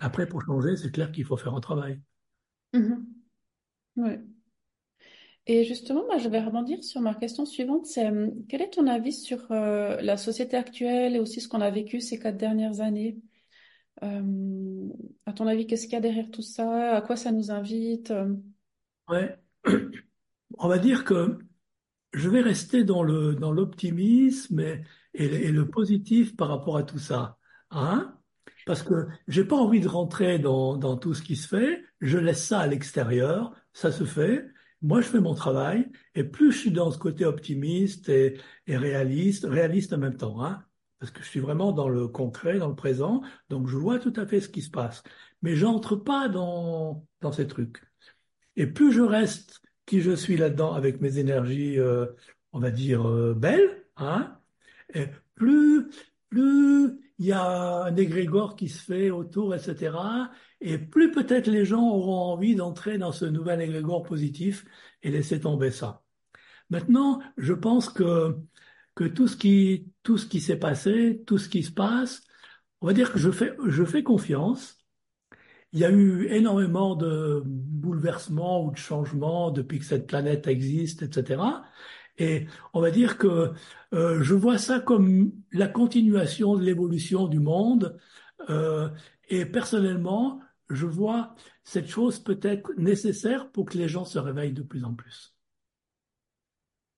Après, 0.00 0.26
pour 0.28 0.42
changer, 0.42 0.76
c'est 0.76 0.90
clair 0.90 1.12
qu'il 1.12 1.24
faut 1.24 1.36
faire 1.38 1.54
un 1.54 1.60
travail. 1.60 2.02
Mhm. 2.72 3.06
Ouais. 3.96 4.20
Et 5.46 5.64
justement, 5.64 6.04
moi, 6.06 6.16
je 6.18 6.28
vais 6.30 6.40
rebondir 6.40 6.82
sur 6.84 7.00
ma 7.02 7.14
question 7.14 7.44
suivante, 7.44 7.84
c'est 7.86 8.06
euh, 8.06 8.30
quel 8.48 8.62
est 8.62 8.70
ton 8.70 8.86
avis 8.86 9.12
sur 9.12 9.50
euh, 9.52 10.00
la 10.00 10.16
société 10.16 10.56
actuelle 10.56 11.16
et 11.16 11.18
aussi 11.18 11.40
ce 11.40 11.48
qu'on 11.48 11.60
a 11.60 11.70
vécu 11.70 12.00
ces 12.00 12.18
quatre 12.18 12.36
dernières 12.38 12.80
années? 12.80 13.18
Euh, 14.02 14.88
à 15.26 15.32
ton 15.32 15.46
avis, 15.46 15.66
qu'est-ce 15.66 15.84
qu'il 15.84 15.92
y 15.94 15.96
a 15.96 16.00
derrière 16.00 16.30
tout 16.30 16.42
ça? 16.42 16.96
À 16.96 17.02
quoi 17.02 17.16
ça 17.16 17.32
nous 17.32 17.50
invite? 17.50 18.10
Euh, 18.10 18.34
Ouais. 19.08 19.36
On 20.58 20.68
va 20.68 20.78
dire 20.78 21.04
que 21.04 21.38
je 22.12 22.28
vais 22.28 22.40
rester 22.40 22.84
dans 22.84 23.02
le, 23.02 23.34
dans 23.34 23.52
l'optimisme 23.52 24.60
et, 24.60 24.84
et, 25.14 25.50
le 25.52 25.68
positif 25.68 26.36
par 26.36 26.48
rapport 26.48 26.76
à 26.76 26.82
tout 26.84 26.98
ça. 26.98 27.38
Hein? 27.70 28.16
Parce 28.66 28.82
que 28.82 29.08
j'ai 29.26 29.44
pas 29.44 29.56
envie 29.56 29.80
de 29.80 29.88
rentrer 29.88 30.38
dans, 30.38 30.76
dans 30.76 30.96
tout 30.96 31.14
ce 31.14 31.22
qui 31.22 31.36
se 31.36 31.48
fait. 31.48 31.82
Je 32.00 32.18
laisse 32.18 32.44
ça 32.44 32.60
à 32.60 32.66
l'extérieur. 32.66 33.52
Ça 33.72 33.90
se 33.90 34.04
fait. 34.04 34.46
Moi, 34.82 35.00
je 35.00 35.08
fais 35.08 35.20
mon 35.20 35.34
travail. 35.34 35.90
Et 36.14 36.24
plus 36.24 36.52
je 36.52 36.58
suis 36.58 36.70
dans 36.70 36.90
ce 36.90 36.98
côté 36.98 37.24
optimiste 37.24 38.08
et, 38.08 38.38
et 38.66 38.76
réaliste, 38.76 39.44
réaliste 39.44 39.92
en 39.92 39.98
même 39.98 40.16
temps, 40.16 40.44
hein? 40.44 40.64
Parce 41.00 41.10
que 41.10 41.22
je 41.22 41.28
suis 41.28 41.40
vraiment 41.40 41.72
dans 41.72 41.88
le 41.88 42.06
concret, 42.06 42.58
dans 42.58 42.68
le 42.68 42.76
présent. 42.76 43.22
Donc, 43.48 43.66
je 43.66 43.76
vois 43.76 43.98
tout 43.98 44.12
à 44.16 44.26
fait 44.26 44.40
ce 44.40 44.48
qui 44.48 44.62
se 44.62 44.70
passe. 44.70 45.02
Mais 45.42 45.56
j'entre 45.56 45.96
pas 45.96 46.28
dans, 46.28 47.04
dans 47.20 47.32
ces 47.32 47.46
trucs. 47.46 47.82
Et 48.56 48.66
plus 48.66 48.92
je 48.92 49.00
reste 49.00 49.62
qui 49.86 50.00
je 50.02 50.12
suis 50.12 50.36
là-dedans 50.36 50.74
avec 50.74 51.00
mes 51.00 51.18
énergies, 51.18 51.78
euh, 51.78 52.06
on 52.52 52.60
va 52.60 52.70
dire, 52.70 53.08
euh, 53.08 53.34
belles, 53.34 53.84
hein, 53.96 54.38
plus, 55.34 55.88
plus 56.28 57.00
il 57.18 57.26
y 57.26 57.32
a 57.32 57.84
un 57.84 57.96
égrégore 57.96 58.56
qui 58.56 58.68
se 58.68 58.82
fait 58.82 59.10
autour, 59.10 59.54
etc. 59.54 59.96
Et 60.60 60.78
plus 60.78 61.10
peut-être 61.10 61.48
les 61.48 61.64
gens 61.64 61.86
auront 61.86 62.32
envie 62.32 62.54
d'entrer 62.54 62.98
dans 62.98 63.12
ce 63.12 63.24
nouvel 63.24 63.60
égrégore 63.60 64.02
positif 64.02 64.64
et 65.02 65.10
laisser 65.10 65.40
tomber 65.40 65.70
ça. 65.70 66.02
Maintenant, 66.70 67.20
je 67.36 67.52
pense 67.52 67.88
que, 67.88 68.36
que 68.94 69.04
tout 69.04 69.28
ce 69.28 69.36
qui, 69.36 69.92
tout 70.02 70.18
ce 70.18 70.26
qui 70.26 70.40
s'est 70.40 70.58
passé, 70.58 71.22
tout 71.26 71.38
ce 71.38 71.48
qui 71.48 71.62
se 71.62 71.72
passe, 71.72 72.22
on 72.80 72.86
va 72.86 72.92
dire 72.92 73.12
que 73.12 73.18
je 73.18 73.30
fais, 73.30 73.54
je 73.66 73.84
fais 73.84 74.02
confiance 74.02 74.80
il 75.72 75.80
y 75.80 75.84
a 75.84 75.90
eu 75.90 76.26
énormément 76.30 76.96
de 76.96 77.42
bouleversements 77.44 78.64
ou 78.64 78.72
de 78.72 78.76
changements 78.76 79.50
depuis 79.50 79.78
que 79.78 79.84
cette 79.84 80.06
planète 80.06 80.46
existe, 80.48 81.02
etc. 81.02 81.42
Et 82.18 82.46
on 82.74 82.80
va 82.80 82.90
dire 82.90 83.18
que 83.18 83.52
euh, 83.94 84.22
je 84.22 84.34
vois 84.34 84.58
ça 84.58 84.80
comme 84.80 85.32
la 85.52 85.68
continuation 85.68 86.56
de 86.56 86.64
l'évolution 86.64 87.28
du 87.28 87.38
monde. 87.38 87.98
Euh, 88.48 88.88
et 89.28 89.46
personnellement, 89.46 90.40
je 90.70 90.86
vois 90.86 91.34
cette 91.62 91.88
chose 91.88 92.18
peut-être 92.18 92.72
nécessaire 92.76 93.50
pour 93.50 93.66
que 93.66 93.78
les 93.78 93.88
gens 93.88 94.04
se 94.04 94.18
réveillent 94.18 94.52
de 94.52 94.62
plus 94.62 94.84
en 94.84 94.94
plus. 94.94 95.36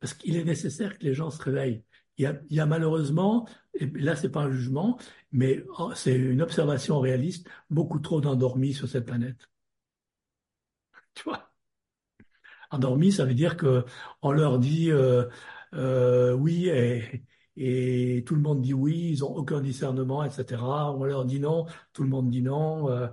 Parce 0.03 0.15
qu'il 0.15 0.37
est 0.37 0.43
nécessaire 0.45 0.99
que 0.99 1.05
les 1.05 1.15
gens 1.15 1.31
se 1.31 1.41
réveillent. 1.41 1.85
Il 2.19 2.41
y 2.51 2.61
a, 2.61 2.67
malheureusement, 2.67 3.49
et 3.75 3.87
là 3.87 4.17
c'est 4.17 4.31
pas 4.31 4.41
un 4.43 4.51
jugement, 4.51 4.99
mais 5.31 5.65
oh, 5.79 5.93
c'est 5.95 6.17
une 6.17 6.43
observation 6.43 6.99
réaliste, 6.99 7.49
beaucoup 7.71 8.01
trop 8.01 8.21
d'endormis 8.21 8.75
sur 8.75 8.89
cette 8.89 9.07
planète. 9.07 9.49
Tu 11.15 11.23
vois? 11.25 11.53
Endormis, 12.73 13.13
ça 13.13 13.25
veut 13.25 13.35
dire 13.35 13.57
que 13.57 13.85
on 14.23 14.33
leur 14.33 14.59
dit 14.59 14.91
euh, 14.91 15.27
euh, 15.75 16.33
oui 16.35 16.69
et, 17.57 18.25
tout 18.27 18.35
le 18.35 18.41
monde 18.41 18.63
dit 18.63 18.75
oui, 18.75 19.11
ils 19.13 19.25
ont 19.25 19.35
aucun 19.37 19.61
discernement, 19.61 20.25
etc. 20.25 20.63
On 20.63 21.05
leur 21.05 21.25
dit 21.25 21.41
non, 21.41 21.67
tout 21.93 22.03
le 22.03 22.09
monde 22.09 22.31
dit 22.31 22.43
non. 22.43 22.91
Euh, 22.91 23.09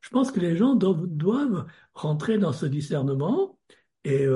je 0.00 0.10
pense 0.10 0.32
que 0.32 0.40
les 0.40 0.56
gens 0.56 0.74
doivent, 0.74 1.06
doivent 1.06 1.66
rentrer 1.94 2.38
dans 2.38 2.52
ce 2.52 2.66
discernement 2.66 3.58
et, 4.04 4.26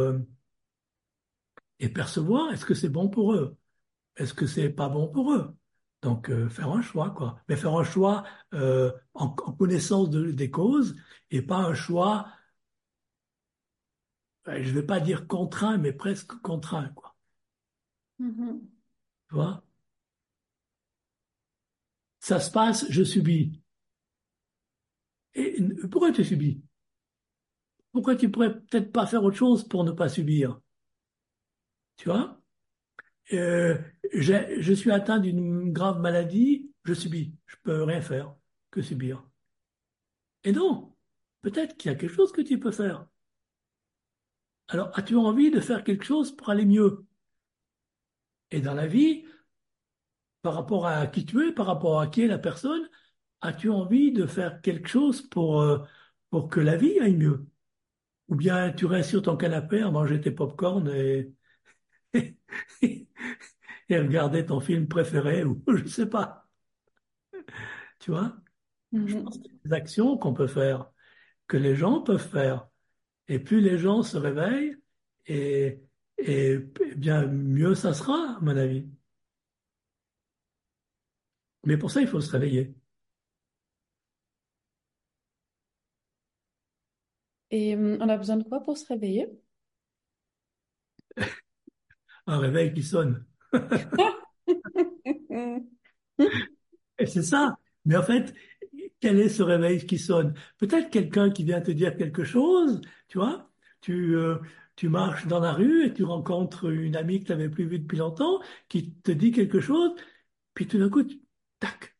et 1.80 1.88
percevoir 1.90 2.52
est-ce 2.52 2.66
que 2.66 2.74
c'est 2.74 2.88
bon 2.90 3.08
pour 3.10 3.34
eux? 3.34 3.56
est-ce 4.16 4.34
que 4.34 4.46
c'est 4.46 4.70
pas 4.70 4.88
bon 4.90 5.08
pour 5.08 5.32
eux? 5.34 5.56
Donc, 6.02 6.30
euh, 6.30 6.48
faire 6.50 6.70
un 6.70 6.82
choix, 6.82 7.10
quoi. 7.10 7.40
Mais 7.48 7.56
faire 7.56 7.74
un 7.76 7.84
choix 7.84 8.24
euh, 8.54 8.92
en, 9.14 9.26
en 9.26 9.52
connaissance 9.54 10.10
de- 10.10 10.32
des 10.32 10.50
causes 10.50 10.96
et 11.30 11.42
pas 11.42 11.58
un 11.58 11.74
choix, 11.74 12.28
euh, 14.48 14.62
je 14.62 14.70
vais 14.72 14.82
pas 14.82 15.00
dire 15.00 15.26
contraint, 15.26 15.78
mais 15.78 15.92
presque 15.94 16.34
contraint, 16.42 16.88
quoi. 16.94 17.16
mhm. 18.18 18.70
Tu 19.28 19.34
vois? 19.36 19.62
Ça 22.20 22.40
se 22.40 22.50
passe, 22.50 22.86
je 22.88 23.04
subis. 23.04 23.60
Et 25.34 25.56
pourquoi 25.90 26.12
tu 26.12 26.24
subis? 26.24 26.62
Pourquoi 27.92 28.16
tu 28.16 28.28
pourrais 28.28 28.52
peut-être 28.52 28.90
pas 28.90 29.06
faire 29.06 29.22
autre 29.22 29.36
chose 29.36 29.62
pour 29.68 29.84
ne 29.84 29.92
pas 29.92 30.08
subir? 30.08 30.60
Tu 32.00 32.08
vois? 32.08 32.40
Euh, 33.34 33.76
je 34.14 34.72
suis 34.72 34.90
atteint 34.90 35.18
d'une 35.18 35.70
grave 35.70 36.00
maladie, 36.00 36.72
je 36.84 36.94
subis. 36.94 37.34
Je 37.44 37.56
peux 37.62 37.82
rien 37.82 38.00
faire 38.00 38.34
que 38.70 38.80
subir. 38.80 39.22
Et 40.44 40.52
non, 40.52 40.96
peut-être 41.42 41.76
qu'il 41.76 41.90
y 41.90 41.94
a 41.94 41.98
quelque 41.98 42.14
chose 42.14 42.32
que 42.32 42.40
tu 42.40 42.58
peux 42.58 42.70
faire. 42.70 43.06
Alors, 44.68 44.90
as-tu 44.94 45.14
envie 45.14 45.50
de 45.50 45.60
faire 45.60 45.84
quelque 45.84 46.06
chose 46.06 46.34
pour 46.34 46.48
aller 46.48 46.64
mieux? 46.64 47.04
Et 48.50 48.62
dans 48.62 48.72
la 48.72 48.86
vie, 48.86 49.26
par 50.40 50.54
rapport 50.54 50.86
à 50.86 51.06
qui 51.06 51.26
tu 51.26 51.46
es, 51.46 51.52
par 51.52 51.66
rapport 51.66 52.00
à 52.00 52.06
qui 52.06 52.22
est 52.22 52.28
la 52.28 52.38
personne, 52.38 52.88
as-tu 53.42 53.68
envie 53.68 54.10
de 54.10 54.24
faire 54.24 54.62
quelque 54.62 54.88
chose 54.88 55.20
pour, 55.20 55.60
euh, 55.60 55.80
pour 56.30 56.48
que 56.48 56.60
la 56.60 56.78
vie 56.78 56.98
aille 56.98 57.16
mieux? 57.16 57.46
Ou 58.28 58.36
bien 58.36 58.72
tu 58.72 58.86
restes 58.86 59.10
sur 59.10 59.20
ton 59.20 59.36
canapé 59.36 59.82
à 59.82 59.90
manger 59.90 60.18
tes 60.18 60.30
pop-corn 60.30 60.88
et, 60.88 61.34
et 62.82 63.98
regarder 63.98 64.46
ton 64.46 64.60
film 64.60 64.88
préféré, 64.88 65.44
ou 65.44 65.62
je 65.76 65.86
sais 65.88 66.06
pas. 66.08 66.48
Tu 67.98 68.10
vois? 68.10 68.36
Je 69.06 69.16
pense 69.16 69.38
Mhm. 69.38 69.42
qu'il 69.42 69.52
y 69.52 69.56
a 69.56 69.68
des 69.70 69.72
actions 69.74 70.18
qu'on 70.18 70.34
peut 70.34 70.46
faire, 70.46 70.90
que 71.48 71.56
les 71.56 71.76
gens 71.76 72.02
peuvent 72.02 72.28
faire. 72.28 72.68
Et 73.28 73.38
plus 73.40 73.60
les 73.60 73.78
gens 73.78 74.02
se 74.02 74.16
réveillent, 74.18 74.76
et, 75.26 75.80
et 76.18 76.58
eh 76.82 76.94
bien 76.96 77.26
mieux 77.26 77.74
ça 77.76 77.94
sera, 77.94 78.36
à 78.38 78.40
mon 78.42 78.56
avis. 78.56 78.86
Mais 81.64 81.78
pour 81.78 81.90
ça, 81.90 82.00
il 82.02 82.06
faut 82.06 82.20
se 82.20 82.30
réveiller. 82.32 82.74
Et 87.52 87.76
euh, 87.76 87.96
on 88.00 88.08
a 88.08 88.16
besoin 88.16 88.36
de 88.38 88.42
quoi 88.44 88.60
pour 88.60 88.76
se 88.78 88.86
réveiller? 88.86 89.28
Un 92.30 92.38
réveil 92.38 92.72
qui 92.72 92.82
sonne. 92.82 93.26
Et 96.98 97.06
c'est 97.06 97.22
ça. 97.22 97.56
Mais 97.84 97.96
en 97.96 98.02
fait, 98.02 98.34
quel 99.00 99.18
est 99.20 99.28
ce 99.28 99.42
réveil 99.42 99.86
qui 99.86 99.98
sonne? 99.98 100.34
Peut-être 100.58 100.90
quelqu'un 100.90 101.30
qui 101.30 101.44
vient 101.44 101.60
te 101.60 101.70
dire 101.70 101.96
quelque 101.96 102.24
chose, 102.24 102.80
tu 103.08 103.18
vois. 103.18 103.50
Tu, 103.80 104.14
euh, 104.16 104.36
tu 104.76 104.88
marches 104.88 105.26
dans 105.26 105.40
la 105.40 105.52
rue 105.52 105.86
et 105.86 105.94
tu 105.94 106.04
rencontres 106.04 106.70
une 106.70 106.96
amie 106.96 107.20
que 107.20 107.26
tu 107.26 107.32
n'avais 107.32 107.48
plus 107.48 107.66
vue 107.66 107.78
depuis 107.80 107.98
longtemps, 107.98 108.40
qui 108.68 108.92
te 108.94 109.10
dit 109.12 109.32
quelque 109.32 109.60
chose, 109.60 109.90
puis 110.54 110.68
tout 110.68 110.78
d'un 110.78 110.90
coup, 110.90 111.04
tu- 111.04 111.22
tac. 111.60 111.96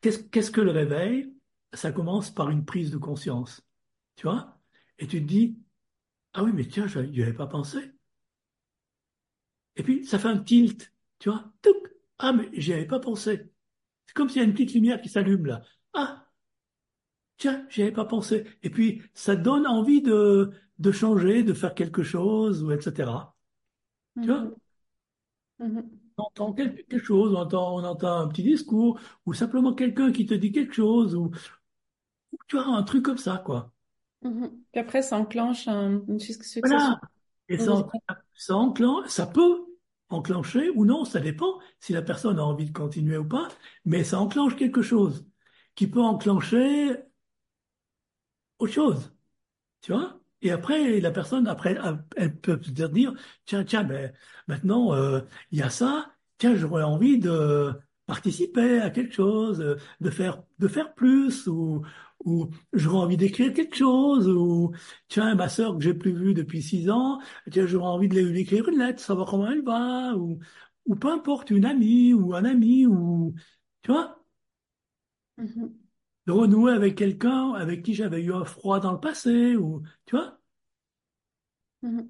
Qu'est-ce, 0.00 0.22
qu'est-ce 0.24 0.50
que 0.50 0.60
le 0.60 0.70
réveil? 0.70 1.32
Ça 1.72 1.92
commence 1.92 2.30
par 2.32 2.50
une 2.50 2.64
prise 2.64 2.90
de 2.90 2.98
conscience, 2.98 3.62
tu 4.16 4.26
vois. 4.26 4.58
Et 4.98 5.06
tu 5.06 5.20
te 5.22 5.26
dis, 5.26 5.58
ah 6.34 6.44
oui, 6.44 6.52
mais 6.54 6.66
tiens, 6.66 6.88
je 6.88 7.00
n'y 7.00 7.22
avais 7.22 7.34
pas 7.34 7.48
pensé. 7.48 7.92
Et 9.76 9.82
puis, 9.82 10.04
ça 10.06 10.18
fait 10.18 10.28
un 10.28 10.38
tilt, 10.38 10.92
tu 11.18 11.30
vois. 11.30 11.52
Touc. 11.62 11.76
Ah, 12.18 12.32
mais 12.32 12.48
j'y 12.54 12.72
avais 12.72 12.86
pas 12.86 13.00
pensé. 13.00 13.50
C'est 14.06 14.14
comme 14.14 14.28
s'il 14.30 14.38
y 14.42 14.44
a 14.44 14.48
une 14.48 14.54
petite 14.54 14.74
lumière 14.74 15.00
qui 15.02 15.08
s'allume 15.10 15.46
là. 15.46 15.62
Ah, 15.94 16.26
tiens, 17.36 17.66
j'y 17.70 17.82
avais 17.82 17.92
pas 17.92 18.04
pensé. 18.04 18.44
Et 18.62 18.70
puis, 18.70 19.02
ça 19.14 19.36
donne 19.36 19.66
envie 19.66 20.02
de, 20.02 20.52
de 20.78 20.92
changer, 20.92 21.42
de 21.42 21.52
faire 21.52 21.74
quelque 21.74 22.02
chose, 22.02 22.62
ou 22.62 22.72
etc. 22.72 23.36
Tu 24.22 24.30
vois? 24.32 24.48
Mhm. 24.48 24.54
Mhm. 25.58 26.04
On 26.16 26.24
entend 26.24 26.52
quelque 26.52 26.98
chose, 26.98 27.32
on 27.34 27.36
entend, 27.38 27.76
on 27.76 27.84
entend 27.84 28.18
un 28.20 28.28
petit 28.28 28.42
discours, 28.42 28.98
ou 29.26 29.32
simplement 29.34 29.74
quelqu'un 29.74 30.12
qui 30.12 30.26
te 30.26 30.34
dit 30.34 30.50
quelque 30.52 30.74
chose, 30.74 31.14
ou, 31.14 31.30
tu 32.48 32.56
vois, 32.56 32.66
un 32.66 32.82
truc 32.82 33.04
comme 33.04 33.18
ça, 33.18 33.42
quoi. 33.44 33.72
Mhm. 34.22 34.50
Puis 34.72 34.80
après, 34.80 35.02
ça 35.02 35.16
enclenche 35.18 35.68
un- 35.68 36.02
une 36.08 36.18
Voilà. 36.62 37.00
Et 37.48 37.56
de 37.56 37.62
ça, 37.62 37.86
ça 38.34 38.56
enclenche, 38.56 39.08
ça 39.08 39.26
peut 39.26 39.64
enclencher 40.08 40.70
ou 40.70 40.84
non, 40.84 41.04
ça 41.04 41.20
dépend 41.20 41.58
si 41.80 41.92
la 41.92 42.02
personne 42.02 42.38
a 42.38 42.44
envie 42.44 42.66
de 42.66 42.72
continuer 42.72 43.16
ou 43.16 43.28
pas, 43.28 43.48
mais 43.84 44.04
ça 44.04 44.20
enclenche 44.20 44.56
quelque 44.56 44.82
chose 44.82 45.26
qui 45.74 45.86
peut 45.88 46.00
enclencher 46.00 46.96
autre 48.58 48.72
chose, 48.72 49.14
tu 49.82 49.92
vois? 49.92 50.20
Et 50.42 50.50
après, 50.52 51.00
la 51.00 51.10
personne, 51.10 51.48
après, 51.48 51.78
elle 52.16 52.36
peut 52.38 52.60
se 52.62 52.70
dire, 52.70 53.14
tiens, 53.46 53.64
tiens, 53.64 53.84
ben, 53.84 54.12
maintenant, 54.48 54.94
euh, 54.94 55.20
il 55.52 55.58
y 55.58 55.62
a 55.62 55.70
ça, 55.70 56.14
tiens, 56.38 56.56
j'aurais 56.56 56.82
envie 56.82 57.18
de 57.18 57.72
participer 58.06 58.80
à 58.80 58.90
quelque 58.90 59.14
chose, 59.14 59.60
euh, 59.60 59.76
de 60.00 60.10
faire, 60.10 60.42
de 60.58 60.68
faire 60.68 60.94
plus, 60.94 61.46
ou, 61.46 61.82
ou 62.24 62.48
j'aurais 62.72 62.98
envie 63.04 63.16
d'écrire 63.16 63.52
quelque 63.52 63.76
chose, 63.76 64.28
ou, 64.28 64.72
tiens, 65.08 65.34
ma 65.34 65.48
sœur 65.48 65.76
que 65.78 65.84
j'ai 65.84 65.94
plus 65.94 66.12
vue 66.12 66.34
depuis 66.34 66.62
six 66.62 66.90
ans, 66.90 67.20
tiens, 67.50 67.66
j'aurais 67.66 67.88
envie 67.88 68.08
de 68.08 68.20
lui 68.20 68.40
écrire 68.40 68.68
une 68.68 68.78
lettre, 68.78 69.00
savoir 69.00 69.28
comment 69.28 69.50
elle 69.50 69.62
va, 69.62 70.16
ou, 70.16 70.38
ou 70.86 70.96
peu 70.96 71.08
importe, 71.12 71.50
une 71.50 71.64
amie, 71.66 72.14
ou 72.14 72.34
un 72.34 72.44
ami, 72.44 72.86
ou, 72.86 73.34
tu 73.82 73.92
vois? 73.92 74.20
Mhm. 75.36 75.74
de 76.26 76.32
renouer 76.32 76.72
avec 76.72 76.96
quelqu'un 76.96 77.52
avec 77.54 77.82
qui 77.82 77.94
j'avais 77.94 78.22
eu 78.22 78.32
un 78.32 78.44
froid 78.44 78.80
dans 78.80 78.92
le 78.92 79.00
passé, 79.00 79.56
ou, 79.56 79.82
tu 80.06 80.16
vois? 80.16 80.38
Mhm. 81.82 82.08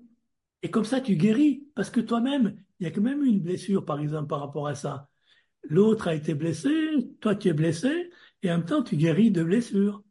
Et 0.63 0.71
comme 0.71 0.85
ça, 0.85 1.01
tu 1.01 1.17
guéris, 1.17 1.69
parce 1.75 1.91
que 1.91 2.01
toi-même, 2.01 2.57
il 2.81 2.85
y 2.85 2.87
a 2.87 2.91
quand 2.91 3.03
même 3.03 3.23
eu 3.25 3.29
une 3.29 3.41
blessure, 3.41 3.85
par 3.85 4.01
exemple, 4.01 4.29
par 4.29 4.41
rapport 4.41 4.67
à 4.69 4.75
ça. 4.75 5.09
L'autre 5.65 6.09
a 6.09 6.15
été 6.15 6.35
blessé, 6.35 6.71
toi 7.21 7.37
tu 7.37 7.49
es 7.49 7.53
blessé, 7.55 8.11
et 8.45 8.53
en 8.53 8.59
même 8.59 8.67
temps, 8.67 8.83
tu 8.83 8.97
guéris 8.97 9.31
de 9.31 9.43
blessures. 9.43 10.03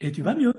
Et 0.00 0.10
tu 0.10 0.22
vas 0.22 0.34
mieux. 0.34 0.52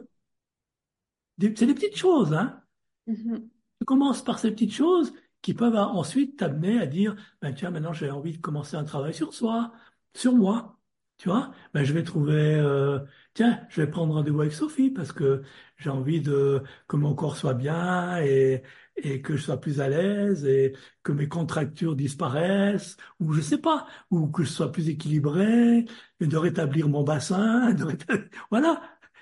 C'est 1.39 1.65
des 1.65 1.73
petites 1.73 1.97
choses, 1.97 2.33
hein? 2.33 2.61
Mhm. 3.07 3.49
Tu 3.79 3.85
commences 3.85 4.23
par 4.23 4.39
ces 4.39 4.51
petites 4.51 4.73
choses 4.73 5.13
qui 5.41 5.53
peuvent 5.53 5.75
ensuite 5.75 6.37
t'amener 6.39 6.79
à 6.79 6.87
dire, 6.87 7.15
ben 7.41 7.53
tiens, 7.53 7.69
maintenant 7.71 7.93
j'ai 7.93 8.09
envie 8.09 8.33
de 8.33 8.41
commencer 8.41 8.77
un 8.77 8.83
travail 8.83 9.13
sur 9.13 9.33
soi, 9.33 9.73
sur 10.15 10.33
moi. 10.33 10.79
Tu 11.17 11.29
vois? 11.29 11.51
Ben 11.73 11.83
je 11.83 11.93
vais 11.93 12.03
trouver, 12.03 12.55
euh, 12.55 12.99
tiens, 13.33 13.65
je 13.69 13.81
vais 13.81 13.89
prendre 13.89 14.13
rendez-vous 14.13 14.41
avec 14.41 14.53
Sophie 14.53 14.89
parce 14.91 15.11
que 15.11 15.43
j'ai 15.77 15.89
envie 15.89 16.21
de 16.21 16.63
que 16.87 16.95
mon 16.97 17.13
corps 17.15 17.37
soit 17.37 17.53
bien 17.53 18.19
et, 18.21 18.63
et 18.97 19.21
que 19.21 19.35
je 19.37 19.43
sois 19.43 19.59
plus 19.59 19.81
à 19.81 19.89
l'aise 19.89 20.45
et 20.45 20.73
que 21.03 21.11
mes 21.11 21.27
contractures 21.27 21.95
disparaissent 21.95 22.97
ou 23.19 23.33
je 23.33 23.41
sais 23.41 23.57
pas, 23.57 23.87
ou 24.11 24.27
que 24.27 24.43
je 24.43 24.49
sois 24.49 24.71
plus 24.71 24.89
équilibré, 24.89 25.85
et 26.19 26.27
de 26.27 26.37
rétablir 26.37 26.87
mon 26.89 27.03
bassin, 27.03 27.73
de 27.73 27.83
rétablir- 27.85 28.29
voilà. 28.51 28.81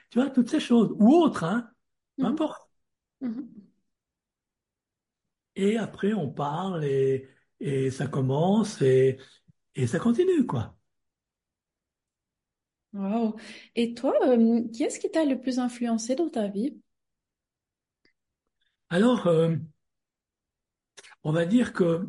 Tu 0.10 0.20
vois, 0.20 0.30
toutes 0.30 0.50
ces 0.50 0.60
choses 0.60 0.92
ou 1.00 1.12
autres, 1.16 1.44
hein? 1.44 1.70
Peu 2.20 2.26
Mhm. 2.26 2.28
importe. 2.28 2.70
Mhm. 3.22 3.74
Et 5.56 5.78
après, 5.78 6.14
on 6.14 6.30
parle 6.32 6.84
et, 6.86 7.30
et 7.60 7.92
ça 7.92 8.08
commence 8.08 8.82
et, 8.82 9.18
et 9.76 9.88
ça 9.88 10.00
continue, 10.00 10.46
quoi. 10.46 10.78
Wow. 12.94 13.36
Et 13.76 13.94
toi, 13.96 14.14
euh, 14.28 14.68
qui 14.72 14.84
est-ce 14.84 15.00
qui 15.00 15.10
t'a 15.12 15.26
le 15.26 15.40
plus 15.40 15.60
influencé 15.60 16.16
dans 16.16 16.30
ta 16.30 16.48
vie? 16.48 16.80
Alors, 18.94 19.28
euh, 19.28 19.58
on 21.24 21.32
va 21.32 21.46
dire 21.46 21.74
que, 21.74 22.08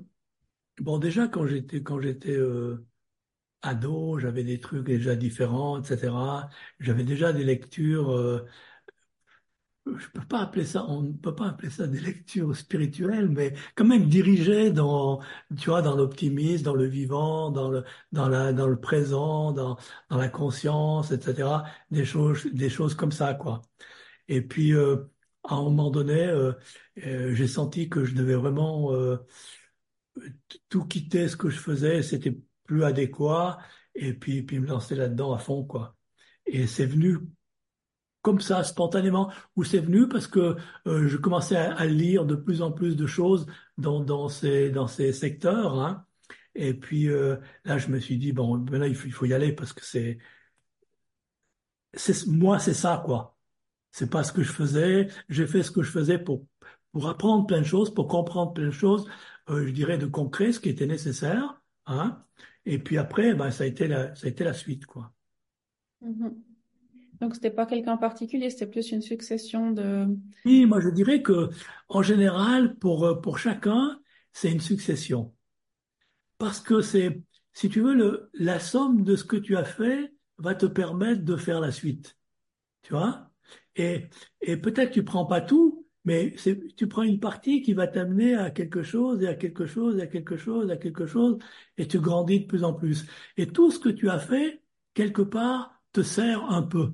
bon, 0.80 0.98
déjà, 0.98 1.28
quand 1.28 1.46
j'étais, 1.46 1.82
quand 1.82 2.00
j'étais 2.00 2.32
euh, 2.36 2.86
ado, 3.62 4.18
j'avais 4.18 4.44
des 4.44 4.60
trucs 4.60 4.86
déjà 4.86 5.16
différents, 5.16 5.82
etc. 5.82 6.50
J'avais 6.80 7.04
déjà 7.04 7.32
des 7.32 7.44
lectures, 7.44 8.12
euh, 8.12 8.46
je 9.98 10.08
peux 10.08 10.26
pas 10.26 10.40
appeler 10.40 10.64
ça, 10.64 10.84
on 10.88 11.02
ne 11.02 11.12
peut 11.12 11.34
pas 11.34 11.48
appeler 11.48 11.68
ça 11.70 11.86
des 11.86 12.00
lectures 12.00 12.56
spirituelles, 12.56 13.28
mais 13.28 13.54
quand 13.74 13.84
même 13.84 14.08
dirigées 14.08 14.70
dans, 14.70 15.20
tu 15.58 15.68
vois, 15.70 15.82
dans 15.82 15.94
l'optimisme, 15.96 16.64
dans 16.64 16.74
le 16.74 16.86
vivant, 16.86 17.50
dans 17.50 17.68
le, 17.70 17.84
dans 18.12 18.28
la, 18.28 18.52
dans 18.54 18.66
le 18.66 18.80
présent, 18.80 19.52
dans, 19.52 19.76
dans 20.08 20.16
la 20.16 20.28
conscience, 20.28 21.10
etc. 21.12 21.64
Des 21.90 22.04
choses, 22.06 22.46
des 22.46 22.70
choses 22.70 22.94
comme 22.94 23.12
ça, 23.12 23.34
quoi. 23.34 23.60
Et 24.28 24.42
puis, 24.42 24.72
à 25.44 25.54
un 25.56 25.62
moment 25.62 25.90
donné, 25.90 26.26
euh, 26.26 26.52
euh, 27.06 27.34
j'ai 27.34 27.46
senti 27.48 27.88
que 27.88 28.04
je 28.04 28.14
devais 28.14 28.34
vraiment 28.34 28.92
euh, 28.92 29.18
tout 30.68 30.84
quitter 30.86 31.28
ce 31.28 31.36
que 31.36 31.50
je 31.50 31.58
faisais, 31.58 32.02
c'était 32.02 32.36
plus 32.64 32.84
adéquat, 32.84 33.58
et 33.94 34.12
puis, 34.14 34.42
puis 34.42 34.58
me 34.60 34.66
lancer 34.66 34.94
là-dedans 34.94 35.32
à 35.34 35.38
fond, 35.38 35.64
quoi. 35.64 35.96
Et 36.46 36.66
c'est 36.66 36.86
venu 36.86 37.18
comme 38.22 38.40
ça, 38.40 38.64
spontanément, 38.64 39.30
ou 39.56 39.64
c'est 39.64 39.80
venu 39.80 40.08
parce 40.08 40.26
que 40.26 40.56
je 40.86 41.16
commençais 41.18 41.56
à, 41.56 41.74
à 41.74 41.86
lire 41.86 42.24
de 42.24 42.34
plus 42.36 42.62
en 42.62 42.72
plus 42.72 42.96
de 42.96 43.06
choses 43.06 43.46
dans, 43.76 44.00
dans 44.00 44.28
ces, 44.28 44.70
dans 44.70 44.86
ces 44.88 45.12
secteurs, 45.12 45.78
hein. 45.80 46.06
Et 46.56 46.72
puis 46.74 47.08
euh, 47.08 47.36
là, 47.64 47.78
je 47.78 47.88
me 47.88 47.98
suis 47.98 48.16
dit, 48.18 48.32
bon, 48.32 48.56
ben 48.58 48.78
là, 48.78 48.86
il 48.88 48.94
faut, 48.94 49.06
il 49.08 49.12
faut 49.12 49.26
y 49.26 49.34
aller 49.34 49.52
parce 49.52 49.72
que 49.72 49.84
c'est, 49.84 50.18
c'est, 51.94 52.26
moi, 52.26 52.58
c'est 52.58 52.74
ça, 52.74 53.02
quoi. 53.04 53.33
C'est 53.94 54.10
pas 54.10 54.24
ce 54.24 54.32
que 54.32 54.42
je 54.42 54.50
faisais. 54.50 55.06
J'ai 55.28 55.46
fait 55.46 55.62
ce 55.62 55.70
que 55.70 55.80
je 55.80 55.90
faisais 55.92 56.18
pour, 56.18 56.44
pour 56.90 57.08
apprendre 57.08 57.46
plein 57.46 57.60
de 57.60 57.66
choses, 57.66 57.94
pour 57.94 58.08
comprendre 58.08 58.52
plein 58.52 58.66
de 58.66 58.72
choses, 58.72 59.08
euh, 59.50 59.64
je 59.68 59.70
dirais 59.70 59.98
de 59.98 60.06
concret, 60.06 60.50
ce 60.50 60.58
qui 60.58 60.68
était 60.68 60.88
nécessaire, 60.88 61.62
hein. 61.86 62.20
Et 62.66 62.80
puis 62.80 62.98
après, 62.98 63.34
ben, 63.34 63.52
ça 63.52 63.62
a 63.62 63.68
été 63.68 63.86
la, 63.86 64.12
ça 64.16 64.26
a 64.26 64.30
été 64.30 64.42
la 64.42 64.52
suite, 64.52 64.84
quoi. 64.84 65.12
Mhm. 66.00 66.34
Donc, 67.20 67.36
c'était 67.36 67.52
pas 67.52 67.66
quelqu'un 67.66 67.92
en 67.92 67.98
particulier, 67.98 68.50
c'était 68.50 68.66
plus 68.66 68.90
une 68.90 69.00
succession 69.00 69.70
de... 69.70 70.08
Oui, 70.44 70.66
moi 70.66 70.80
je 70.80 70.88
dirais 70.88 71.22
que 71.22 71.50
en 71.88 72.02
général, 72.02 72.76
pour, 72.78 73.04
euh, 73.04 73.20
pour 73.20 73.38
chacun, 73.38 74.00
c'est 74.32 74.50
une 74.50 74.60
succession. 74.60 75.32
Parce 76.38 76.58
que 76.58 76.80
c'est, 76.80 77.22
si 77.52 77.68
tu 77.68 77.80
veux, 77.80 77.94
le, 77.94 78.28
la 78.34 78.58
somme 78.58 79.04
de 79.04 79.14
ce 79.14 79.22
que 79.22 79.36
tu 79.36 79.56
as 79.56 79.64
fait 79.64 80.12
va 80.38 80.56
te 80.56 80.66
permettre 80.66 81.22
de 81.22 81.36
faire 81.36 81.60
la 81.60 81.70
suite. 81.70 82.18
Tu 82.82 82.92
vois? 82.92 83.30
Et, 83.76 84.06
et 84.40 84.56
peut-être 84.56 84.92
tu 84.92 85.04
prends 85.04 85.26
pas 85.26 85.40
tout, 85.40 85.86
mais 86.04 86.34
tu 86.76 86.88
prends 86.88 87.02
une 87.02 87.20
partie 87.20 87.62
qui 87.62 87.72
va 87.72 87.86
t'amener 87.88 88.34
à 88.36 88.50
quelque 88.50 88.82
chose 88.82 89.22
et 89.22 89.28
à 89.28 89.34
quelque 89.34 89.66
chose 89.66 89.98
et 89.98 90.02
à 90.02 90.06
quelque 90.06 90.36
chose, 90.36 90.70
à 90.70 90.76
quelque 90.76 91.06
chose, 91.06 91.38
et 91.78 91.88
tu 91.88 91.98
grandis 92.00 92.40
de 92.40 92.46
plus 92.46 92.64
en 92.64 92.74
plus. 92.74 93.06
Et 93.36 93.46
tout 93.48 93.70
ce 93.70 93.78
que 93.78 93.88
tu 93.88 94.10
as 94.10 94.18
fait, 94.18 94.62
quelque 94.94 95.22
part, 95.22 95.82
te 95.92 96.02
sert 96.02 96.44
un 96.50 96.62
peu. 96.62 96.92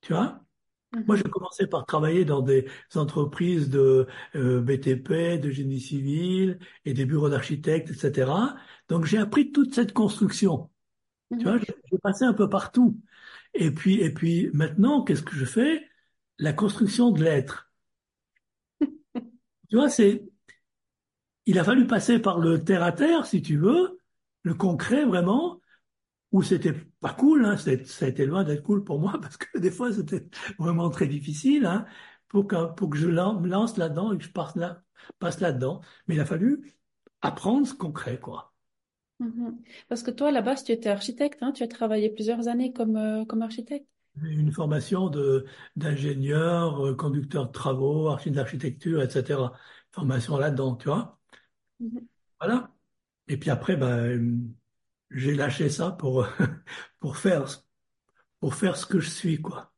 Tu 0.00 0.12
vois? 0.12 0.40
Moi, 1.06 1.16
j'ai 1.16 1.24
commencé 1.24 1.66
par 1.68 1.86
travailler 1.86 2.24
dans 2.24 2.42
des 2.42 2.68
entreprises 2.96 3.70
de 3.70 4.06
euh, 4.36 4.60
BTP, 4.62 5.38
de 5.38 5.50
génie 5.50 5.80
civil 5.80 6.58
et 6.84 6.94
des 6.94 7.06
bureaux 7.06 7.30
d'architectes, 7.30 7.90
etc. 7.90 8.56
Donc, 8.88 9.06
j'ai 9.06 9.18
appris 9.18 9.52
toute 9.52 9.74
cette 9.74 9.92
construction. 9.94 10.70
Tu 11.38 11.48
vois, 11.48 11.58
Mhm. 11.58 11.60
j'ai 11.60 11.74
j'ai 11.92 11.98
passé 11.98 12.24
un 12.26 12.34
peu 12.34 12.48
partout. 12.50 13.00
Et 13.54 13.70
puis, 13.70 14.00
et 14.00 14.12
puis 14.12 14.50
maintenant, 14.52 15.02
qu'est-ce 15.04 15.22
que 15.22 15.34
je 15.36 15.44
fais? 15.44 15.88
La 16.38 16.52
construction 16.52 17.10
de 17.10 17.22
l'être. 17.24 17.70
Tu 19.70 19.76
vois, 19.76 19.88
c'est, 19.90 20.22
il 21.46 21.58
a 21.58 21.64
fallu 21.64 21.86
passer 21.86 22.18
par 22.18 22.38
le 22.38 22.64
terre 22.64 22.82
à 22.82 22.92
terre, 22.92 23.26
si 23.26 23.42
tu 23.42 23.56
veux, 23.58 23.98
le 24.42 24.54
concret 24.54 25.04
vraiment, 25.04 25.60
où 26.32 26.42
c'était 26.42 26.74
pas 27.00 27.14
cool, 27.14 27.44
hein, 27.46 27.56
ça 27.58 27.72
a 28.06 28.08
été 28.08 28.26
loin 28.26 28.44
d'être 28.44 28.62
cool 28.64 28.84
pour 28.84 29.00
moi 29.00 29.18
parce 29.22 29.36
que 29.36 29.58
des 29.58 29.70
fois 29.70 29.92
c'était 29.92 30.26
vraiment 30.58 30.90
très 30.90 31.06
difficile, 31.08 31.66
hein, 31.66 31.86
pour 32.28 32.48
que, 32.48 32.74
pour 32.74 32.90
que 32.90 32.98
je 32.98 33.08
me 33.08 33.48
lance 33.48 33.76
là-dedans 33.78 34.12
et 34.12 34.18
que 34.18 34.24
je 34.24 34.32
passe 34.32 34.56
là, 34.56 34.82
passe 35.20 35.40
là-dedans. 35.40 35.82
Mais 36.08 36.16
il 36.16 36.20
a 36.20 36.26
fallu 36.26 36.74
apprendre 37.22 37.66
ce 37.66 37.74
concret, 37.74 38.20
quoi. 38.20 38.53
Mhm. 39.24 39.60
Parce 39.88 40.02
que 40.04 40.10
toi, 40.12 40.30
là-bas, 40.30 40.54
tu 40.56 40.70
étais 40.72 40.88
architecte, 40.88 41.42
hein, 41.42 41.50
tu 41.52 41.62
as 41.64 41.68
travaillé 41.68 42.10
plusieurs 42.10 42.46
années 42.48 42.72
comme, 42.72 42.96
euh, 42.96 43.24
comme 43.24 43.42
architecte. 43.42 43.88
Une 44.22 44.50
formation 44.52 45.08
de 45.08 45.46
d'ingénieur, 45.76 46.84
euh, 46.86 46.94
conducteur 46.96 47.46
de 47.46 47.52
travaux, 47.52 48.08
architecte 48.08 48.36
d'architecture, 48.36 49.02
etc. 49.02 49.52
Formation 49.92 50.36
là-dedans, 50.38 50.74
tu 50.76 50.88
vois. 50.88 51.18
Mhm. 51.80 52.08
Voilà. 52.40 52.74
Et 53.28 53.36
puis 53.38 53.50
après, 53.50 53.76
ben, 53.76 54.40
j'ai 55.10 55.34
lâché 55.34 55.68
ça 55.70 55.92
pour 55.92 56.26
pour 57.00 57.16
faire 57.18 57.46
pour 58.40 58.54
faire 58.54 58.76
ce 58.76 58.86
que 58.86 59.00
je 59.00 59.10
suis, 59.10 59.40
quoi. 59.42 59.72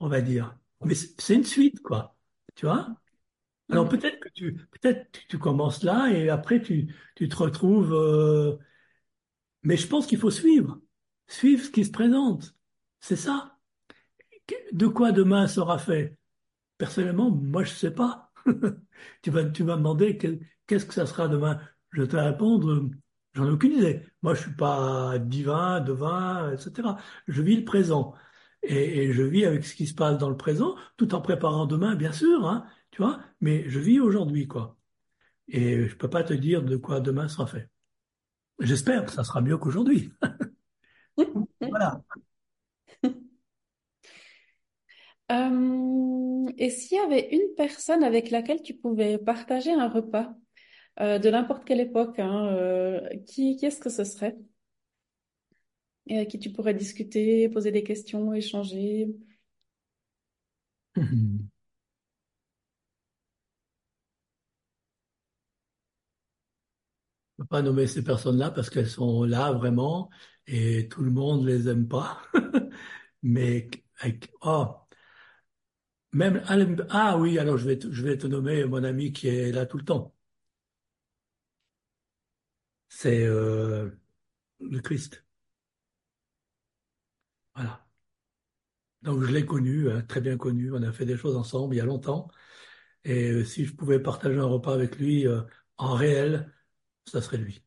On 0.00 0.08
va 0.08 0.22
dire. 0.22 0.58
Mais 0.84 0.94
c'est 0.94 1.34
une 1.36 1.44
suite, 1.44 1.80
quoi. 1.82 2.16
Tu 2.56 2.66
vois? 2.66 2.96
Alors 3.70 3.88
Mhm. 3.88 3.90
peut-être 3.90 4.20
que 4.20 4.28
tu 4.30 4.54
peut-être 4.54 5.10
tu, 5.12 5.26
tu 5.28 5.38
commences 5.38 5.82
là 5.84 6.10
et 6.12 6.30
après 6.30 6.62
tu 6.62 6.94
tu 7.16 7.28
te 7.28 7.36
retrouves. 7.36 7.94
euh, 7.94 8.58
mais 9.62 9.76
je 9.76 9.86
pense 9.86 10.06
qu'il 10.06 10.18
faut 10.18 10.30
suivre, 10.30 10.80
suivre 11.28 11.64
ce 11.64 11.70
qui 11.70 11.84
se 11.84 11.90
présente. 11.90 12.54
C'est 13.00 13.16
ça. 13.16 13.58
De 14.72 14.86
quoi 14.86 15.12
demain 15.12 15.46
sera 15.46 15.78
fait? 15.78 16.16
Personnellement, 16.78 17.30
moi, 17.30 17.64
je 17.64 17.70
sais 17.72 17.94
pas. 17.94 18.32
Tu 19.22 19.30
vas, 19.30 19.44
tu 19.46 19.64
demander 19.64 20.18
qu'est-ce 20.66 20.84
que 20.84 20.92
ça 20.92 21.06
sera 21.06 21.26
demain? 21.28 21.58
Je 21.92 22.02
vais 22.02 22.08
te 22.08 22.16
répondre, 22.16 22.90
j'en 23.32 23.46
ai 23.46 23.50
aucune 23.50 23.72
idée. 23.72 24.02
Moi, 24.22 24.34
je 24.34 24.42
suis 24.42 24.54
pas 24.54 25.18
divin, 25.18 25.80
devin, 25.80 26.52
etc. 26.52 26.96
Je 27.26 27.42
vis 27.42 27.56
le 27.56 27.64
présent. 27.64 28.14
Et, 28.62 29.12
je 29.12 29.22
vis 29.22 29.46
avec 29.46 29.64
ce 29.64 29.74
qui 29.74 29.86
se 29.86 29.94
passe 29.94 30.18
dans 30.18 30.28
le 30.30 30.36
présent, 30.36 30.76
tout 30.96 31.14
en 31.14 31.20
préparant 31.22 31.66
demain, 31.66 31.94
bien 31.96 32.12
sûr, 32.12 32.46
hein, 32.46 32.66
tu 32.90 33.02
vois, 33.02 33.20
mais 33.40 33.68
je 33.68 33.78
vis 33.80 34.00
aujourd'hui, 34.00 34.46
quoi. 34.48 34.76
Et 35.48 35.88
je 35.88 35.96
peux 35.96 36.10
pas 36.10 36.24
te 36.24 36.34
dire 36.34 36.62
de 36.62 36.76
quoi 36.76 37.00
demain 37.00 37.28
sera 37.28 37.46
fait. 37.46 37.70
J'espère 38.60 39.06
que 39.06 39.12
ça 39.12 39.24
sera 39.24 39.40
mieux 39.40 39.58
qu'aujourd'hui. 39.58 40.12
Voilà. 41.60 42.02
Euh, 45.30 46.46
et 46.58 46.70
s'il 46.70 46.96
y 46.96 47.00
avait 47.00 47.28
une 47.30 47.54
personne 47.56 48.02
avec 48.02 48.30
laquelle 48.30 48.62
tu 48.62 48.74
pouvais 48.74 49.18
partager 49.18 49.72
un 49.72 49.88
repas 49.88 50.34
euh, 51.00 51.18
de 51.18 51.30
n'importe 51.30 51.64
quelle 51.66 51.80
époque, 51.80 52.18
hein, 52.20 52.48
euh, 52.56 53.00
qui, 53.26 53.56
qui 53.56 53.66
est-ce 53.66 53.80
que 53.80 53.90
ce 53.90 54.04
serait? 54.04 54.36
Et 56.06 56.16
avec 56.16 56.28
qui 56.28 56.38
tu 56.38 56.50
pourrais 56.52 56.74
discuter, 56.74 57.48
poser 57.48 57.72
des 57.72 57.82
questions, 57.82 58.34
échanger? 58.34 59.08
Je 67.38 67.39
peux 67.39 67.39
pas 67.50 67.62
nommer 67.62 67.86
ces 67.86 68.02
personnes-là 68.04 68.50
parce 68.52 68.70
qu'elles 68.70 68.88
sont 68.88 69.24
là 69.24 69.52
vraiment 69.52 70.10
et 70.46 70.88
tout 70.88 71.02
le 71.02 71.10
monde 71.10 71.46
les 71.46 71.68
aime 71.68 71.88
pas. 71.88 72.22
Mais 73.22 73.70
avec, 74.00 74.32
oh, 74.42 74.76
même 76.12 76.42
ah 76.90 77.16
oui, 77.18 77.38
alors 77.38 77.56
je 77.58 77.64
vais 77.66 77.78
te, 77.78 78.26
nommer 78.26 78.64
mon 78.64 78.84
ami 78.84 79.12
qui 79.12 79.28
est 79.28 79.52
là 79.52 79.66
tout 79.66 79.78
le 79.78 79.84
temps. 79.84 80.14
C'est 82.88 83.24
euh, 83.26 83.90
le 84.60 84.80
Christ. 84.80 85.24
Voilà. 87.54 87.86
Donc 89.02 89.22
je 89.22 89.32
l'ai 89.32 89.44
connu, 89.46 89.90
hein, 89.90 90.02
très 90.02 90.20
bien 90.20 90.36
connu. 90.36 90.72
On 90.72 90.82
a 90.82 90.92
fait 90.92 91.06
des 91.06 91.16
choses 91.16 91.36
ensemble 91.36 91.74
il 91.74 91.78
y 91.78 91.80
a 91.80 91.84
longtemps. 91.84 92.28
Et 93.04 93.30
euh, 93.30 93.44
si 93.44 93.64
je 93.66 93.74
pouvais 93.74 94.00
partager 94.00 94.38
un 94.38 94.44
repas 94.46 94.74
avec 94.74 94.98
lui 94.98 95.26
euh, 95.26 95.42
en 95.78 95.94
réel, 95.94 96.52
ça 97.10 97.20
serait 97.20 97.38
lui. 97.38 97.62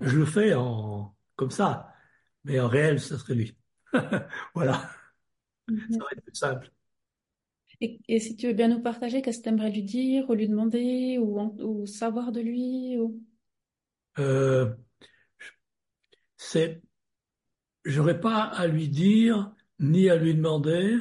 Je 0.00 0.16
le 0.16 0.24
fais 0.24 0.54
en 0.54 1.14
comme 1.36 1.50
ça, 1.50 1.92
mais 2.44 2.60
en 2.60 2.68
réel, 2.68 3.00
ça 3.00 3.18
serait 3.18 3.34
lui. 3.34 3.56
Voilà, 4.54 4.90
ça 5.68 5.98
va 5.98 6.06
être 6.12 6.22
plus 6.24 6.34
simple. 6.34 6.72
Et, 7.80 8.00
et 8.08 8.20
si 8.20 8.36
tu 8.36 8.46
veux 8.46 8.52
bien 8.52 8.68
nous 8.68 8.80
partager, 8.80 9.22
qu'est-ce 9.22 9.38
que 9.38 9.44
tu 9.44 9.48
aimerais 9.48 9.70
lui 9.70 9.82
dire 9.82 10.28
ou 10.30 10.34
lui 10.34 10.48
demander 10.48 11.18
ou, 11.18 11.86
savoir 11.86 12.32
de 12.32 12.40
lui 12.40 12.98
ou... 12.98 13.20
Euh, 14.18 14.72
c'est 16.36 16.82
J'aurais 17.84 18.20
pas 18.20 18.44
à 18.44 18.68
lui 18.68 18.88
dire, 18.88 19.52
ni 19.80 20.08
à 20.08 20.16
lui 20.16 20.34
demander, 20.34 20.98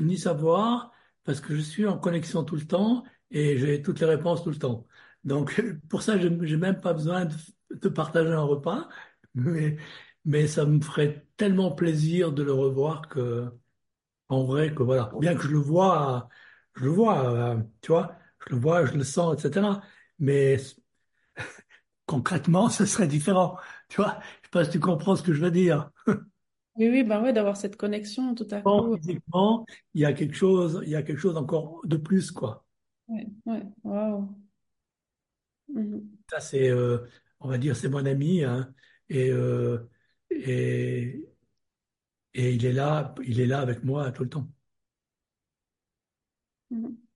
ni 0.00 0.16
savoir, 0.16 0.92
parce 1.24 1.40
que 1.42 1.54
je 1.54 1.60
suis 1.60 1.86
en 1.86 1.98
connexion 1.98 2.44
tout 2.44 2.56
le 2.56 2.66
temps 2.66 3.04
et 3.30 3.58
j'ai 3.58 3.82
toutes 3.82 4.00
les 4.00 4.06
réponses 4.06 4.42
tout 4.44 4.50
le 4.50 4.58
temps. 4.58 4.86
Donc, 5.24 5.60
pour 5.88 6.02
ça, 6.02 6.18
je 6.18 6.28
n'ai 6.28 6.56
même 6.56 6.80
pas 6.80 6.92
besoin 6.94 7.24
de, 7.26 7.34
de 7.70 7.88
partager 7.88 8.30
un 8.32 8.42
repas, 8.42 8.88
mais, 9.34 9.76
mais 10.24 10.46
ça 10.46 10.64
me 10.66 10.80
ferait 10.80 11.26
tellement 11.36 11.72
plaisir 11.72 12.32
de 12.32 12.42
le 12.42 12.52
revoir 12.52 13.08
que, 13.08 13.50
en 14.28 14.44
vrai, 14.44 14.74
que 14.74 14.82
voilà. 14.82 15.12
Bien 15.20 15.34
que 15.36 15.42
je 15.42 15.48
le 15.48 15.58
vois, 15.58 16.28
je 16.76 16.84
le 16.84 16.90
vois, 16.90 17.54
euh, 17.56 17.62
tu 17.82 17.92
vois, 17.92 18.16
je 18.48 18.54
le 18.54 18.60
vois, 18.60 18.86
je 18.86 18.94
le 18.94 19.04
sens, 19.04 19.38
etc. 19.38 19.82
Mais 20.18 20.58
concrètement, 22.06 22.68
ce 22.70 22.86
serait 22.86 23.08
différent. 23.08 23.58
Tu 23.88 23.96
vois, 23.96 24.20
je 24.42 24.46
sais 24.46 24.50
pas 24.50 24.64
si 24.64 24.70
tu 24.72 24.80
comprends 24.80 25.16
ce 25.16 25.22
que 25.22 25.32
je 25.32 25.40
veux 25.42 25.50
dire. 25.50 25.90
Oui, 26.76 26.88
oui, 26.88 27.02
ben 27.04 27.22
ouais, 27.22 27.32
d'avoir 27.34 27.56
cette 27.58 27.76
connexion 27.76 28.34
tout 28.34 28.46
à 28.52 28.62
Bon, 28.64 28.82
coup. 28.82 28.90
physiquement, 28.92 29.64
il 29.94 30.02
y 30.02 30.04
a 30.04 30.12
quelque 30.12 30.34
chose, 30.34 30.80
il 30.84 30.90
y 30.90 30.96
a 30.96 31.02
quelque 31.02 31.18
chose 31.18 31.36
encore 31.36 31.80
de 31.84 31.96
plus, 31.96 32.30
quoi. 32.30 32.66
Ouais, 33.08 33.26
ouais, 33.46 33.62
waouh. 33.84 34.28
Mhm, 35.68 36.18
Ça, 36.30 36.40
c'est, 36.40 36.68
euh, 36.70 37.06
on 37.40 37.48
va 37.48 37.58
dire, 37.58 37.74
c'est 37.76 37.88
mon 37.88 38.04
ami, 38.04 38.44
hein, 38.44 38.74
et, 39.08 39.30
euh, 39.30 39.88
et, 40.30 41.24
et 42.34 42.52
il 42.54 42.64
est 42.64 42.72
là, 42.72 43.14
il 43.24 43.38
est 43.40 43.46
là 43.46 43.60
avec 43.60 43.84
moi 43.84 44.10
tout 44.12 44.22
le 44.24 44.30
temps. 44.30 44.48
mhm. 46.70 47.08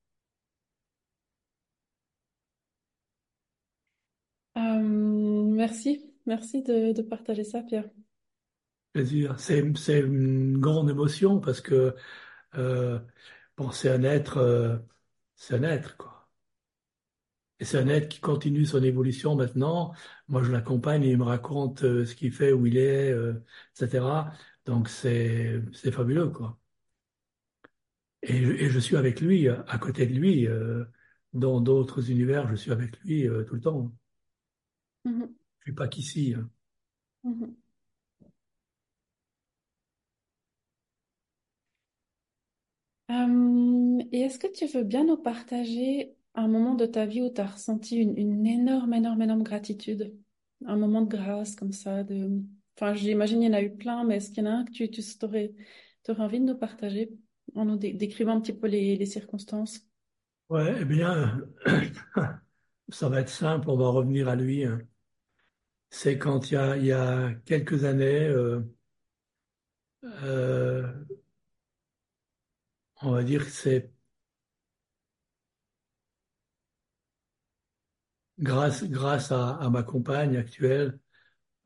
Euh, 4.57 4.81
merci, 4.83 6.03
merci 6.27 6.63
de, 6.63 6.93
de 6.93 7.03
partager 7.03 7.45
ça, 7.45 7.61
Pierre. 7.63 7.89
Plaisir. 8.93 9.39
C'est, 9.41 9.65
c'est 9.79 10.01
une 10.01 10.59
grande 10.59 10.91
émotion 10.91 11.41
parce 11.41 11.61
que, 11.63 11.95
euh, 12.57 13.01
bon, 13.57 13.71
c'est 13.73 13.91
un 13.91 14.03
être, 14.05 14.39
euh, 14.39 14.79
c'est 15.43 15.57
un 15.57 15.63
être, 15.65 15.97
quoi. 15.99 16.29
Et 17.61 17.65
c'est 17.65 17.79
un 17.79 17.89
être 17.89 18.09
qui 18.09 18.21
continue 18.21 18.67
son 18.67 18.83
évolution 18.83 19.37
maintenant. 19.37 19.93
Moi, 20.29 20.43
je 20.43 20.51
l'accompagne 20.53 21.05
et 21.05 21.11
il 21.13 21.19
me 21.19 21.23
raconte 21.25 21.85
euh, 21.85 22.05
ce 22.05 22.15
qu'il 22.17 22.33
fait, 22.33 22.53
où 22.53 22.67
il 22.67 22.77
est, 22.77 23.11
euh, 23.13 23.35
etc. 23.77 24.33
Donc, 24.67 24.89
c'est, 24.89 25.63
c'est 25.73 25.93
fabuleux, 25.93 26.29
quoi. 26.31 26.59
Et 28.23 28.45
je, 28.45 28.51
et 28.53 28.69
je 28.71 28.79
suis 28.81 28.97
avec 28.97 29.21
lui, 29.21 29.49
à 29.49 29.79
côté 29.79 30.07
de 30.07 30.13
lui, 30.15 30.47
euh, 30.49 30.85
dans 31.35 31.61
d'autres 31.61 32.11
univers, 32.11 32.49
je 32.49 32.55
suis 32.57 32.73
avec 32.73 32.99
lui 33.03 33.29
tout 33.47 33.55
le 33.55 33.61
temps. 33.61 33.93
Mhm, 35.05 35.35
Je 35.61 35.65
suis 35.71 35.73
pas 35.75 35.89
qu'ici. 35.89 36.35
hein. 36.37 36.51
mhm. 37.25 37.62
Et 44.13 44.21
est-ce 44.21 44.39
que 44.39 44.47
tu 44.53 44.67
veux 44.67 44.85
bien 44.85 45.05
nous 45.05 45.17
partager 45.17 46.15
un 46.35 46.49
moment 46.49 46.75
de 46.75 46.87
ta 46.87 47.05
vie 47.07 47.23
où 47.23 47.31
tu 47.31 47.41
as 47.41 47.47
ressenti 47.47 47.97
une, 47.97 48.47
énorme, 48.47 48.95
énorme, 48.95 49.23
énorme 49.23 49.43
gratitude? 49.43 50.15
Un 50.67 50.77
moment 50.77 51.03
de 51.03 51.09
grâce 51.09 51.55
comme 51.57 51.73
ça. 51.73 52.05
Enfin, 52.77 52.95
j'imagine 52.95 53.43
il 53.43 53.47
y 53.47 53.51
en 53.51 53.55
a 53.55 53.63
eu 53.63 53.75
plein, 53.77 54.05
mais 54.05 54.17
est-ce 54.17 54.31
qu'il 54.31 54.45
y 54.45 54.49
en 54.49 54.51
a 54.51 54.55
un 54.55 54.65
que 54.65 54.73
tu, 54.73 54.91
tu 54.91 55.03
aurais, 55.25 55.53
envie 56.19 56.41
de 56.41 56.45
nous 56.47 56.57
partager 56.59 57.11
en 57.55 57.65
nous 57.67 57.77
dé- 57.77 57.93
décrivant 57.93 58.37
un 58.37 58.41
petit 58.41 58.53
peu 58.55 58.67
les, 58.69 58.97
les 58.97 59.07
circonstances? 59.07 59.81
Ouais, 60.49 60.77
eh 60.83 60.85
bien, 60.85 61.41
ça 62.91 63.09
va 63.09 63.21
être 63.21 63.29
simple, 63.31 63.71
on 63.71 63.77
va 63.77 63.89
revenir 63.89 64.29
à 64.29 64.37
lui. 64.37 64.65
hein. 64.65 64.81
C'est 65.91 66.19
quand 66.19 66.51
il 66.51 66.55
y 66.55 66.57
a, 66.57 66.77
il 66.77 66.85
y 66.87 66.91
a 66.93 67.33
quelques 67.47 67.85
années, 67.85 68.27
euh, 68.29 68.63
euh, 70.05 70.93
on 73.03 73.13
va 73.13 73.23
dire 73.25 73.45
que 73.45 73.51
c'est 73.51 73.93
grâce, 78.39 78.85
grâce 78.85 79.33
à, 79.33 79.69
ma 79.71 79.83
compagne 79.83 80.37
actuelle 80.37 80.99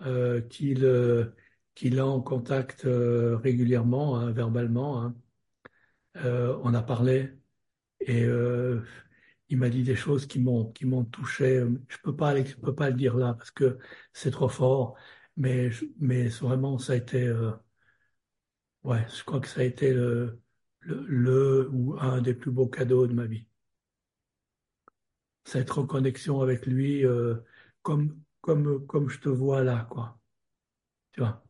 euh, 0.02 0.40
qu'il 0.42 0.84
euh, 0.84 1.32
en 2.02 2.20
contact 2.22 2.84
euh, 2.86 3.36
régulièrement, 3.38 4.18
hein, 4.18 4.32
verbalement. 4.32 5.02
hein. 5.02 5.16
Euh, 6.16 6.58
on 6.62 6.74
a 6.74 6.82
parlé. 6.82 7.32
Et 8.00 8.24
il 9.48 9.58
m'a 9.58 9.68
dit 9.70 9.82
des 9.82 9.96
choses 9.96 10.26
qui 10.26 10.40
m'ont 10.40 10.70
qui 10.72 10.86
m'ont 10.86 11.04
touché. 11.04 11.64
Je 11.88 11.96
peux 12.02 12.14
pas 12.16 12.42
je 12.44 12.54
peux 12.56 12.74
pas 12.74 12.90
le 12.90 12.96
dire 12.96 13.16
là 13.16 13.34
parce 13.34 13.50
que 13.50 13.78
c'est 14.12 14.30
trop 14.30 14.48
fort. 14.48 14.96
Mais 15.36 15.70
mais 16.00 16.28
vraiment 16.28 16.78
ça 16.78 16.92
a 16.94 16.96
été 16.96 17.32
ouais, 18.84 19.06
je 19.14 19.22
crois 19.24 19.40
que 19.40 19.48
ça 19.48 19.60
a 19.60 19.64
été 19.64 19.92
le 20.86 21.04
le 21.06 21.68
ou 21.70 21.96
un 22.00 22.22
des 22.22 22.32
plus 22.34 22.50
beaux 22.50 22.66
cadeaux 22.68 23.06
de 23.06 23.12
ma 23.12 23.26
vie. 23.26 23.46
C'est 25.44 25.60
être 25.60 25.78
en 25.78 25.86
connexion 25.86 26.42
avec 26.42 26.66
lui 26.66 27.02
euh, 27.06 27.36
comme 27.82 28.20
comme 28.42 28.86
comme 28.86 29.08
je 29.08 29.18
te 29.20 29.28
vois 29.30 29.62
là 29.64 29.86
quoi. 29.90 30.18
Tu 31.12 31.20
vois, 31.20 31.44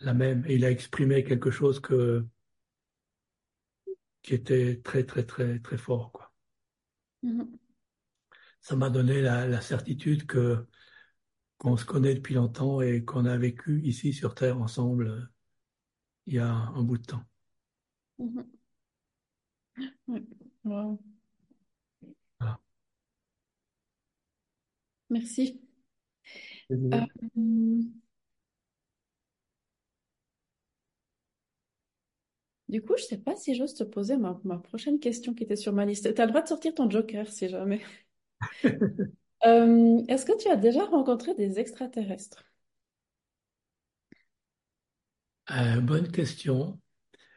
la 0.00 0.12
même. 0.14 0.44
Et 0.46 0.56
il 0.56 0.64
a 0.66 0.70
exprimé 0.70 1.24
quelque 1.24 1.50
chose 1.50 1.80
que 1.80 2.26
qui 4.22 4.34
était 4.34 4.80
très 4.82 5.04
très 5.06 5.24
très 5.24 5.60
très 5.60 5.78
fort 5.78 6.10
quoi. 6.10 6.32
Mhm, 7.22 7.58
Ça 8.62 8.76
m'a 8.76 8.88
donné 8.90 9.20
la, 9.22 9.46
la 9.46 9.60
certitude 9.60 10.26
que 10.26 10.66
qu'on 11.58 11.76
se 11.78 11.84
connaît 11.86 12.14
depuis 12.14 12.34
longtemps 12.34 12.80
et 12.82 13.04
qu'on 13.04 13.24
a 13.26 13.36
vécu 13.38 13.82
ici 13.84 14.12
sur 14.14 14.34
Terre 14.34 14.58
ensemble 14.60 15.08
euh, 15.08 15.22
il 16.26 16.34
y 16.34 16.38
a 16.40 16.48
un 16.52 16.82
bout 16.82 16.98
de 16.98 17.04
temps. 17.06 17.22
Mhm. 18.22 18.46
Ah. 22.40 22.58
Merci. 25.10 25.60
Euh, 26.70 27.00
du 32.68 32.82
coup, 32.82 32.94
je 32.96 33.02
sais 33.04 33.18
pas 33.18 33.36
si 33.36 33.54
j'ose 33.54 33.74
te 33.74 33.84
poser 33.84 34.16
ma, 34.16 34.34
prochaine 34.58 34.98
question 34.98 35.34
qui 35.34 35.44
était 35.44 35.56
sur 35.56 35.72
ma 35.72 35.84
liste. 35.84 36.14
Tu 36.14 36.20
as 36.20 36.24
le 36.24 36.30
droit 36.30 36.42
de 36.42 36.48
sortir 36.48 36.74
ton 36.74 36.88
joker 36.88 37.28
si 37.28 37.48
jamais. 37.48 37.80
Euh, 39.44 40.00
est-ce 40.06 40.24
que 40.24 40.38
tu 40.40 40.46
as 40.48 40.54
déjà 40.54 40.84
rencontré 40.84 41.34
des 41.34 41.58
extraterrestres? 41.58 42.44
Euh, 45.50 45.80
bonne 45.80 46.12
question. 46.12 46.78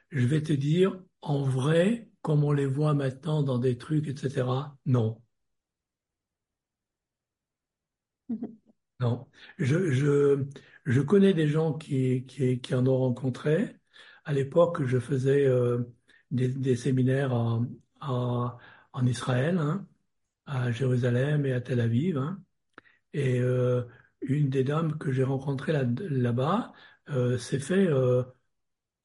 Je 0.10 0.26
vais 0.26 0.42
te 0.42 0.52
dire, 0.54 1.00
en 1.22 1.44
vrai, 1.44 2.10
comme 2.24 2.44
on 2.44 2.52
les 2.52 2.66
voit 2.66 2.96
maintenant 2.96 3.44
dans 3.44 3.60
des 3.60 3.78
trucs, 3.78 4.08
etc., 4.08 4.78
non. 4.88 5.22
Non. 9.00 9.28
Je, 9.58 9.92
je, 9.92 10.46
je 10.86 11.02
connais 11.02 11.34
des 11.34 11.48
gens 11.48 11.74
qui, 11.74 12.26
qui, 12.26 12.62
qui 12.62 12.76
en 12.76 12.86
ont 12.88 12.98
rencontré. 12.98 13.76
À 14.24 14.34
l'époque, 14.34 14.84
je 14.86 15.00
faisais 15.00 15.46
euh, 15.46 15.84
des, 16.32 16.48
des 16.50 16.76
séminaires 16.76 17.34
à- 17.34 17.62
à- 18.02 18.58
en 18.94 19.06
Israël, 19.06 19.58
hein, 19.58 19.88
à 20.48 20.72
Jérusalem 20.72 21.46
et 21.46 21.54
à 21.54 21.62
Tel 21.62 21.80
Aviv. 21.82 22.18
hein. 22.18 22.44
Et 23.14 23.40
euh, 23.42 23.84
une 24.22 24.50
des 24.50 24.64
dames 24.64 24.98
que 24.98 25.12
j'ai 25.12 25.24
rencontrées 25.24 25.74
là, 25.74 25.84
là-bas 26.00 26.74
euh, 27.10 27.38
s'est 27.38 27.60
fait 27.60 27.88
euh, 27.88 28.24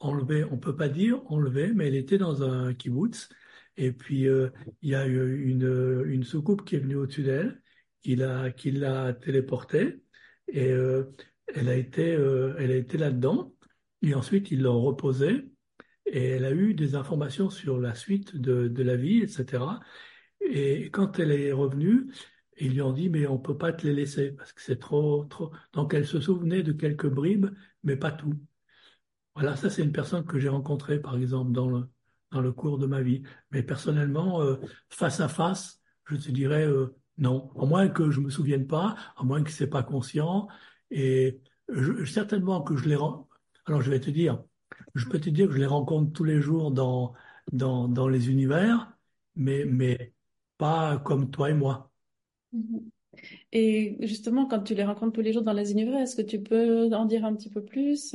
enlever, 0.00 0.44
on 0.50 0.58
peut 0.58 0.76
pas 0.76 0.88
dire 0.88 1.22
enlever, 1.30 1.72
mais 1.74 1.88
elle 1.88 1.94
était 1.94 2.18
dans 2.18 2.42
un 2.42 2.74
kibbutz. 2.74 3.28
Et 3.76 3.92
puis, 3.92 4.26
euh, 4.28 4.50
il 4.82 4.90
y 4.90 4.94
a 4.94 5.06
eu 5.06 5.44
une, 5.48 6.24
soucoupe 6.24 6.64
qui 6.64 6.76
est 6.76 6.80
venue 6.80 6.96
au-dessus 6.96 7.22
d'elle, 7.22 7.62
qui 8.02 8.16
l'a, 8.16 8.50
qui 8.50 8.72
l'a 8.72 9.14
téléportée. 9.14 10.02
Et 10.48 10.70
euh, 10.70 11.04
elle 11.54 11.68
a 11.68 11.76
été, 11.76 12.14
euh, 12.14 12.54
elle 12.58 12.72
a 12.72 12.76
été 12.76 12.98
là-dedans. 12.98 13.54
Et 14.02 14.14
ensuite, 14.14 14.50
ils 14.50 14.62
l'ont 14.62 14.82
reposée. 14.82 15.48
Et 16.06 16.24
elle 16.24 16.44
a 16.44 16.52
eu 16.52 16.74
des 16.74 16.94
informations 16.94 17.50
sur 17.50 17.78
la 17.78 17.94
suite 17.94 18.36
de, 18.36 18.68
de 18.68 18.82
la 18.82 18.96
vie, 18.96 19.22
etc. 19.22 19.64
Et 20.40 20.90
quand 20.90 21.18
elle 21.18 21.32
est 21.32 21.52
revenue, 21.52 22.10
ils 22.58 22.74
lui 22.74 22.82
ont 22.82 22.92
dit, 22.92 23.08
mais 23.08 23.26
on 23.26 23.38
peut 23.38 23.56
pas 23.56 23.72
te 23.72 23.86
les 23.86 23.94
laisser 23.94 24.32
parce 24.32 24.52
que 24.52 24.60
c'est 24.62 24.78
trop, 24.78 25.24
trop. 25.26 25.52
Donc, 25.72 25.94
elle 25.94 26.06
se 26.06 26.20
souvenait 26.20 26.62
de 26.62 26.72
quelques 26.72 27.08
bribes, 27.08 27.48
mais 27.84 27.96
pas 27.96 28.12
tout. 28.12 28.34
Voilà, 29.34 29.56
ça 29.56 29.70
c'est 29.70 29.82
une 29.82 29.92
personne 29.92 30.24
que 30.24 30.38
j'ai 30.38 30.48
rencontrée, 30.48 31.00
par 31.00 31.16
exemple, 31.16 31.52
dans 31.52 31.68
le, 31.68 31.88
dans 32.30 32.40
le 32.40 32.52
cours 32.52 32.78
de 32.78 32.86
ma 32.86 33.02
vie. 33.02 33.22
Mais 33.50 33.62
personnellement, 33.62 34.42
euh, 34.42 34.56
face 34.88 35.20
à 35.20 35.28
face, 35.28 35.80
je 36.04 36.16
te 36.16 36.30
dirais 36.30 36.66
euh, 36.66 36.94
non. 37.18 37.50
À 37.60 37.66
moins 37.66 37.88
que 37.88 38.10
je 38.10 38.20
me 38.20 38.30
souvienne 38.30 38.66
pas, 38.66 38.96
à 39.16 39.24
moins 39.24 39.42
que 39.42 39.50
c'est 39.50 39.68
pas 39.68 39.82
conscient. 39.82 40.48
Et 40.90 41.40
certainement 42.04 42.62
que 42.62 42.76
je 42.76 42.88
les. 42.88 42.96
Alors 43.66 43.82
je 43.82 43.90
vais 43.90 44.00
te 44.00 44.10
dire, 44.10 44.42
je 44.94 45.06
peux 45.06 45.20
te 45.20 45.30
dire 45.30 45.46
que 45.46 45.52
je 45.52 45.58
les 45.58 45.66
rencontre 45.66 46.12
tous 46.12 46.24
les 46.24 46.40
jours 46.40 46.70
dans, 46.72 47.14
dans, 47.52 47.88
dans 47.88 48.08
les 48.08 48.30
univers, 48.30 48.92
mais, 49.36 49.64
mais 49.64 50.12
pas 50.58 50.98
comme 50.98 51.30
toi 51.30 51.50
et 51.50 51.54
moi. 51.54 51.92
Mhm. 52.52 52.90
Et 53.52 53.96
justement, 54.00 54.46
quand 54.46 54.62
tu 54.62 54.74
les 54.74 54.84
rencontres 54.84 55.12
tous 55.12 55.20
les 55.20 55.32
jours 55.32 55.42
dans 55.42 55.52
les 55.52 55.72
univers, 55.72 55.98
est-ce 55.98 56.16
que 56.16 56.22
tu 56.22 56.40
peux 56.40 56.92
en 56.94 57.04
dire 57.04 57.24
un 57.24 57.34
petit 57.34 57.50
peu 57.50 57.64
plus? 57.64 58.14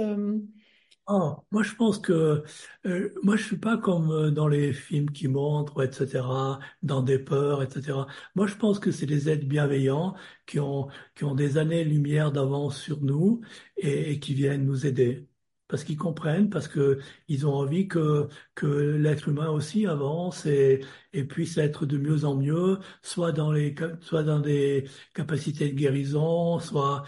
Ah, 1.07 1.37
moi, 1.51 1.61
je 1.61 1.75
pense 1.75 1.99
que 1.99 2.43
euh, 2.87 3.13
moi, 3.21 3.35
je 3.35 3.43
suis 3.43 3.57
pas 3.57 3.77
comme 3.77 4.09
euh, 4.11 4.31
dans 4.31 4.47
les 4.47 4.73
films 4.73 5.11
qui 5.11 5.27
montrent, 5.27 5.83
etc., 5.83 6.59
dans 6.81 7.03
des 7.03 7.19
peurs, 7.19 7.61
etc. 7.61 8.07
Moi, 8.33 8.47
je 8.47 8.55
pense 8.55 8.79
que 8.79 8.89
c'est 8.91 9.05
des 9.05 9.29
êtres 9.29 9.45
bienveillants 9.45 10.15
qui 10.47 10.59
ont 10.59 10.87
qui 11.13 11.23
ont 11.23 11.35
des 11.35 11.57
années-lumière 11.59 12.31
d'avance 12.31 12.79
sur 12.81 13.01
nous 13.03 13.41
et, 13.77 14.19
qui 14.19 14.33
viennent 14.33 14.65
nous 14.65 14.87
aider 14.87 15.27
parce 15.67 15.83
qu'ils 15.83 15.97
comprennent, 15.97 16.49
parce 16.49 16.67
que 16.67 16.99
ils 17.27 17.45
ont 17.45 17.53
envie 17.53 17.87
que 17.87 18.27
que 18.55 18.65
l'être 18.65 19.27
humain 19.29 19.49
aussi 19.51 19.85
avance 19.85 20.45
et 20.47 20.83
et 21.13 21.23
puisse 21.23 21.57
être 21.57 21.85
de 21.85 21.97
mieux 21.99 22.25
en 22.25 22.35
mieux, 22.35 22.79
soit 23.03 23.31
dans 23.31 23.51
les 23.51 23.75
soit 24.01 24.23
dans 24.23 24.39
des 24.39 24.85
capacités 25.13 25.69
de 25.69 25.75
guérison, 25.75 26.57
soit 26.59 27.03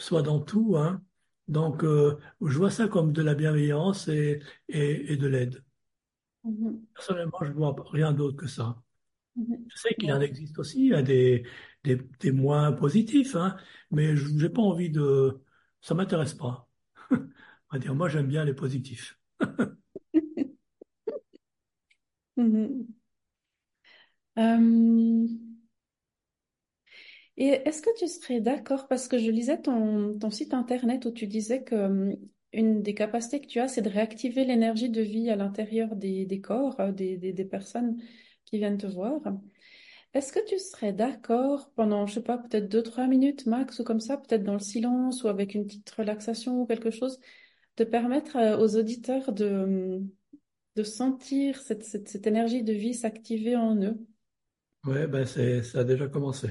soit 0.00 0.22
dans 0.22 0.40
tout, 0.40 0.76
hein. 0.76 1.00
Donc, 1.48 1.84
euh, 1.84 2.18
je 2.42 2.56
vois 2.58 2.70
ça 2.70 2.88
comme 2.88 3.12
de 3.12 3.22
la 3.22 3.34
bienveillance 3.34 4.08
et, 4.08 4.40
et, 4.68 5.12
et 5.12 5.16
de 5.16 5.26
l'aide. 5.28 5.64
mhm, 6.44 6.86
Personnellement, 6.94 7.38
je 7.42 7.48
ne 7.48 7.52
vois 7.54 7.74
rien 7.92 8.12
d'autre 8.12 8.36
que 8.36 8.46
ça. 8.46 8.82
mhm. 9.36 9.68
Je 9.68 9.78
sais 9.78 9.94
qu'il 9.96 10.12
en 10.12 10.20
existe 10.22 10.58
aussi 10.58 10.92
hein, 10.94 11.02
des, 11.02 11.46
des, 11.84 11.96
des 12.20 12.32
moins 12.32 12.72
positifs, 12.72 13.36
hein, 13.36 13.56
mais 13.90 14.16
je 14.16 14.28
n'ai 14.30 14.48
pas 14.50 14.62
envie 14.62 14.90
de... 14.90 15.40
Ça 15.82 15.94
m'intéresse 15.94 16.34
pas. 16.34 16.68
On 17.12 17.18
va 17.72 17.78
dire, 17.80 17.94
moi, 17.94 18.08
j'aime 18.08 18.28
bien 18.28 18.44
les 18.44 18.54
positifs. 18.54 19.18
Mhm. 22.36 22.96
Euh, 24.38 25.26
Et 27.36 27.48
est-ce 27.48 27.82
que 27.82 27.90
tu 27.98 28.08
serais 28.08 28.40
d'accord, 28.40 28.88
parce 28.88 29.08
que 29.08 29.18
je 29.18 29.30
lisais 29.30 29.60
ton, 29.60 30.18
ton 30.18 30.30
site 30.30 30.54
internet 30.54 31.04
où 31.04 31.10
tu 31.10 31.26
disais 31.26 31.62
que 31.62 31.74
hum, 31.74 32.16
une 32.52 32.82
des 32.82 32.94
capacités 32.94 33.40
que 33.40 33.46
tu 33.46 33.60
as, 33.60 33.68
c'est 33.68 33.82
de 33.82 33.90
réactiver 33.90 34.44
l'énergie 34.44 34.88
de 34.88 35.02
vie 35.02 35.28
à 35.30 35.36
l'intérieur 35.36 35.94
des, 35.94 36.40
corps, 36.42 36.80
euh, 36.80 36.92
des, 36.92 37.16
des, 37.18 37.44
personnes 37.44 38.00
qui 38.46 38.58
viennent 38.58 38.78
te 38.78 38.86
voir. 38.86 39.20
Est-ce 40.14 40.32
que 40.32 40.44
tu 40.46 40.58
serais 40.58 40.94
d'accord 40.94 41.70
pendant, 41.74 42.06
je 42.06 42.14
sais 42.14 42.22
pas, 42.22 42.38
peut-être 42.38 42.68
deux, 42.68 42.82
trois 42.82 43.06
minutes 43.06 43.44
max 43.44 43.78
ou 43.80 43.84
comme 43.84 44.00
ça, 44.00 44.16
peut-être 44.16 44.44
dans 44.44 44.54
le 44.54 44.58
silence 44.60 45.22
ou 45.22 45.28
avec 45.28 45.54
une 45.54 45.66
petite 45.66 45.90
relaxation 45.90 46.62
ou 46.62 46.66
quelque 46.66 46.90
chose, 46.90 47.20
de 47.76 47.84
permettre 47.84 48.36
euh, 48.36 48.56
aux 48.56 48.76
auditeurs 48.76 49.32
de, 49.32 49.50
hum, 49.50 50.08
de 50.76 50.82
sentir 50.82 51.60
cette, 51.60 51.84
cette, 51.84 52.26
énergie 52.26 52.62
de 52.62 52.72
vie 52.72 52.94
s'activer 52.94 53.56
en 53.56 53.76
eux? 53.82 53.98
Ouais, 54.84 55.06
ben 55.06 55.26
ça 55.26 55.80
a 55.80 55.84
déjà 55.84 56.06
commencé. 56.06 56.48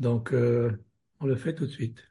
Donc, 0.00 0.32
euh, 0.32 0.84
on 1.20 1.26
le 1.26 1.36
fait 1.36 1.54
tout 1.54 1.64
de 1.66 1.70
suite. 1.70 2.09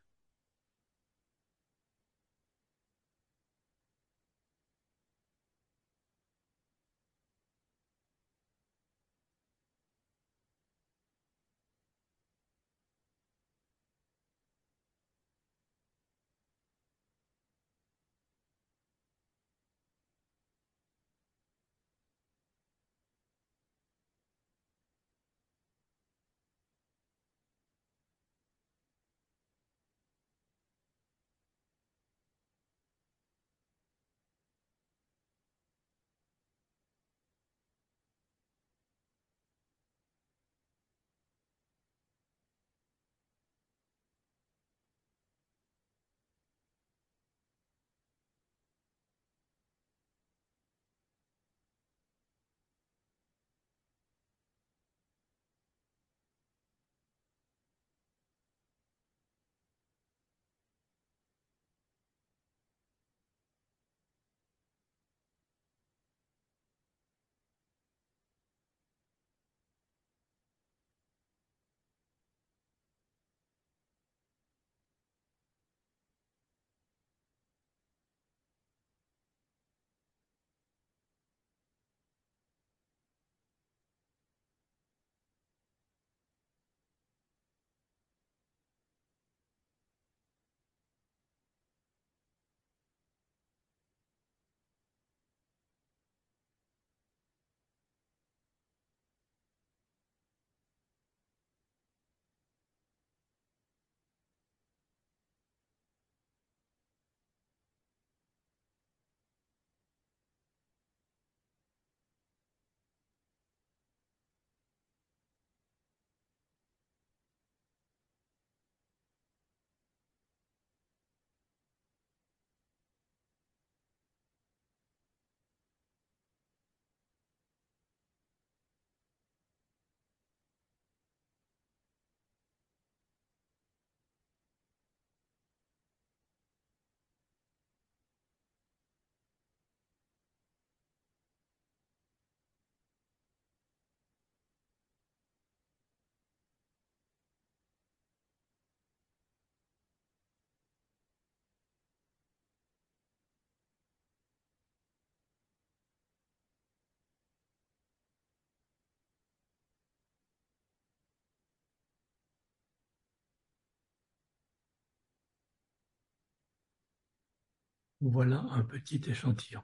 Voilà 168.01 168.45
un 168.51 168.63
petit 168.63 169.01
échantillon. 169.07 169.61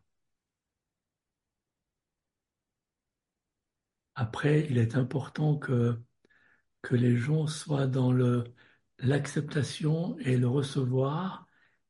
Après, 4.16 4.66
il 4.70 4.78
est 4.78 4.96
important 4.96 5.58
que, 5.58 6.02
que 6.82 6.96
les 6.96 7.18
gens 7.18 7.48
soient 7.48 7.88
dans 7.88 8.14
l'acceptation 9.00 10.18
et 10.20 10.38
le 10.38 10.48
recevoir 10.48 11.48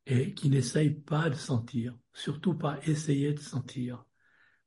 et 0.07 0.33
qu'ils 0.33 0.51
n'essayent 0.51 0.91
pas 0.91 1.29
de 1.29 1.35
sentir. 1.35 1.97
Surtout 2.13 2.55
pas 2.55 2.79
essayer 2.87 3.33
de 3.33 3.39
sentir. 3.39 4.05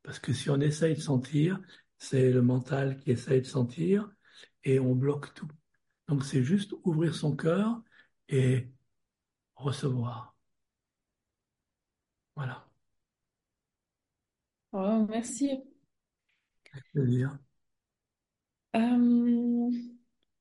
Parce 0.03 0.19
que 0.21 0.33
si 0.33 0.51
on 0.51 0.61
essaye 0.61 0.95
de 0.95 1.01
sentir, 1.01 1.61
c'est 1.99 2.31
le 2.33 2.43
mental 2.43 2.99
qui 2.99 3.11
essaye 3.13 3.43
de 3.43 3.47
sentir 3.47 4.09
et 4.65 4.81
on 4.81 4.95
bloque 4.95 5.35
tout. 5.35 5.49
Donc 6.09 6.25
c'est 6.25 6.45
juste 6.45 6.75
ouvrir 6.85 7.15
son 7.15 7.37
cœur 7.37 7.83
et 8.29 8.71
recevoir. 9.57 10.38
Voilà. 12.39 12.65
Oh, 14.73 15.07
merci. 15.11 15.61
dire. 16.95 17.37
Euh, 18.77 19.71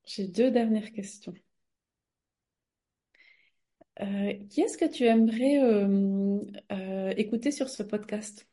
j'ai 0.05 0.27
deux 0.27 0.51
dernières 0.51 0.91
questions. 0.91 1.33
Euh, 4.01 4.33
qui 4.49 4.61
est-ce 4.61 4.77
que 4.77 4.85
tu 4.85 5.05
aimerais 5.05 5.59
euh, 5.59 7.13
écouter 7.17 7.49
sur 7.51 7.67
ce 7.67 7.81
podcast? 7.81 8.47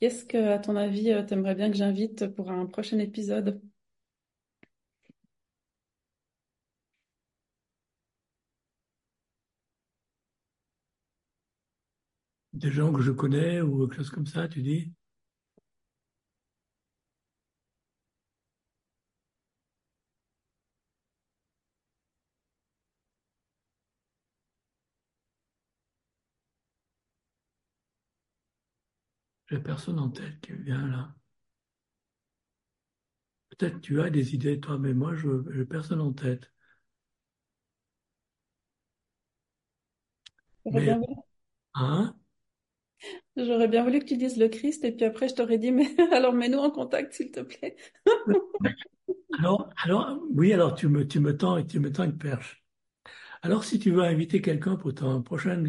Qui 0.00 0.06
est-ce 0.06 0.24
que, 0.24 0.38
à 0.38 0.58
ton 0.58 0.74
avis, 0.74 1.14
tu 1.28 1.34
aimerais 1.34 1.54
bien 1.54 1.70
que 1.70 1.76
j'invite 1.76 2.26
pour 2.26 2.50
un 2.50 2.66
prochain 2.66 2.98
épisode? 2.98 3.62
Des 12.58 12.70
gens 12.72 12.92
que 12.92 13.00
je 13.00 13.10
connais 13.12 13.62
ou 13.62 13.86
quelque 13.86 13.96
chose 13.96 14.10
comme 14.10 14.26
ça, 14.26 14.48
tu 14.48 14.62
dis? 14.62 14.92
J'ai 29.48 29.58
personne 29.58 29.98
en 29.98 30.08
tête 30.08 30.40
qui 30.40 30.52
vient 30.52 30.86
là. 30.88 31.14
Peut-être 33.50 33.82
tu 33.82 34.00
as 34.00 34.08
des 34.08 34.34
idées, 34.34 34.58
toi, 34.58 34.78
mais 34.78 34.94
moi, 34.94 35.14
je 35.14 35.28
n'ai 35.52 35.66
personne 35.66 36.00
en 36.00 36.14
tête. 36.14 36.50
Mais, 40.70 40.96
hein? 41.74 42.14
J'aurais 43.38 43.68
bien 43.68 43.84
voulu 43.84 44.00
que 44.00 44.04
tu 44.04 44.16
dises 44.16 44.36
le 44.36 44.48
Christ 44.48 44.84
et 44.84 44.92
puis 44.92 45.04
après 45.04 45.28
je 45.28 45.34
t'aurais 45.34 45.58
dit, 45.58 45.70
mais 45.70 45.88
alors 46.12 46.32
mets-nous 46.32 46.58
en 46.58 46.70
contact 46.70 47.12
s'il 47.12 47.30
te 47.30 47.40
plaît. 47.40 47.76
alors, 49.38 49.70
alors, 49.84 50.20
oui, 50.30 50.52
alors 50.52 50.74
tu 50.74 50.88
me, 50.88 51.06
tu 51.06 51.20
me 51.20 51.36
tends 51.36 51.56
et 51.56 51.66
tu 51.66 51.78
me 51.78 51.92
tends 51.92 52.04
une 52.04 52.18
perche. 52.18 52.64
Alors 53.42 53.64
si 53.64 53.78
tu 53.78 53.90
veux 53.90 54.02
inviter 54.02 54.42
quelqu'un 54.42 54.76
pour 54.76 54.94
ton 54.94 55.22
prochain 55.22 55.62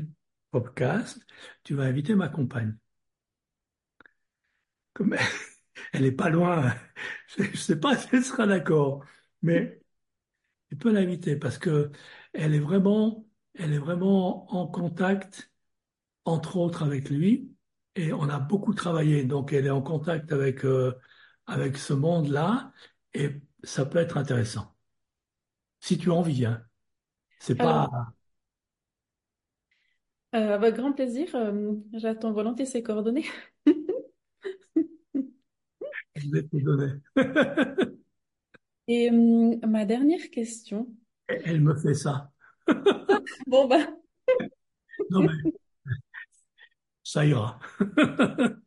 podcast, 0.52 1.20
tu 1.64 1.76
vas 1.76 1.84
inviter 1.84 2.16
ma 2.16 2.30
compagne. 2.30 2.76
Comme 4.94 5.16
elle 5.94 6.02
n'est 6.04 6.12
pas 6.12 6.30
loin, 6.30 6.74
je 7.38 7.56
sais 7.58 7.80
pas 7.80 7.96
si 7.98 8.08
elle 8.14 8.24
sera 8.24 8.48
d'accord, 8.48 9.06
mais 9.42 9.80
tu 10.70 10.78
peux 10.78 10.92
l'inviter 10.92 11.36
parce 11.36 11.58
que 11.58 11.92
elle 12.34 12.56
est 12.56 12.60
vraiment, 12.60 13.28
elle 13.56 13.74
est 13.74 13.80
vraiment 13.80 14.52
en 14.54 14.68
contact, 14.68 15.52
entre 16.26 16.58
autres 16.58 16.84
avec 16.84 17.10
lui, 17.10 17.56
et 17.96 18.14
on 18.14 18.30
a 18.30 18.40
beaucoup 18.40 18.74
travaillé. 18.74 19.24
Donc, 19.24 19.54
elle 19.54 19.66
est 19.66 19.72
en 19.72 19.82
contact 19.82 20.32
avec, 20.32 20.66
euh, 20.66 20.94
avec 21.46 21.78
ce 21.78 21.94
monde-là 21.94 22.72
et 23.14 23.42
ça 23.64 23.86
peut 23.86 24.00
être 24.00 24.18
intéressant. 24.18 24.76
Si 25.80 25.98
tu 25.98 26.10
en 26.12 26.22
viens. 26.22 26.64
C'est 27.40 27.56
pas. 27.56 27.90
Euh, 30.36 30.56
avec 30.56 30.76
grand 30.76 30.92
plaisir. 30.94 31.34
Euh, 31.36 31.74
j'attends 31.94 32.32
volontiers 32.32 32.66
ses 32.66 32.84
coordonnées. 32.84 33.26
Je 36.16 36.30
vais 36.32 36.44
te 36.44 36.58
donner. 36.58 37.00
et 38.88 39.10
hum, 39.10 39.60
ma 39.66 39.86
dernière 39.86 40.30
question. 40.32 40.88
Elle 41.28 41.62
me 41.62 41.76
fait 41.76 41.94
ça. 41.94 42.32
bon, 43.48 43.68
ben. 43.68 43.98
non, 45.10 45.22
mais 45.22 45.52
ça 47.10 47.26
ira. 47.26 47.60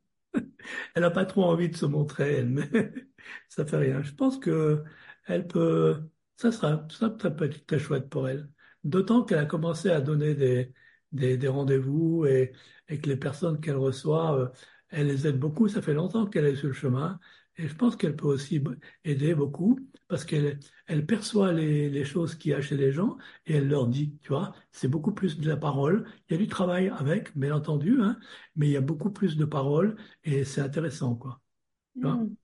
elle 0.95 1.03
n'a 1.03 1.11
pas 1.11 1.25
trop 1.27 1.45
envie 1.45 1.69
de 1.69 1.77
se 1.77 1.87
montrer, 1.87 2.35
elle, 2.35 2.49
mais 2.49 2.69
ça 3.49 3.65
fait 3.67 3.77
rien. 3.77 4.03
Je 4.03 4.13
pense 4.13 4.39
que 4.39 4.83
elle 5.27 5.47
peut, 5.47 6.09
ça 6.37 6.53
sera, 6.53 6.87
ça 6.91 7.11
peut 7.11 7.45
être 7.45 7.67
très 7.67 7.79
chouette 7.79 8.09
pour 8.09 8.29
elle. 8.29 8.49
D'autant 8.85 9.25
qu'elle 9.25 9.39
a 9.39 9.47
commencé 9.47 9.91
à 9.91 10.01
donner 10.01 10.35
des, 10.35 10.73
des, 11.13 11.37
des 11.37 11.49
rendez-vous 11.49 12.27
et, 12.27 12.53
et, 12.89 13.01
que 13.01 13.09
les 13.09 13.17
personnes 13.17 13.61
qu'elle 13.61 13.77
reçoit, 13.77 14.37
euh, 14.39 14.49
elle 14.89 15.07
les 15.07 15.27
aide 15.27 15.39
beaucoup. 15.39 15.69
Ça 15.69 15.83
fait 15.83 15.95
longtemps 15.95 16.27
qu'elle 16.27 16.47
est 16.47 16.57
sur 16.57 16.69
le 16.69 16.73
chemin. 16.75 17.21
Et 17.59 17.69
je 17.69 17.75
pense 17.75 17.97
qu'elle 17.97 18.17
peut 18.17 18.27
aussi 18.27 18.63
aider 19.05 19.35
beaucoup 19.35 19.79
parce 20.09 20.25
qu'elle 20.25 20.59
elle 20.87 21.07
perçoit 21.07 21.53
les, 21.53 21.91
les 21.91 22.05
choses 22.05 22.35
qu'il 22.35 22.53
y 22.53 22.55
a 22.55 22.61
chez 22.61 22.77
les 22.77 22.93
gens 22.93 23.19
et 23.47 23.57
elle 23.57 23.69
leur 23.69 23.87
dit, 23.87 24.17
tu 24.23 24.29
vois, 24.29 24.55
c'est 24.71 24.89
beaucoup 24.89 25.13
plus 25.13 25.39
de 25.39 25.49
la 25.49 25.57
parole. 25.57 26.07
Il 26.29 26.33
y 26.33 26.37
a 26.37 26.39
du 26.39 26.49
travail 26.49 26.91
avec, 26.97 27.37
bien 27.37 27.55
entendu, 27.55 27.99
hein, 28.01 28.19
mais 28.57 28.69
il 28.69 28.73
y 28.73 28.77
a 28.77 28.81
beaucoup 28.81 29.11
plus 29.11 29.37
de 29.37 29.45
parole 29.45 29.97
et 30.25 30.45
c'est 30.45 30.61
intéressant, 30.63 31.15
quoi. 31.15 31.41
Hmm. 31.95 32.35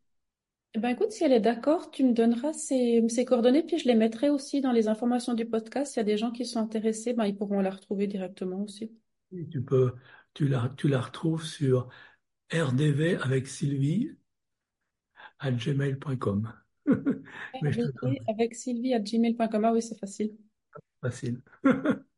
Eh 0.75 0.81
ben 0.81 0.91
écoute, 0.91 1.11
si 1.13 1.25
elle 1.25 1.33
est 1.33 1.41
d'accord, 1.41 1.91
tu 1.91 2.05
me 2.05 2.13
donneras 2.13 2.53
ses, 2.53 3.03
ses, 3.09 3.25
coordonnées, 3.25 3.63
puis 3.63 3.79
je 3.79 3.89
les 3.89 3.95
mettrai 3.95 4.29
aussi 4.29 4.61
dans 4.61 4.73
les 4.73 4.89
informations 4.89 5.33
du 5.33 5.47
podcast. 5.47 5.93
S'il 5.93 6.01
y 6.01 6.03
a 6.03 6.05
des 6.05 6.19
gens 6.19 6.31
qui 6.31 6.45
sont 6.45 6.61
intéressés, 6.61 7.15
ben, 7.15 7.25
ils 7.25 7.37
pourront 7.37 7.61
la 7.61 7.71
retrouver 7.71 8.07
directement 8.07 8.63
aussi. 8.63 8.93
tu 9.51 9.63
peux, 9.63 9.95
tu 10.35 10.47
la, 10.47 10.73
tu 10.77 10.89
la 10.89 11.01
retrouves 11.01 11.45
sur 11.45 11.89
RDV 12.53 13.17
avec 13.17 13.47
Sylvie 13.47 14.11
à 15.39 15.51
gmail.com. 15.51 16.53
avec 18.29 18.55
Sylvie 18.55 18.95
à 18.95 19.01
gmail.com. 19.01 19.65
Ah 19.65 19.73
oui, 19.73 19.83
c'est 19.83 19.99
facile. 19.99 20.37
Facile. 21.01 21.41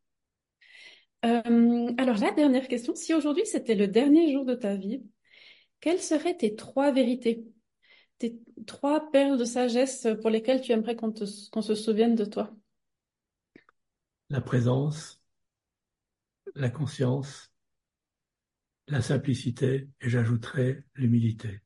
Euh, 1.26 1.92
alors, 1.98 2.16
la 2.16 2.30
dernière 2.32 2.66
question. 2.66 2.94
Si 2.94 3.12
aujourd'hui 3.12 3.44
c'était 3.44 3.74
le 3.74 3.86
dernier 3.88 4.32
jour 4.32 4.46
de 4.46 4.54
ta 4.54 4.74
vie, 4.74 5.02
quelles 5.80 6.00
seraient 6.00 6.36
tes 6.36 6.56
trois 6.56 6.92
vérités, 6.92 7.44
tes 8.16 8.40
trois 8.66 9.10
perles 9.10 9.36
de 9.36 9.44
sagesse 9.44 10.08
pour 10.22 10.30
lesquelles 10.30 10.62
tu 10.62 10.72
aimerais 10.72 10.96
qu'on 10.96 11.12
se 11.12 11.74
souvienne 11.74 12.14
de 12.14 12.24
toi? 12.24 12.54
La 14.30 14.40
présence, 14.40 15.22
la 16.54 16.70
conscience, 16.70 17.52
la 18.88 19.02
simplicité 19.02 19.88
et 20.00 20.08
j'ajouterai 20.08 20.84
l'humilité. 20.94 21.60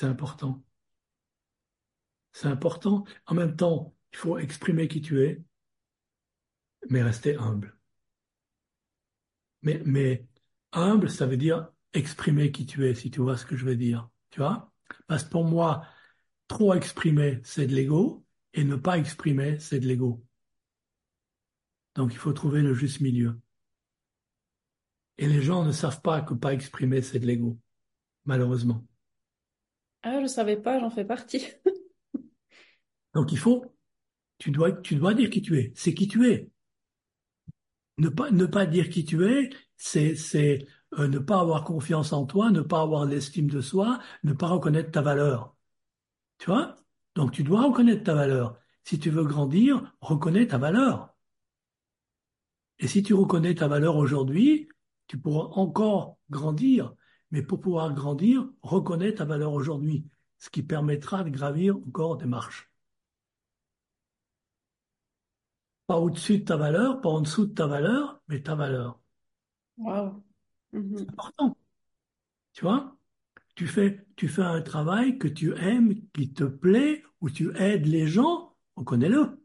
C'est 0.00 0.06
important. 0.06 0.64
C'est 2.32 2.48
important. 2.48 3.04
En 3.26 3.34
même 3.34 3.54
temps, 3.54 3.94
il 4.14 4.16
faut 4.16 4.38
exprimer 4.38 4.88
qui 4.88 5.02
tu 5.02 5.22
es, 5.22 5.42
mais 6.88 7.02
rester 7.02 7.36
humble. 7.36 7.76
Mais, 9.60 9.82
mais 9.84 10.26
humble, 10.72 11.10
ça 11.10 11.26
veut 11.26 11.36
dire 11.36 11.70
exprimer 11.92 12.50
qui 12.50 12.64
tu 12.64 12.86
es, 12.88 12.94
si 12.94 13.10
tu 13.10 13.20
vois 13.20 13.36
ce 13.36 13.44
que 13.44 13.58
je 13.58 13.66
veux 13.66 13.76
dire. 13.76 14.08
Tu 14.30 14.40
vois? 14.40 14.72
Parce 15.06 15.24
que 15.24 15.28
pour 15.28 15.44
moi, 15.44 15.84
trop 16.48 16.72
exprimer, 16.72 17.40
c'est 17.44 17.66
de 17.66 17.74
l'ego, 17.74 18.24
et 18.54 18.64
ne 18.64 18.76
pas 18.76 18.96
exprimer, 18.96 19.58
c'est 19.58 19.80
de 19.80 19.86
l'ego. 19.86 20.24
Donc 21.94 22.14
il 22.14 22.18
faut 22.18 22.32
trouver 22.32 22.62
le 22.62 22.72
juste 22.72 23.02
milieu. 23.02 23.38
Et 25.18 25.26
les 25.28 25.42
gens 25.42 25.62
ne 25.62 25.72
savent 25.72 26.00
pas 26.00 26.22
que 26.22 26.32
pas 26.32 26.54
exprimer, 26.54 27.02
c'est 27.02 27.18
de 27.18 27.26
l'ego, 27.26 27.58
malheureusement. 28.24 28.86
Ah, 30.02 30.20
je 30.20 30.26
savais 30.26 30.56
pas, 30.56 30.80
j'en 30.80 30.90
fais 30.90 31.04
partie. 31.04 31.46
Donc 33.14 33.32
il 33.32 33.38
faut, 33.38 33.64
tu 34.38 34.50
dois, 34.50 34.72
dire 35.14 35.30
qui 35.30 35.42
tu 35.42 35.58
es. 35.58 35.72
C'est 35.74 35.94
qui 35.94 36.08
tu 36.08 36.30
es. 36.30 36.50
Ne 37.98 38.08
pas, 38.08 38.30
ne 38.30 38.46
pas 38.46 38.66
dire 38.66 38.88
qui 38.88 39.04
tu 39.04 39.26
es, 39.26 39.50
c'est, 39.76 40.14
c'est 40.14 40.66
euh, 40.98 41.08
ne 41.08 41.18
pas 41.18 41.40
avoir 41.40 41.64
confiance 41.64 42.12
en 42.12 42.24
toi, 42.24 42.50
ne 42.50 42.62
pas 42.62 42.80
avoir 42.80 43.04
l'estime 43.04 43.48
de 43.48 43.60
soi, 43.60 44.00
ne 44.24 44.32
pas 44.32 44.48
reconnaître 44.48 44.90
ta 44.90 45.02
valeur. 45.02 45.54
Tu 46.38 46.46
vois? 46.46 46.76
Donc 47.14 47.32
tu 47.32 47.42
dois 47.42 47.62
reconnaître 47.62 48.04
ta 48.04 48.14
valeur. 48.14 48.58
Si 48.84 48.98
tu 48.98 49.10
veux 49.10 49.24
grandir, 49.24 49.94
reconnais 50.00 50.46
ta 50.46 50.58
valeur. 50.58 51.14
Et 52.78 52.88
si 52.88 53.02
tu 53.02 53.12
reconnais 53.14 53.54
ta 53.54 53.68
valeur 53.68 53.96
aujourd'hui, 53.96 54.68
tu 55.06 55.18
pourras 55.18 55.48
encore 55.60 56.18
grandir. 56.30 56.94
Mais 57.30 57.42
pour 57.42 57.60
pouvoir 57.60 57.94
grandir, 57.94 58.48
reconnais 58.62 59.14
ta 59.14 59.24
valeur 59.24 59.52
aujourd'hui, 59.52 60.06
ce 60.38 60.50
qui 60.50 60.62
permettra 60.62 61.24
de 61.24 61.30
gravir 61.30 61.76
encore 61.76 62.16
des 62.16 62.26
marches. 62.26 62.70
Pas 65.86 65.98
au-dessus 65.98 66.38
de 66.38 66.44
ta 66.44 66.56
valeur, 66.56 67.00
pas 67.00 67.08
en 67.08 67.20
dessous 67.20 67.46
de 67.46 67.54
ta 67.54 67.66
valeur, 67.66 68.20
mais 68.28 68.42
ta 68.42 68.54
valeur. 68.54 69.00
Wow. 69.78 70.22
C'est 70.72 70.78
Mhm. 70.78 71.06
important. 71.10 71.56
Tu 72.52 72.62
vois? 72.62 72.96
Tu 73.54 73.66
fais, 73.66 74.06
tu 74.16 74.28
fais 74.28 74.42
un 74.42 74.62
travail 74.62 75.18
que 75.18 75.28
tu 75.28 75.54
aimes, 75.56 75.94
qui 76.12 76.32
te 76.32 76.44
plaît, 76.44 77.02
où 77.20 77.30
tu 77.30 77.56
aides 77.56 77.86
les 77.86 78.06
gens, 78.06 78.56
on 78.76 78.84
connaît 78.84 79.08
le. 79.08 79.42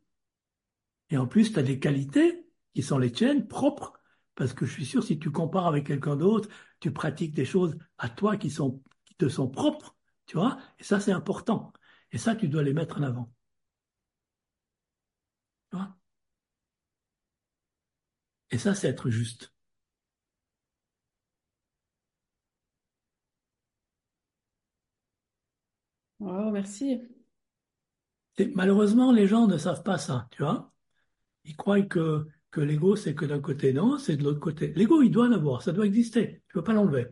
Et 1.09 1.17
en 1.17 1.27
plus, 1.27 1.51
tu 1.53 1.59
as 1.59 1.63
des 1.63 1.79
qualités 1.79 2.45
qui 2.73 2.83
sont 2.83 2.97
les 2.99 3.11
tiennes, 3.11 3.47
propres, 3.47 3.94
parce 4.35 4.53
que 4.53 4.65
je 4.65 4.71
suis 4.73 4.85
sûr, 4.85 5.03
si 5.03 5.19
tu 5.19 5.31
compares 5.31 5.67
avec 5.67 5.87
quelqu'un 5.87 6.15
d'autre, 6.15 6.49
tu 6.79 6.91
pratiques 6.91 7.33
des 7.35 7.45
choses 7.45 7.77
à 7.97 8.09
toi 8.09 8.37
qui 8.37 8.49
sont, 8.49 8.81
qui 9.05 9.15
te 9.15 9.29
sont 9.29 9.49
propres, 9.49 9.95
tu 10.25 10.37
vois? 10.37 10.57
Et 10.79 10.83
ça, 10.83 10.99
c'est 10.99 11.11
important. 11.13 11.71
Et 12.11 12.17
ça, 12.17 12.35
tu 12.35 12.47
dois 12.49 12.63
les 12.63 12.73
mettre 12.73 12.99
en 12.99 13.03
avant. 13.03 13.31
Tu 15.69 15.77
vois? 15.77 15.95
Et 18.49 18.57
ça, 18.57 18.73
c'est 18.73 18.87
être 18.87 19.11
juste. 19.11 19.53
Wow, 26.19 26.51
merci. 26.51 27.07
Et 28.37 28.47
malheureusement, 28.55 29.11
les 29.11 29.27
gens 29.27 29.47
ne 29.47 29.57
savent 29.57 29.83
pas 29.83 29.97
ça, 29.97 30.27
tu 30.31 30.43
vois? 30.43 30.71
Ils 31.45 31.55
croient 31.57 31.81
que, 31.83 32.27
que 32.55 32.61
l'ego, 32.61 32.95
c'est 32.95 33.15
que 33.15 33.25
d'un 33.25 33.41
côté. 33.41 33.73
Non, 33.73 33.97
c'est 33.97 34.15
de 34.15 34.23
l'autre 34.23 34.39
côté. 34.39 34.71
L'ego, 34.75 35.01
il 35.01 35.11
doit 35.11 35.27
en 35.27 35.33
avoir, 35.33 35.61
ça 35.61 35.73
doit 35.73 35.85
exister. 35.85 36.41
Tu 36.47 36.53
peux 36.53 36.63
pas 36.63 36.71
l'enlever. 36.71 37.07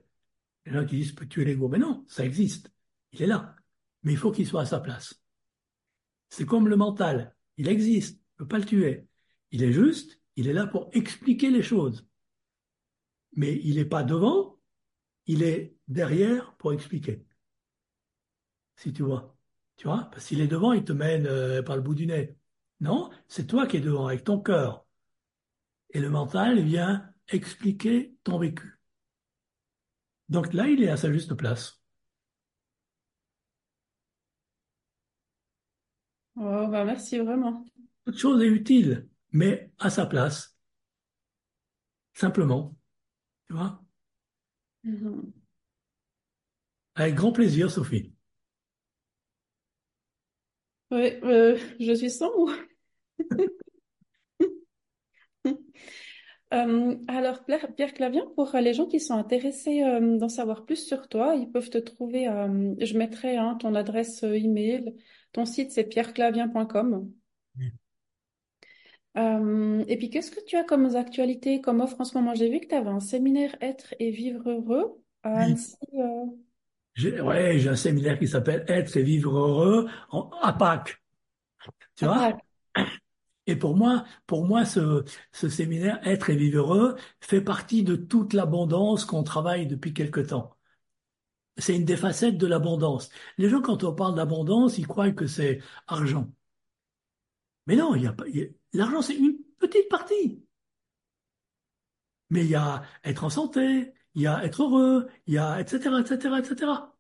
Il 0.66 0.72
y 0.72 0.78
en 0.78 0.80
a 0.80 0.86
qui 0.86 0.96
disent, 0.96 1.12
peux 1.12 1.28
tuer 1.28 1.44
l'ego. 1.44 1.68
Mais 1.68 1.80
non, 1.80 2.06
ça 2.08 2.24
existe. 2.24 2.72
Il 3.12 3.22
est 3.22 3.28
là. 3.28 3.54
Mais 4.04 4.14
il 4.14 4.18
faut 4.18 4.32
qu'il 4.32 4.48
soit 4.48 4.62
à 4.62 4.66
sa 4.66 4.80
place. 4.80 5.22
C'est 6.30 6.46
comme 6.46 6.70
le 6.70 6.78
mental. 6.78 7.36
Il 7.58 7.68
existe. 7.68 8.22
On 8.40 8.44
ne 8.44 8.46
peut 8.46 8.48
pas 8.48 8.60
le 8.60 8.64
tuer. 8.64 9.06
Il 9.52 9.64
est 9.64 9.74
juste. 9.74 10.22
Il 10.38 10.48
est 10.48 10.54
là 10.54 10.66
pour 10.66 10.90
expliquer 10.94 11.52
les 11.52 11.62
choses. 11.62 12.08
Mais 13.36 13.60
il 13.66 13.76
n'est 13.76 13.84
pas 13.84 14.04
devant. 14.04 14.58
Il 15.26 15.44
est 15.44 15.76
derrière 15.90 16.56
pour 16.56 16.72
expliquer. 16.72 17.26
Si 18.78 18.94
tu 18.94 19.04
vois. 19.04 19.36
Tu 19.76 19.88
vois? 19.88 20.08
Parce 20.10 20.26
qu'il 20.26 20.40
est 20.40 20.48
devant, 20.48 20.72
il 20.72 20.86
te 20.86 20.94
mène 20.94 21.28
euh, 21.28 21.62
par 21.64 21.76
le 21.76 21.82
bout 21.82 21.96
du 21.96 22.08
nez. 22.08 22.38
Non, 22.80 23.10
c'est 23.28 23.46
toi 23.46 23.68
qui 23.68 23.76
es 23.76 23.82
devant 23.82 24.08
avec 24.08 24.24
ton 24.24 24.40
cœur. 24.40 24.86
Et 25.94 26.00
le 26.00 26.10
mental 26.10 26.60
vient 26.60 27.10
expliquer 27.30 28.14
ton 28.24 28.38
vécu. 28.40 28.80
Donc 30.30 30.54
là, 30.54 30.68
il 30.68 30.84
est 30.84 30.90
à 30.90 30.98
sa 30.98 31.12
juste 31.12 31.34
place. 31.36 31.82
Bah 36.36 36.84
merci 36.86 37.20
vraiment. 37.20 37.66
Toute 38.06 38.18
chose 38.18 38.42
est 38.42 38.48
utile, 38.48 39.08
mais 39.32 39.72
à 39.80 39.90
sa 39.90 40.06
place. 40.06 40.58
Simplement. 42.14 42.76
Tu 43.48 43.54
vois? 43.54 43.84
Mhm. 44.84 45.34
Avec 46.96 47.16
grand 47.16 47.32
plaisir, 47.32 47.70
Sophie. 47.70 48.14
Ouais, 50.92 51.20
euh, 51.24 51.58
je 51.80 51.94
suis 51.94 52.10
sans 52.10 52.32
mots. 52.38 52.52
Euh, 56.54 56.96
alors, 57.08 57.44
Pierre 57.46 57.74
Pierre 57.76 57.94
Clavien, 57.94 58.26
pour 58.36 58.52
les 58.56 58.74
gens 58.74 58.86
qui 58.86 59.00
sont 59.00 59.16
intéressés 59.16 59.84
euh, 59.84 60.18
d'en 60.18 60.30
savoir 60.30 60.66
plus 60.66 60.76
sur 60.86 61.08
toi, 61.08 61.36
ils 61.36 61.50
peuvent 61.52 61.70
te 61.70 61.80
trouver. 61.80 62.28
euh, 62.28 62.76
je 62.80 62.98
mettrai 62.98 63.38
hein, 63.38 63.56
ton 63.60 63.74
adresse 63.76 64.24
email. 64.24 64.96
Ton 65.32 65.46
site, 65.46 65.72
c'est 65.72 65.86
pierreclavien.com. 65.86 67.12
Et 69.88 69.98
puis, 69.98 70.10
qu'est-ce 70.10 70.32
que 70.32 70.44
tu 70.46 70.56
as 70.58 70.64
comme 70.64 70.96
actualité, 70.96 71.62
comme 71.62 71.82
offre 71.82 72.00
en 72.02 72.04
ce 72.04 72.18
moment? 72.18 72.34
J'ai 72.36 72.50
vu 72.50 72.60
que 72.60 72.68
tu 72.68 72.76
avais 72.76 72.90
un 72.90 73.00
séminaire 73.00 73.56
Être 73.62 73.94
et 74.00 74.12
vivre 74.12 74.50
heureux 74.50 75.02
à. 75.24 75.44
Annecy. 75.44 75.76
euh, 75.96 76.26
J'ai, 76.96 77.20
ouais, 77.22 77.58
j'ai 77.60 77.70
un 77.70 77.76
séminaire 77.76 78.20
qui 78.20 78.28
s'appelle 78.28 78.66
Être 78.68 78.98
et 78.98 79.04
vivre 79.04 79.36
heureux 79.38 79.88
en, 80.12 80.30
à 80.42 80.54
Pâques. 80.54 81.02
Tu 81.96 82.06
à 82.06 82.08
vois 82.08 82.32
Pâques. 82.32 82.44
Et 83.48 83.56
pour 83.56 83.76
moi, 83.76 84.06
pour 84.28 84.46
moi, 84.46 84.66
ce, 84.66 85.06
séminaire 85.32 86.00
Être 86.08 86.30
et 86.30 86.36
vivre 86.36 86.60
heureux 86.60 86.96
fait 87.20 87.42
partie 87.42 87.84
de 87.84 87.96
toute 87.96 88.34
l'abondance 88.34 89.06
qu'on 89.06 89.24
travaille 89.24 89.68
depuis 89.68 89.94
quelque 89.94 90.22
temps. 90.22 90.58
C'est 91.58 91.76
une 91.76 91.86
des 91.86 91.98
facettes 91.98 92.38
de 92.38 92.48
l'abondance. 92.48 93.10
Les 93.38 93.50
gens, 93.50 93.62
quand 93.62 93.84
on 93.84 93.94
parle 93.94 94.16
d'abondance, 94.16 94.78
ils 94.78 94.88
croient 94.88 95.12
que 95.12 95.28
c'est 95.28 95.62
argent. 95.88 96.32
Mais 97.68 97.76
non, 97.76 97.96
il 97.96 98.04
y 98.04 98.08
a 98.08 98.14
pas, 98.14 98.26
l'argent, 98.74 99.02
c'est 99.02 99.16
une 99.16 99.38
petite 99.60 99.90
partie. 99.90 100.42
Mais 102.30 102.44
il 102.44 102.50
y 102.52 102.56
a 102.56 102.84
être 103.04 103.24
en 103.24 103.30
santé, 103.30 103.94
il 104.16 104.22
y 104.24 104.28
a 104.28 104.44
être 104.44 104.64
heureux, 104.64 105.08
il 105.28 105.36
y 105.36 105.38
a 105.38 105.60
etc., 105.60 105.90
etc., 106.02 106.36
etc. 106.40 106.93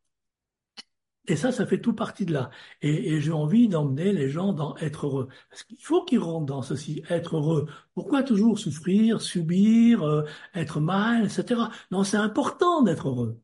Et 1.27 1.35
ça, 1.37 1.51
ça 1.53 1.65
fait 1.65 1.79
tout 1.81 1.93
partie 1.93 2.25
de 2.25 2.33
là. 2.33 2.49
Et, 2.81 3.21
j'ai 3.21 3.31
envie 3.31 3.69
d'emmener 3.69 4.11
les 4.11 4.29
gens 4.29 4.51
dans 4.53 4.75
être 4.77 5.05
heureux. 5.07 5.29
Parce 5.49 5.63
qu'il 5.63 5.77
faut 5.83 6.03
qu'ils 6.03 6.19
rentrent 6.19 6.45
dans 6.45 6.61
ceci, 6.61 7.01
être 7.09 7.37
heureux. 7.37 7.67
Pourquoi 7.93 8.23
toujours 8.23 8.59
souffrir, 8.59 9.21
subir, 9.21 10.03
euh, 10.03 10.23
être 10.53 10.79
mal, 10.81 11.25
etc. 11.25 11.61
Non, 11.91 12.03
c'est 12.03 12.17
important 12.17 12.81
d'être 12.83 13.07
heureux. 13.09 13.39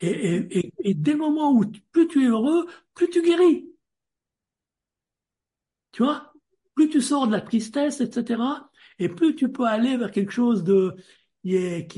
Et, 0.00 0.10
et, 0.58 0.72
et, 0.84 0.94
dès 0.94 1.12
le 1.12 1.18
moment 1.18 1.52
où 1.52 1.64
plus 1.92 2.08
tu 2.08 2.24
es 2.24 2.28
heureux, 2.28 2.66
plus 2.94 3.10
tu 3.10 3.22
guéris. 3.22 3.68
Tu 5.92 6.02
vois? 6.02 6.32
Plus 6.74 6.88
tu 6.88 7.00
sors 7.02 7.26
de 7.26 7.32
la 7.32 7.40
tristesse, 7.40 8.00
etc. 8.00 8.42
Et 8.98 9.08
plus 9.08 9.34
tu 9.34 9.50
peux 9.52 9.66
aller 9.66 9.96
vers 9.96 10.10
quelque 10.10 10.32
chose 10.32 10.64
de, 10.64 10.96
qui 11.42 11.54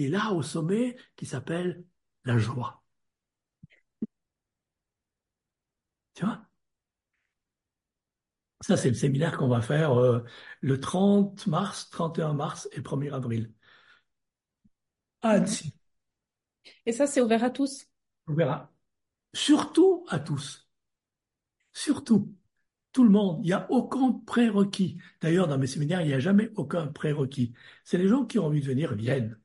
est 0.06 0.08
là 0.08 0.32
au 0.32 0.42
sommet, 0.42 0.96
qui 1.16 1.26
s'appelle 1.26 1.84
la 2.24 2.38
joie. 2.38 2.79
Tu 6.20 6.26
vois? 6.26 6.46
Ça, 8.62 8.76
c'est 8.78 8.88
le 8.90 8.94
séminaire 8.94 9.36
qu'on 9.38 9.48
va 9.48 9.60
faire 9.62 9.92
euh, 9.98 10.20
le 10.62 10.78
30 10.80 11.46
mars, 11.46 11.88
31 11.90 12.32
mars 12.34 12.68
et 12.72 12.80
1er 12.82 13.10
avril 13.10 13.52
à 15.22 15.30
Mhm. 15.32 15.36
Annecy. 15.36 15.72
Et 16.86 16.92
ça, 16.92 17.06
c'est 17.06 17.20
ouvert 17.22 17.42
à 17.44 17.48
tous? 17.50 17.86
On 18.28 18.32
verra. 18.34 18.72
Surtout 19.34 20.04
à 20.08 20.20
tous. 20.20 20.68
Surtout. 21.72 22.34
Tout 22.92 23.04
le 23.04 23.10
monde. 23.10 23.40
Il 23.44 23.46
n'y 23.48 23.52
a 23.54 23.70
aucun 23.72 24.12
prérequis. 24.26 24.98
D'ailleurs, 25.22 25.48
dans 25.48 25.58
mes 25.58 25.66
séminaires, 25.68 26.02
il 26.02 26.08
n'y 26.08 26.14
a 26.14 26.20
jamais 26.20 26.50
aucun 26.56 26.86
prérequis. 26.88 27.54
C'est 27.84 27.98
les 27.98 28.08
gens 28.08 28.26
qui 28.26 28.38
ont 28.40 28.46
envie 28.46 28.60
de 28.62 28.66
venir 28.66 28.94
viennent. 28.94 29.38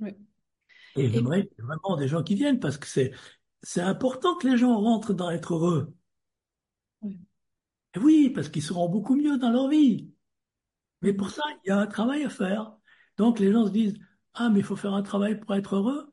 Ouais. 0.00 0.16
Et 0.96 1.08
Et 1.08 1.08
j'aimerais 1.08 1.48
vraiment 1.58 1.96
des 1.96 2.08
gens 2.08 2.22
qui 2.22 2.34
viennent 2.34 2.60
parce 2.60 2.76
que 2.78 2.86
c'est, 2.86 3.12
c'est 3.62 3.80
important 3.80 4.36
que 4.36 4.48
les 4.48 4.56
gens 4.58 4.78
rentrent 4.80 5.14
dans 5.14 5.30
être 5.30 5.54
heureux. 5.54 5.94
Et 7.94 7.98
oui, 7.98 8.30
parce 8.30 8.48
qu'ils 8.48 8.62
seront 8.62 8.88
beaucoup 8.88 9.16
mieux 9.16 9.38
dans 9.38 9.50
leur 9.50 9.68
vie. 9.68 10.12
Mais 11.02 11.12
pour 11.12 11.30
ça, 11.30 11.42
il 11.64 11.68
y 11.68 11.70
a 11.72 11.78
un 11.78 11.86
travail 11.86 12.24
à 12.24 12.30
faire. 12.30 12.72
Donc 13.16 13.38
les 13.38 13.52
gens 13.52 13.66
se 13.66 13.72
disent, 13.72 13.98
ah, 14.34 14.48
mais 14.50 14.60
il 14.60 14.64
faut 14.64 14.76
faire 14.76 14.94
un 14.94 15.02
travail 15.02 15.38
pour 15.40 15.54
être 15.54 15.76
heureux. 15.76 16.12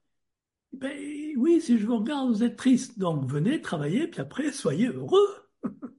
Ben 0.74 0.94
oui, 1.38 1.62
si 1.62 1.78
je 1.80 1.86
vous 1.88 1.98
regarde, 2.00 2.30
vous 2.30 2.44
êtes 2.44 2.58
triste. 2.58 3.00
Donc 3.00 3.30
venez 3.30 3.62
travailler, 3.62 4.08
puis 4.08 4.22
après, 4.22 4.52
soyez 4.52 4.88
heureux. 4.88 5.50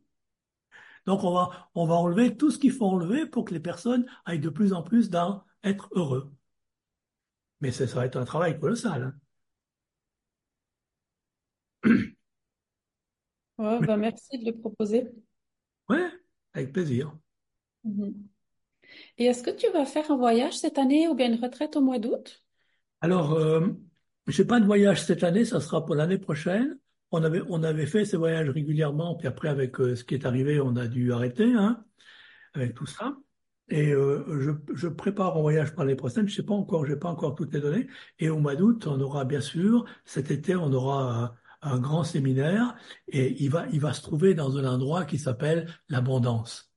Donc 1.06 1.24
on 1.24 1.32
va, 1.32 1.70
on 1.74 1.86
va 1.86 1.94
enlever 1.94 2.36
tout 2.36 2.50
ce 2.50 2.58
qu'il 2.58 2.72
faut 2.72 2.86
enlever 2.86 3.26
pour 3.26 3.44
que 3.44 3.54
les 3.54 3.60
personnes 3.60 4.06
aillent 4.26 4.38
de 4.40 4.48
plus 4.50 4.72
en 4.72 4.82
plus 4.82 5.10
dans 5.10 5.44
être 5.64 5.88
heureux. 5.92 6.32
Mais 7.60 7.70
ça, 7.72 7.86
ça 7.86 7.94
va 7.96 8.06
être 8.06 8.16
un 8.16 8.24
travail 8.24 8.58
colossal. 8.58 9.02
hein. 9.04 9.14
Ouais, 13.58 13.80
bah 13.80 13.96
merci 13.96 14.38
de 14.38 14.46
le 14.46 14.56
proposer. 14.58 15.08
ouais, 15.88 16.10
avec 16.54 16.72
plaisir. 16.72 17.12
Mhm. 17.84 18.28
Et 19.18 19.26
est-ce 19.26 19.42
que 19.42 19.50
tu 19.50 19.70
vas 19.70 19.84
faire 19.84 20.10
un 20.10 20.16
voyage 20.16 20.56
cette 20.58 20.78
année 20.78 21.08
ou 21.08 21.14
bien 21.14 21.28
une 21.32 21.42
retraite 21.42 21.76
au 21.76 21.80
mois 21.80 21.98
d'août? 21.98 22.42
Alors, 23.00 23.32
euh, 23.34 23.68
j'ai 24.26 24.44
pas 24.44 24.60
de 24.60 24.66
voyage 24.66 25.02
cette 25.04 25.22
année, 25.24 25.44
ça 25.44 25.60
sera 25.60 25.84
pour 25.84 25.94
l'année 25.94 26.18
prochaine. 26.18 26.78
On 27.10 27.22
avait, 27.22 27.42
on 27.48 27.62
avait 27.62 27.86
fait 27.86 28.04
ces 28.04 28.16
voyages 28.16 28.48
régulièrement, 28.50 29.16
puis 29.16 29.28
après, 29.28 29.48
avec 29.48 29.80
euh, 29.80 29.94
ce 29.94 30.04
qui 30.04 30.14
est 30.14 30.26
arrivé, 30.26 30.60
on 30.60 30.76
a 30.76 30.86
dû 30.88 31.12
arrêter, 31.12 31.52
hein, 31.54 31.84
avec 32.54 32.74
tout 32.74 32.86
ça. 32.86 33.16
Et 33.68 33.92
euh, 33.92 34.40
je, 34.40 34.52
je 34.74 34.88
prépare 34.88 35.36
un 35.36 35.40
voyage 35.40 35.72
pour 35.72 35.84
l'année 35.84 35.96
prochaine. 35.96 36.28
Je 36.28 36.34
sais 36.34 36.42
pas 36.42 36.54
encore, 36.54 36.86
j'ai 36.86 36.96
pas 36.96 37.10
encore 37.10 37.34
toutes 37.34 37.52
les 37.54 37.60
données. 37.60 37.86
Et 38.18 38.30
au 38.30 38.38
mois 38.38 38.56
d'août, 38.56 38.86
on 38.86 39.00
aura 39.00 39.24
bien 39.24 39.40
sûr, 39.40 39.84
cet 40.04 40.30
été, 40.30 40.56
on 40.56 40.72
aura 40.72 41.36
un, 41.62 41.78
grand 41.78 42.04
séminaire 42.04 42.76
et 43.08 43.42
il 43.42 43.50
va, 43.50 43.66
il 43.72 43.80
va 43.80 43.92
se 43.92 44.02
trouver 44.02 44.34
dans 44.34 44.56
un 44.56 44.64
endroit 44.64 45.04
qui 45.04 45.18
s'appelle 45.18 45.72
l'abondance. 45.88 46.72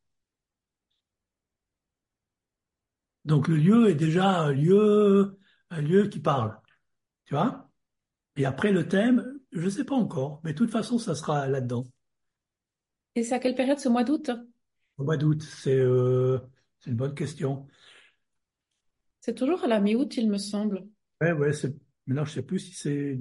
Donc 3.25 3.47
le 3.47 3.55
lieu 3.55 3.89
est 3.89 3.95
déjà 3.95 4.39
un 4.39 4.51
lieu, 4.51 5.39
un 5.69 5.81
lieu 5.81 6.07
qui 6.07 6.19
parle, 6.19 6.59
tu 7.25 7.35
vois? 7.35 7.69
Et 8.35 8.45
après 8.45 8.71
le 8.71 8.87
thème, 8.87 9.39
je 9.51 9.69
sais 9.69 9.83
pas 9.83 9.95
encore, 9.95 10.41
mais 10.43 10.53
de 10.53 10.57
toute 10.57 10.71
façon, 10.71 10.97
ça 10.97 11.15
sera 11.15 11.47
là-dedans. 11.47 11.85
Et 13.15 13.23
c'est 13.23 13.35
à 13.35 13.39
quelle 13.39 13.55
période 13.55 13.79
ce 13.79 13.89
mois 13.89 14.03
d'août? 14.03 14.31
Au 14.97 15.03
mois 15.03 15.17
d'août, 15.17 15.41
c'est 15.43 15.77
euh, 15.77 16.39
c'est 16.79 16.89
une 16.89 16.95
bonne 16.95 17.13
question. 17.13 17.67
C'est 19.19 19.35
toujours 19.35 19.63
à 19.63 19.67
la 19.67 19.79
mi-août, 19.79 20.17
il 20.17 20.29
me 20.29 20.37
semble. 20.37 20.87
Ouais, 21.21 21.31
ouais, 21.31 21.51
maintenant 22.07 22.25
je 22.25 22.33
sais 22.33 22.41
plus 22.41 22.59
si 22.59 22.73
c'est, 22.73 23.19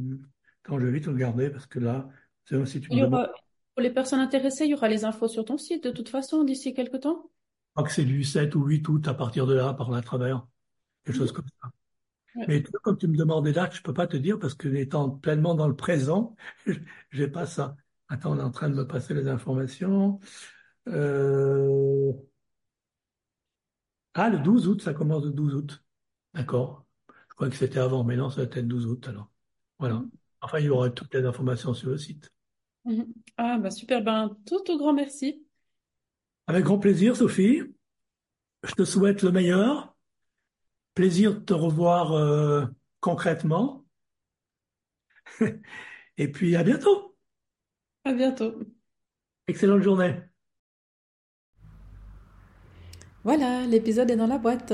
quand 0.62 0.78
je 0.78 0.86
vais 0.86 0.92
vite 0.92 1.06
regarder, 1.06 1.50
parce 1.50 1.66
que 1.66 1.78
là, 1.78 2.08
c'est 2.44 2.80
demandes, 2.88 3.14
aura, 3.14 3.30
pour 3.74 3.82
les 3.82 3.90
personnes 3.90 4.20
intéressées, 4.20 4.64
il 4.64 4.70
y 4.70 4.74
aura 4.74 4.88
les 4.88 5.04
infos 5.04 5.28
sur 5.28 5.44
ton 5.44 5.58
site 5.58 5.84
de 5.84 5.90
toute 5.90 6.08
façon 6.08 6.44
d'ici 6.44 6.74
quelques 6.74 7.00
temps. 7.00 7.30
je 7.30 7.72
crois 7.74 7.84
que 7.84 7.92
c'est 7.92 8.04
du 8.04 8.24
7 8.24 8.54
ou 8.54 8.64
8 8.64 8.88
août 8.88 9.08
à 9.08 9.14
partir 9.14 9.46
de 9.46 9.54
là, 9.54 9.72
par 9.74 9.90
là 9.90 9.98
à 9.98 10.02
travers, 10.02 10.46
quelque 11.04 11.16
chose 11.16 11.32
comme 11.32 11.46
ça. 11.62 11.70
Ouais. 12.36 12.44
Mais 12.48 12.62
tu 12.62 12.70
vois, 12.70 12.80
comme 12.80 12.98
tu 12.98 13.08
me 13.08 13.16
demandes 13.16 13.44
des 13.44 13.52
dates, 13.52 13.74
je 13.74 13.82
peux 13.82 13.94
pas 13.94 14.06
te 14.06 14.16
dire 14.16 14.38
parce 14.38 14.54
que 14.54 14.68
étant 14.68 15.10
pleinement 15.10 15.54
dans 15.54 15.68
le 15.68 15.76
présent, 15.76 16.36
j'ai 17.10 17.28
pas 17.28 17.46
ça. 17.46 17.76
Attends, 18.08 18.32
on 18.32 18.38
est 18.38 18.42
en 18.42 18.50
train 18.50 18.68
de 18.68 18.74
me 18.74 18.86
passer 18.86 19.14
les 19.14 19.28
informations. 19.28 20.18
Euh, 20.88 22.12
Ah, 24.14 24.28
le 24.28 24.38
12 24.38 24.68
août, 24.68 24.82
ça 24.82 24.94
commence 24.94 25.24
le 25.24 25.30
12 25.30 25.54
août. 25.54 25.84
D'accord. 26.34 26.84
Je 27.28 27.34
crois 27.34 27.48
que 27.48 27.56
c'était 27.56 27.78
avant, 27.78 28.04
mais 28.04 28.16
non, 28.16 28.30
ça 28.30 28.38
va 28.38 28.42
être 28.44 28.56
le 28.56 28.62
12 28.62 28.86
août 28.86 29.08
alors. 29.08 29.30
Voilà. 29.78 30.02
Enfin, 30.40 30.58
il 30.58 30.66
y 30.66 30.68
aura 30.70 30.90
toutes 30.90 31.14
les 31.14 31.24
informations 31.24 31.74
sur 31.74 31.90
le 31.90 31.98
site. 31.98 32.32
Mhm. 32.84 33.12
Ah, 33.36 33.58
bah 33.58 33.70
super, 33.70 34.02
ben, 34.02 34.36
tout 34.46 34.70
au 34.70 34.78
grand 34.78 34.92
merci. 34.92 35.44
Avec 36.46 36.64
grand 36.64 36.78
plaisir, 36.78 37.16
Sophie. 37.16 37.62
Je 38.62 38.74
te 38.74 38.84
souhaite 38.84 39.22
le 39.22 39.32
meilleur. 39.32 39.94
Plaisir 40.94 41.34
de 41.34 41.40
te 41.40 41.54
revoir 41.54 42.12
euh, 42.12 42.66
concrètement. 43.00 43.84
Et 46.16 46.28
puis 46.28 46.56
à 46.56 46.64
bientôt. 46.64 47.16
À 48.04 48.12
bientôt. 48.12 48.54
Excellente 49.46 49.82
journée. 49.82 50.16
Voilà, 53.22 53.66
l'épisode 53.66 54.10
est 54.10 54.16
dans 54.16 54.26
la 54.26 54.38
boîte. 54.38 54.72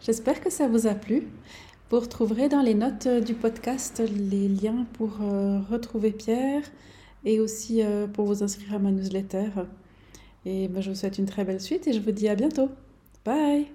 J'espère 0.00 0.40
que 0.40 0.50
ça 0.50 0.66
vous 0.66 0.86
a 0.86 0.94
plu. 0.94 1.28
Vous 1.94 2.00
retrouverez 2.00 2.48
dans 2.48 2.60
les 2.60 2.74
notes 2.74 3.06
euh, 3.06 3.20
du 3.20 3.34
podcast 3.34 4.02
les 4.30 4.48
liens 4.48 4.84
pour 4.94 5.20
euh, 5.22 5.60
retrouver 5.70 6.10
Pierre 6.10 6.64
et 7.24 7.38
aussi 7.38 7.84
euh, 7.84 8.08
pour 8.08 8.24
vous 8.24 8.42
inscrire 8.42 8.74
à 8.74 8.78
ma 8.80 8.90
newsletter. 8.90 9.50
Et 10.44 10.66
ben, 10.66 10.82
je 10.82 10.90
vous 10.90 10.96
souhaite 10.96 11.18
une 11.18 11.26
très 11.26 11.44
belle 11.44 11.60
suite 11.60 11.86
et 11.86 11.92
je 11.92 12.00
vous 12.00 12.10
dis 12.10 12.28
à 12.28 12.34
bientôt. 12.34 12.68
Bye 13.24 13.68